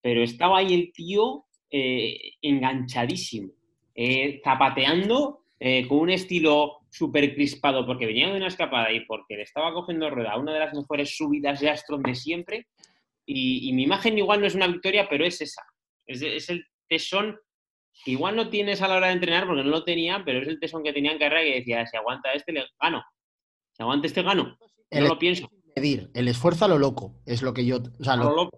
Pero 0.01 0.23
estaba 0.23 0.59
ahí 0.59 0.73
el 0.73 0.93
tío 0.93 1.47
eh, 1.71 2.35
enganchadísimo, 2.43 3.53
eh, 3.95 4.41
zapateando 4.45 5.41
con 5.89 5.99
un 6.01 6.11
estilo 6.11 6.85
súper 6.91 7.35
crispado 7.35 7.87
porque 7.87 8.07
venía 8.07 8.29
de 8.29 8.37
una 8.37 8.47
escapada 8.47 8.93
y 8.93 9.01
porque 9.07 9.37
le 9.37 9.43
estaba 9.43 9.73
cogiendo 9.73 10.11
rueda, 10.11 10.37
una 10.37 10.53
de 10.53 10.61
las 10.61 10.75
mejores 10.75 11.17
subidas 11.17 11.59
de 11.61 11.71
Astron 11.71 12.03
de 12.03 12.15
siempre. 12.15 12.67
Y, 13.27 13.73
mi 13.73 13.83
imagen 13.83 14.17
igual 14.17 14.41
no 14.41 14.47
es 14.47 14.55
una 14.55 14.69
victoria, 14.69 15.09
pero 15.09 15.25
es 15.25 15.41
esa. 15.41 15.63
Es, 16.07 16.49
el 16.51 16.67
tesón 16.89 17.39
igual 18.07 18.37
no 18.37 18.49
tienes 18.49 18.83
a 18.83 18.89
la 18.89 18.97
hora 18.97 19.09
de 19.09 19.15
entrenar 19.15 19.47
porque 19.47 19.63
no 19.63 19.71
lo 19.71 19.85
tenía, 19.85 20.23
pero 20.25 20.41
es 20.41 20.49
el 20.49 20.61
tesón 20.61 20.83
que 20.83 20.93
tenía 20.93 21.13
en 21.13 21.19
carrera 21.19 21.45
y 21.45 21.61
decía, 21.61 21.87
si 21.87 21.97
aguanta 21.97 22.33
este, 22.33 22.53
le 22.53 22.67
gano. 22.81 23.03
Si 23.73 23.83
aguanta 23.83 24.07
este, 24.07 24.23
gano. 24.23 24.57
No 24.91 25.01
lo 25.01 25.19
pienso. 25.19 25.49
Medir, 25.77 26.11
el 26.15 26.29
esfuerzo 26.29 26.65
a 26.65 26.69
lo 26.69 26.79
loco, 26.79 27.17
es 27.27 27.43
lo 27.43 27.53
que 27.53 27.65
yo... 27.65 27.79
O 27.99 28.05
sea, 28.05 28.17
lo, 28.17 28.51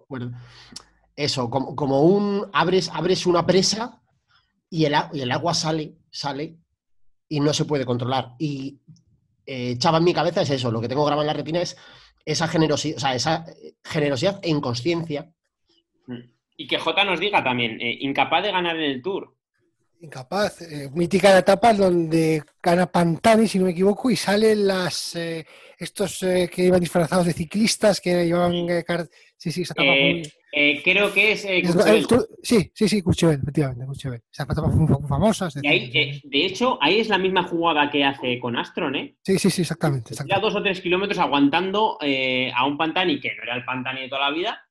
eso, 1.15 1.49
como, 1.49 2.03
un... 2.03 2.47
Abres, 2.53 2.89
abres 2.93 3.25
una 3.25 3.45
presa 3.45 4.01
y 4.69 4.85
el, 4.85 4.95
el, 5.13 5.31
agua 5.31 5.53
sale, 5.53 5.97
sale 6.11 6.57
y 7.27 7.39
no 7.39 7.53
se 7.53 7.65
puede 7.65 7.85
controlar. 7.85 8.35
Y 8.37 8.79
eh, 9.45 9.77
chava 9.77 9.97
en 9.97 10.03
mi 10.03 10.13
cabeza 10.13 10.41
es 10.41 10.49
eso, 10.51 10.71
lo 10.71 10.81
que 10.81 10.87
tengo 10.87 11.05
grabado 11.05 11.23
en 11.23 11.27
la 11.27 11.33
retina 11.33 11.61
es 11.61 11.77
esa 12.25 12.47
generosidad, 12.47 12.97
o 12.97 12.99
sea, 12.99 13.15
esa 13.15 13.45
generosidad 13.83 14.39
e 14.43 14.49
inconsciencia. 14.49 15.31
Mm. 16.05 16.36
Y 16.59 16.65
que 16.65 16.79
J 16.79 17.05
nos 17.05 17.19
diga 17.19 17.43
también, 17.43 17.79
eh, 17.79 17.97
incapaz 18.01 18.43
de 18.43 18.51
ganar 18.51 18.75
en 18.75 18.81
el 18.81 19.01
Tour. 19.01 19.35
Incapaz. 20.01 20.61
Eh, 20.61 20.89
mítica 20.93 21.37
etapa 21.37 21.73
donde 21.73 22.41
gana 22.61 22.87
Pantani, 22.87 23.47
si 23.47 23.59
no 23.59 23.65
me 23.65 23.71
equivoco, 23.71 24.09
y 24.09 24.15
salen 24.15 24.67
las 24.67 25.15
eh, 25.15 25.45
estos 25.77 26.19
que 26.19 26.63
iban 26.63 26.79
disfrazados 26.79 27.27
de 27.27 27.33
ciclistas 27.33 28.01
que 28.01 28.25
llevaban... 28.25 28.67
sí, 29.37 29.51
sí, 29.51 29.61
esa 29.61 29.73
etapa 29.73 29.91
muy... 29.91 30.81
creo 30.83 31.13
que 31.13 31.31
es... 31.33 31.41
sí, 32.41 32.71
sí, 32.73 32.89
sí, 32.89 33.01
Courchevel, 33.03 33.39
efectivamente, 33.41 33.85
Courchevel. 33.85 34.21
Esa 34.31 34.43
etapa 34.43 34.67
muy, 34.67 34.87
muy 34.87 35.07
famosa. 35.07 35.49
de 35.53 36.21
hecho, 36.45 36.79
ahí 36.81 36.99
es 36.99 37.09
la 37.09 37.19
misma 37.19 37.43
jugada 37.43 37.89
que 37.91 38.03
hace 38.03 38.39
con 38.39 38.55
Astron, 38.55 38.95
¿eh? 38.95 39.15
Sí, 39.23 39.37
sí, 39.37 39.51
sí, 39.51 39.61
exactamente. 39.61 40.13
exactamente. 40.13 40.35
Ya 40.35 40.41
dos 40.41 40.55
o 40.55 40.63
tres 40.63 40.81
kilómetros 40.81 41.19
aguantando 41.19 41.99
a 42.01 42.65
un 42.65 42.77
Pantani 42.77 43.19
que 43.19 43.35
no 43.35 43.43
era 43.43 43.55
el 43.55 43.65
Pantani 43.65 44.01
de 44.01 44.09
toda 44.09 44.29
la 44.29 44.35
vida, 44.35 44.66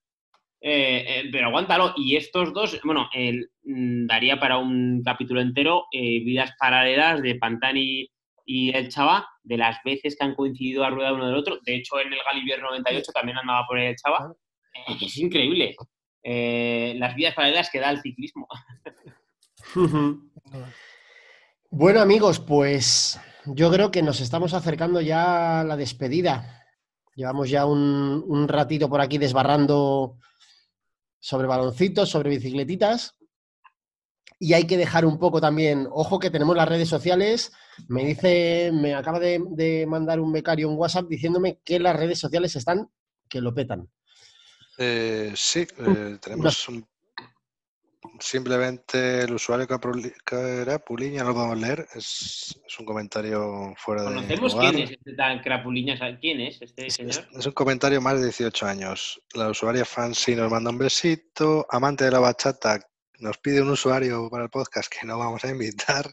eh, 0.68 1.04
eh, 1.06 1.28
pero 1.30 1.46
aguántalo. 1.46 1.94
Y 1.96 2.16
estos 2.16 2.52
dos, 2.52 2.80
bueno, 2.82 3.08
mm, 3.62 4.06
daría 4.06 4.40
para 4.40 4.58
un 4.58 5.00
capítulo 5.04 5.40
entero 5.40 5.84
eh, 5.92 6.24
vidas 6.24 6.50
paralelas 6.58 7.22
de 7.22 7.36
Pantani 7.36 8.10
y 8.44 8.76
el 8.76 8.88
Chava, 8.88 9.28
de 9.44 9.58
las 9.58 9.76
veces 9.84 10.16
que 10.16 10.24
han 10.24 10.34
coincidido 10.34 10.82
a 10.82 10.90
rueda 10.90 11.12
uno 11.12 11.26
del 11.26 11.36
otro. 11.36 11.60
De 11.64 11.76
hecho, 11.76 12.00
en 12.00 12.12
el 12.12 12.18
Galibier 12.26 12.60
98 12.60 13.12
también 13.12 13.38
andaba 13.38 13.64
por 13.64 13.78
el 13.78 13.94
Chava. 13.94 14.34
es 15.00 15.16
increíble. 15.18 15.76
las 16.24 17.14
vidas 17.14 17.34
paralelas 17.34 17.70
que 17.70 17.78
da 17.78 17.90
el 17.90 18.00
ciclismo. 18.00 18.48
bueno, 21.70 22.00
amigos, 22.00 22.40
pues 22.40 23.20
yo 23.44 23.70
creo 23.70 23.92
que 23.92 24.02
nos 24.02 24.20
estamos 24.20 24.52
acercando 24.52 25.00
ya 25.00 25.60
a 25.60 25.64
la 25.64 25.76
despedida. 25.76 26.64
Llevamos 27.14 27.50
ya 27.50 27.66
un 27.66 28.48
ratito 28.48 28.88
por 28.88 29.00
aquí 29.00 29.16
desbarrando 29.16 30.18
sobre 31.26 31.48
baloncitos, 31.48 32.08
sobre 32.08 32.30
bicicletitas. 32.30 33.16
Y 34.38 34.52
hay 34.52 34.64
que 34.64 34.76
dejar 34.76 35.04
un 35.04 35.18
poco 35.18 35.40
también, 35.40 35.88
ojo 35.90 36.20
que 36.20 36.30
tenemos 36.30 36.54
las 36.54 36.68
redes 36.68 36.88
sociales. 36.88 37.50
Me 37.88 38.04
dice, 38.04 38.70
me 38.72 38.94
acaba 38.94 39.18
de, 39.18 39.84
mandar 39.88 40.20
un 40.20 40.30
becario 40.30 40.68
un 40.68 40.78
WhatsApp 40.78 41.08
diciéndome 41.08 41.58
que 41.64 41.80
las 41.80 41.96
redes 41.96 42.20
sociales 42.20 42.54
están, 42.54 42.88
que 43.28 43.40
lo 43.40 43.52
petan. 43.52 43.90
Eh, 44.78 45.32
sí, 45.34 45.66
eh, 45.78 46.18
tenemos 46.20 46.68
un, 46.68 46.86
simplemente 48.20 49.20
el 49.20 49.34
usuario 49.34 49.66
que, 49.66 50.36
era 50.62 50.78
Puliña, 50.78 51.22
no 51.22 51.30
lo 51.30 51.34
podemos 51.34 51.58
leer, 51.58 51.86
es, 51.94 52.60
es 52.66 52.78
un 52.78 52.86
comentario 52.86 53.74
fuera 53.76 54.02
de 54.02 54.08
¿Conocemos 54.08 54.52
lugar. 54.54 54.72
quién 54.72 54.84
es 54.84 54.90
este 54.92 55.14
tal 55.14 55.42
Crapuliña? 55.42 55.96
¿Sabe 55.96 56.18
¿Quién 56.18 56.40
es 56.40 56.60
este 56.60 56.86
Es, 56.86 56.94
señor? 56.94 57.28
es 57.38 57.46
un 57.46 57.52
comentario 57.52 58.00
más 58.00 58.18
de 58.18 58.24
18 58.24 58.66
años. 58.66 59.20
La 59.34 59.48
usuaria 59.48 59.84
Fancy 59.84 60.34
nos 60.34 60.50
manda 60.50 60.70
un 60.70 60.78
besito. 60.78 61.66
Amante 61.70 62.04
de 62.04 62.10
la 62.10 62.20
bachata 62.20 62.80
nos 63.18 63.38
pide 63.38 63.62
un 63.62 63.70
usuario 63.70 64.28
para 64.30 64.44
el 64.44 64.50
podcast 64.50 64.92
que 64.92 65.06
no 65.06 65.18
vamos 65.18 65.44
a 65.44 65.50
invitar. 65.50 66.10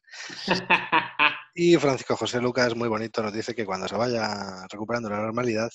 Y 1.55 1.75
Francisco 1.77 2.15
José 2.15 2.41
Lucas, 2.41 2.75
muy 2.75 2.89
bonito, 2.89 3.21
nos 3.21 3.31
dice 3.31 3.53
que 3.53 3.63
cuando 3.63 3.87
se 3.87 3.95
vaya 3.95 4.65
recuperando 4.71 5.07
la 5.07 5.17
normalidad, 5.17 5.69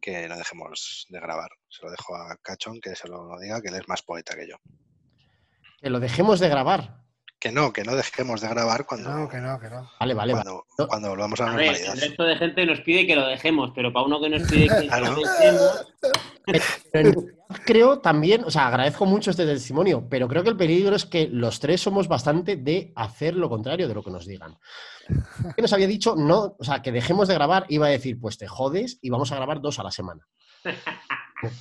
que 0.00 0.28
no 0.28 0.36
dejemos 0.36 1.06
de 1.08 1.18
grabar. 1.18 1.50
Se 1.68 1.84
lo 1.84 1.90
dejo 1.90 2.14
a 2.14 2.36
Cachón 2.36 2.80
que 2.80 2.94
se 2.94 3.08
lo 3.08 3.36
diga, 3.40 3.60
que 3.60 3.68
él 3.68 3.74
es 3.74 3.88
más 3.88 4.02
poeta 4.02 4.36
que 4.36 4.46
yo. 4.48 4.56
Que 5.80 5.90
lo 5.90 6.00
dejemos 6.00 6.40
de 6.40 6.48
grabar. 6.48 7.02
Que 7.38 7.52
no, 7.52 7.70
que 7.70 7.84
no 7.84 7.94
dejemos 7.94 8.40
de 8.40 8.48
grabar 8.48 8.86
cuando, 8.86 9.10
No, 9.10 9.28
que 9.28 9.36
no, 9.36 9.60
que 9.60 9.68
no. 9.68 9.88
Vale, 10.00 10.14
vale, 10.14 10.32
vale. 10.32 10.44
cuando, 10.44 10.64
No. 10.78 10.86
cuando 10.88 11.08
volvamos 11.10 11.38
a 11.40 11.44
la 11.44 11.52
A 11.52 11.56
ver, 11.56 11.66
normalidad. 11.66 11.94
el 11.94 12.00
resto 12.00 12.24
de 12.24 12.36
gente 12.36 12.66
nos 12.66 12.80
pide 12.80 13.06
que 13.06 13.14
lo 13.14 13.26
dejemos, 13.26 13.72
pero 13.74 13.92
para 13.92 14.06
uno 14.06 14.18
que 14.20 14.30
nos 14.30 14.48
pide 14.48 14.66
que 14.68 14.88
Ah, 14.90 15.00
lo 15.00 15.14
dejemos, 15.14 15.86
Pero 16.46 17.08
en 17.08 17.14
realidad 17.14 17.32
creo 17.66 17.98
también, 18.00 18.42
o 18.44 18.50
sea, 18.50 18.66
agradezco 18.68 19.04
mucho 19.04 19.30
este 19.30 19.44
testimonio, 19.44 20.08
pero 20.08 20.26
creo 20.28 20.42
que 20.42 20.48
el 20.48 20.56
peligro 20.56 20.96
es 20.96 21.04
que 21.04 21.28
los 21.30 21.60
tres 21.60 21.80
somos 21.82 22.08
bastante 22.08 22.56
de 22.56 22.92
hacer 22.96 23.34
lo 23.36 23.50
contrario 23.50 23.86
de 23.86 23.94
lo 23.94 24.02
que 24.02 24.10
nos 24.10 24.26
digan. 24.26 24.56
Que 25.54 25.62
nos 25.62 25.72
había 25.74 25.86
dicho, 25.86 26.16
no, 26.16 26.56
o 26.58 26.64
sea, 26.64 26.80
que 26.80 26.90
dejemos 26.90 27.28
de 27.28 27.34
grabar, 27.34 27.66
iba 27.68 27.86
a 27.86 27.90
decir, 27.90 28.18
pues 28.18 28.38
te 28.38 28.48
jodes 28.48 28.98
y 29.02 29.10
vamos 29.10 29.30
a 29.30 29.36
grabar 29.36 29.60
dos 29.60 29.78
a 29.78 29.82
la 29.84 29.90
semana. 29.92 30.26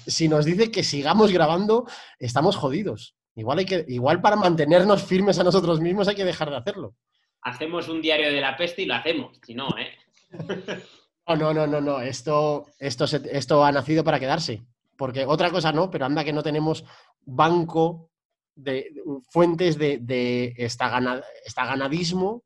Si 0.08 0.30
nos 0.30 0.46
dice 0.46 0.72
que 0.72 0.84
sigamos 0.86 1.34
grabando, 1.34 1.86
estamos 2.18 2.56
jodidos. 2.56 3.18
Igual, 3.36 3.60
hay 3.60 3.66
que, 3.66 3.86
igual 3.90 4.22
para 4.22 4.36
mantenernos 4.38 5.04
firmes 5.04 5.38
a 5.40 5.44
nosotros 5.44 5.82
mismos 5.82 6.08
hay 6.08 6.16
que 6.16 6.24
dejar 6.26 6.50
de 6.50 6.58
hacerlo. 6.58 6.96
hacemos 7.42 7.88
un 7.90 8.02
diario 8.02 8.32
de 8.32 8.42
la 8.42 8.56
peste 8.58 8.82
y 8.84 8.86
lo 8.86 8.96
hacemos. 8.96 9.38
Si 9.46 9.54
no, 9.54 9.68
¿eh? 9.78 9.92
No, 11.28 11.36
no, 11.36 11.54
no, 11.56 11.66
no, 11.68 11.82
no. 11.82 12.00
Esto, 12.02 12.68
esto, 12.78 13.08
se- 13.08 13.36
esto 13.36 13.66
ha 13.66 13.72
nacido 13.72 14.04
para 14.04 14.20
quedarse. 14.20 14.62
Porque 14.96 15.26
otra 15.26 15.50
cosa 15.50 15.72
no, 15.72 15.90
pero 15.90 16.06
anda 16.06 16.24
que 16.24 16.32
no 16.32 16.44
tenemos 16.44 16.86
banco 17.26 18.12
de 18.56 18.94
fuentes 19.32 19.78
de, 19.78 19.98
de 19.98 20.54
estagana- 20.58 21.24
estaganadismo 21.44 22.44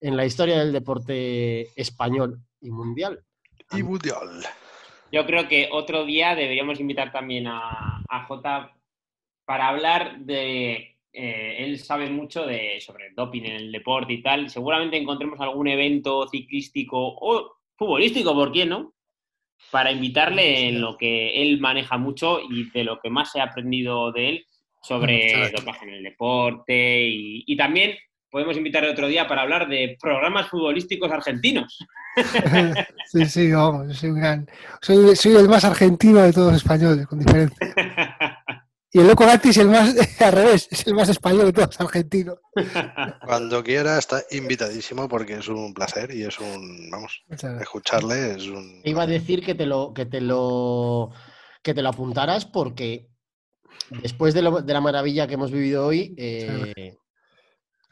en 0.00 0.16
la 0.16 0.24
historia 0.24 0.58
del 0.58 0.72
deporte 0.72 1.68
español 1.80 2.40
y 2.62 2.70
mundial. 2.70 3.22
Y 3.72 3.82
mundial. 3.82 4.44
Yo 5.12 5.26
creo 5.26 5.46
que 5.46 5.68
otro 5.70 6.04
día 6.06 6.34
deberíamos 6.34 6.80
invitar 6.80 7.12
también 7.12 7.46
a, 7.46 8.02
a 8.08 8.24
Jota 8.26 8.72
para 9.46 9.68
hablar 9.68 10.18
de. 10.18 10.96
eh, 11.12 11.56
él 11.60 11.78
sabe 11.78 12.10
mucho 12.10 12.44
de, 12.44 12.78
sobre 12.80 13.06
el 13.06 13.14
doping 13.14 13.42
en 13.42 13.56
el 13.56 13.72
deporte 13.72 14.12
y 14.12 14.22
tal. 14.22 14.50
Seguramente 14.50 14.98
encontremos 14.98 15.40
algún 15.40 15.68
evento 15.68 16.28
ciclístico 16.28 16.98
o 16.98 17.56
futbolístico, 17.76 18.34
¿por 18.34 18.52
qué 18.52 18.66
no? 18.66 18.92
Para 19.70 19.90
invitarle 19.90 20.68
en 20.68 20.80
lo 20.82 20.98
que 20.98 21.40
él 21.40 21.58
maneja 21.60 21.96
mucho 21.96 22.40
y 22.40 22.70
de 22.70 22.84
lo 22.84 23.00
que 23.00 23.08
más 23.08 23.34
he 23.34 23.40
aprendido 23.40 24.12
de 24.12 24.28
él 24.28 24.46
sobre 24.82 25.50
dopaje 25.50 25.86
en 25.86 25.94
el 25.94 26.02
deporte. 26.02 27.08
Y, 27.08 27.44
y 27.46 27.56
también 27.56 27.96
podemos 28.30 28.56
invitarle 28.56 28.90
otro 28.90 29.08
día 29.08 29.26
para 29.26 29.42
hablar 29.42 29.66
de 29.68 29.96
programas 30.00 30.48
futbolísticos 30.48 31.10
argentinos. 31.10 31.78
Sí, 33.08 33.24
sí, 33.26 33.52
vamos, 33.52 33.96
soy 33.96 34.10
un 34.10 34.16
gran. 34.20 34.46
Soy, 34.80 35.14
soy 35.14 35.36
el 35.36 35.48
más 35.48 35.64
argentino 35.64 36.22
de 36.22 36.32
todos 36.32 36.52
los 36.52 36.62
españoles, 36.62 37.06
con 37.06 37.18
diferencia. 37.20 37.56
Y 38.92 39.00
el 39.00 39.08
loco 39.08 39.26
Gatti 39.26 39.50
es 39.50 39.56
el 39.58 39.68
más, 39.68 39.94
al 40.20 40.32
revés, 40.32 40.68
es 40.70 40.86
el 40.86 40.94
más 40.94 41.08
español 41.08 41.46
de 41.46 41.52
todos 41.52 41.68
los 41.68 41.80
argentinos. 41.80 42.38
Cuando 43.24 43.62
quiera 43.62 43.98
está 43.98 44.22
invitadísimo 44.30 45.08
porque 45.08 45.34
es 45.34 45.48
un 45.48 45.74
placer 45.74 46.14
y 46.14 46.22
es 46.24 46.38
un, 46.38 46.88
vamos, 46.90 47.22
escucharle 47.60 48.36
es 48.36 48.46
un... 48.46 48.80
Iba 48.84 49.02
a 49.02 49.06
decir 49.06 49.44
que 49.44 49.54
te 49.54 49.66
lo, 49.66 49.92
que 49.92 50.06
te 50.06 50.20
lo, 50.20 51.10
que 51.62 51.74
te 51.74 51.82
lo 51.82 51.88
apuntaras 51.90 52.46
porque 52.46 53.08
después 53.90 54.32
de, 54.34 54.42
lo- 54.42 54.62
de 54.62 54.72
la 54.72 54.80
maravilla 54.80 55.26
que 55.26 55.34
hemos 55.34 55.50
vivido 55.50 55.84
hoy, 55.86 56.14
eh, 56.16 56.96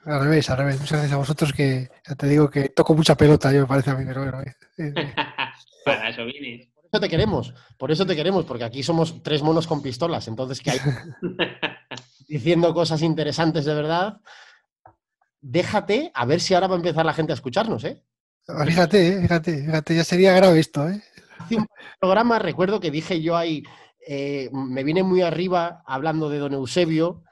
Al 0.05 0.21
revés, 0.23 0.49
al 0.49 0.59
revés. 0.59 0.77
Muchas 0.81 0.93
gracias 0.93 1.13
a 1.13 1.17
vosotros 1.19 1.53
que 1.53 1.91
ya 2.09 2.15
te 2.15 2.27
digo 2.29 2.49
que 2.49 2.69
toco 2.71 2.95
mucha 2.95 3.17
pelota, 3.17 3.53
yo 3.53 3.61
me 3.63 3.67
parece 3.67 3.91
a 3.91 3.95
mí, 3.95 4.05
pero 4.07 4.23
bueno. 4.23 4.41
eh, 4.43 4.55
eh, 4.79 4.93
Para 5.85 6.09
eso 6.09 6.25
vienes. 6.25 6.69
Eso 6.95 7.01
te 7.01 7.09
queremos, 7.09 7.53
por 7.77 7.91
eso 7.91 8.07
te 8.07 8.15
queremos, 8.15 8.45
porque 8.45 8.65
aquí 8.65 8.83
somos 8.83 9.23
tres 9.23 9.43
monos 9.43 9.67
con 9.67 9.83
pistolas, 9.83 10.29
entonces 10.29 10.61
que 10.61 10.71
hay 10.71 10.79
diciendo 12.29 12.73
cosas 12.73 13.03
interesantes 13.03 13.65
de 13.65 13.75
verdad. 13.75 14.21
Déjate, 15.41 16.11
a 16.15 16.25
ver 16.25 16.41
si 16.41 16.55
ahora 16.55 16.69
va 16.69 16.75
a 16.75 16.79
empezar 16.79 17.05
la 17.05 17.13
gente 17.13 17.33
a 17.33 17.35
escucharnos, 17.35 17.85
¿eh? 17.85 18.03
Fíjate, 18.67 19.09
eh, 19.09 19.21
fíjate, 19.23 19.65
fíjate, 19.65 19.97
ya 19.97 20.05
sería 20.05 20.33
grave 20.35 20.61
esto, 20.61 20.89
¿eh? 20.89 21.03
Hace 21.39 21.57
un 21.57 21.67
programa, 22.01 22.39
recuerdo 22.39 22.79
que 22.81 22.91
dije 22.91 23.21
yo 23.21 23.37
ahí, 23.37 23.63
eh, 24.07 24.49
me 24.53 24.85
vine 24.85 25.03
muy 25.03 25.23
arriba 25.23 25.83
hablando 25.87 26.29
de 26.31 26.39
don 26.39 26.55
Eusebio 26.55 27.25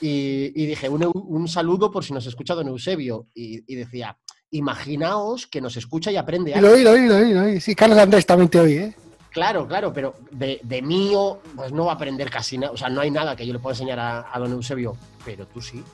y, 0.00 0.50
y 0.60 0.66
dije 0.66 0.88
un, 0.88 1.10
un 1.14 1.48
saludo 1.48 1.90
por 1.90 2.04
si 2.04 2.12
nos 2.12 2.26
escucha 2.26 2.54
don 2.54 2.68
Eusebio 2.68 3.28
y, 3.34 3.62
y 3.72 3.76
decía, 3.76 4.18
imaginaos 4.50 5.46
que 5.46 5.60
nos 5.60 5.76
escucha 5.76 6.10
y 6.12 6.16
aprende 6.16 6.50
Y 6.50 6.54
algo. 6.54 6.68
lo 6.68 6.74
oí, 6.74 6.82
lo 6.82 6.90
oí, 6.92 7.06
lo 7.06 7.16
oí, 7.16 7.32
lo 7.34 7.42
oí. 7.42 7.60
Sí, 7.60 7.74
Carlos 7.74 7.98
Andrés 7.98 8.26
también 8.26 8.48
te 8.50 8.60
oí, 8.60 8.74
¿eh? 8.74 8.94
Claro, 9.34 9.66
claro, 9.68 9.92
pero 9.92 10.14
de, 10.30 10.60
de 10.62 10.80
mío, 10.80 11.40
pues 11.56 11.72
no 11.72 11.84
va 11.86 11.92
a 11.92 11.94
aprender 11.96 12.30
casi 12.30 12.56
nada. 12.56 12.72
O 12.72 12.76
sea, 12.76 12.88
no 12.88 13.00
hay 13.02 13.10
nada 13.10 13.34
que 13.36 13.44
yo 13.46 13.52
le 13.52 13.58
pueda 13.58 13.74
enseñar 13.74 13.98
a, 13.98 14.26
a 14.32 14.38
don 14.38 14.52
Eusebio, 14.52 14.96
pero 15.24 15.46
tú 15.48 15.60
sí. 15.60 15.84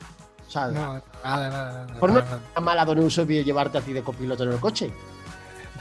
O 0.47 0.51
sea, 0.51 0.66
No, 0.68 0.95
nada, 0.95 1.03
nada, 1.24 1.49
nada. 1.86 1.99
Por 1.99 2.11
no- 2.12 2.20
nada, 2.20 2.41
¿a 2.55 2.61
mal 2.61 2.78
a 2.78 2.84
don 2.84 2.99
Eusebio 2.99 3.43
llevarte 3.43 3.78
a 3.78 3.80
ti 3.80 3.93
de 3.95 4.03
copiloto 4.03 4.45
en 4.45 4.53
el 4.53 4.61
coche. 4.61 4.93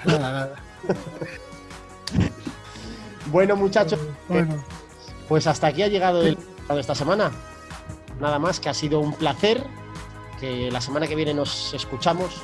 nada, 0.06 0.20
nada. 0.32 0.56
Bueno, 3.32 3.56
muchachos, 3.56 4.00
Bueno, 4.28 4.64
pues 5.28 5.46
hasta 5.46 5.68
aquí 5.68 5.84
ha 5.84 5.88
llegado 5.88 6.24
el 6.24 6.36
de 6.68 6.80
esta 6.80 6.96
semana. 6.96 7.32
Nada 8.20 8.40
más, 8.40 8.60
que 8.60 8.70
ha 8.70 8.74
sido 8.74 9.00
un 9.00 9.14
placer. 9.14 9.64
Que 10.40 10.72
la 10.72 10.82
semana 10.82 11.06
que 11.06 11.16
viene 11.16 11.34
nos 11.34 11.74
escuchamos 11.74 12.42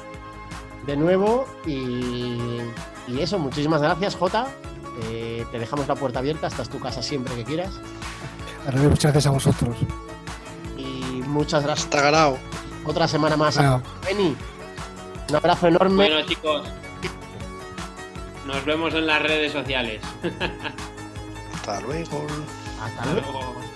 de 0.85 0.95
nuevo. 0.97 1.47
Y, 1.65 2.59
y 3.07 3.21
eso, 3.21 3.39
muchísimas 3.39 3.81
gracias, 3.81 4.15
Jota. 4.15 4.47
Eh, 5.03 5.45
te 5.51 5.59
dejamos 5.59 5.87
la 5.87 5.95
puerta 5.95 6.19
abierta, 6.19 6.47
esta 6.47 6.61
es 6.61 6.69
tu 6.69 6.79
casa 6.79 7.01
siempre 7.01 7.35
que 7.35 7.43
quieras. 7.43 7.71
muchas 8.73 9.11
gracias 9.11 9.27
a 9.27 9.31
vosotros. 9.31 9.77
Y 10.77 11.21
muchas 11.27 11.63
gracias. 11.63 11.85
Está 11.85 12.01
ganado. 12.01 12.37
Otra 12.85 13.07
semana 13.07 13.35
más. 13.35 13.57
Beni, 14.05 14.35
un 15.29 15.35
abrazo 15.35 15.67
enorme. 15.67 15.95
Bueno, 15.95 16.21
chicos, 16.27 16.67
nos 18.45 18.63
vemos 18.63 18.93
en 18.93 19.07
las 19.07 19.21
redes 19.21 19.51
sociales. 19.51 20.01
Hasta 21.53 21.81
luego. 21.81 22.25
Hasta 22.81 23.01
Hasta 23.01 23.13
luego. 23.13 23.74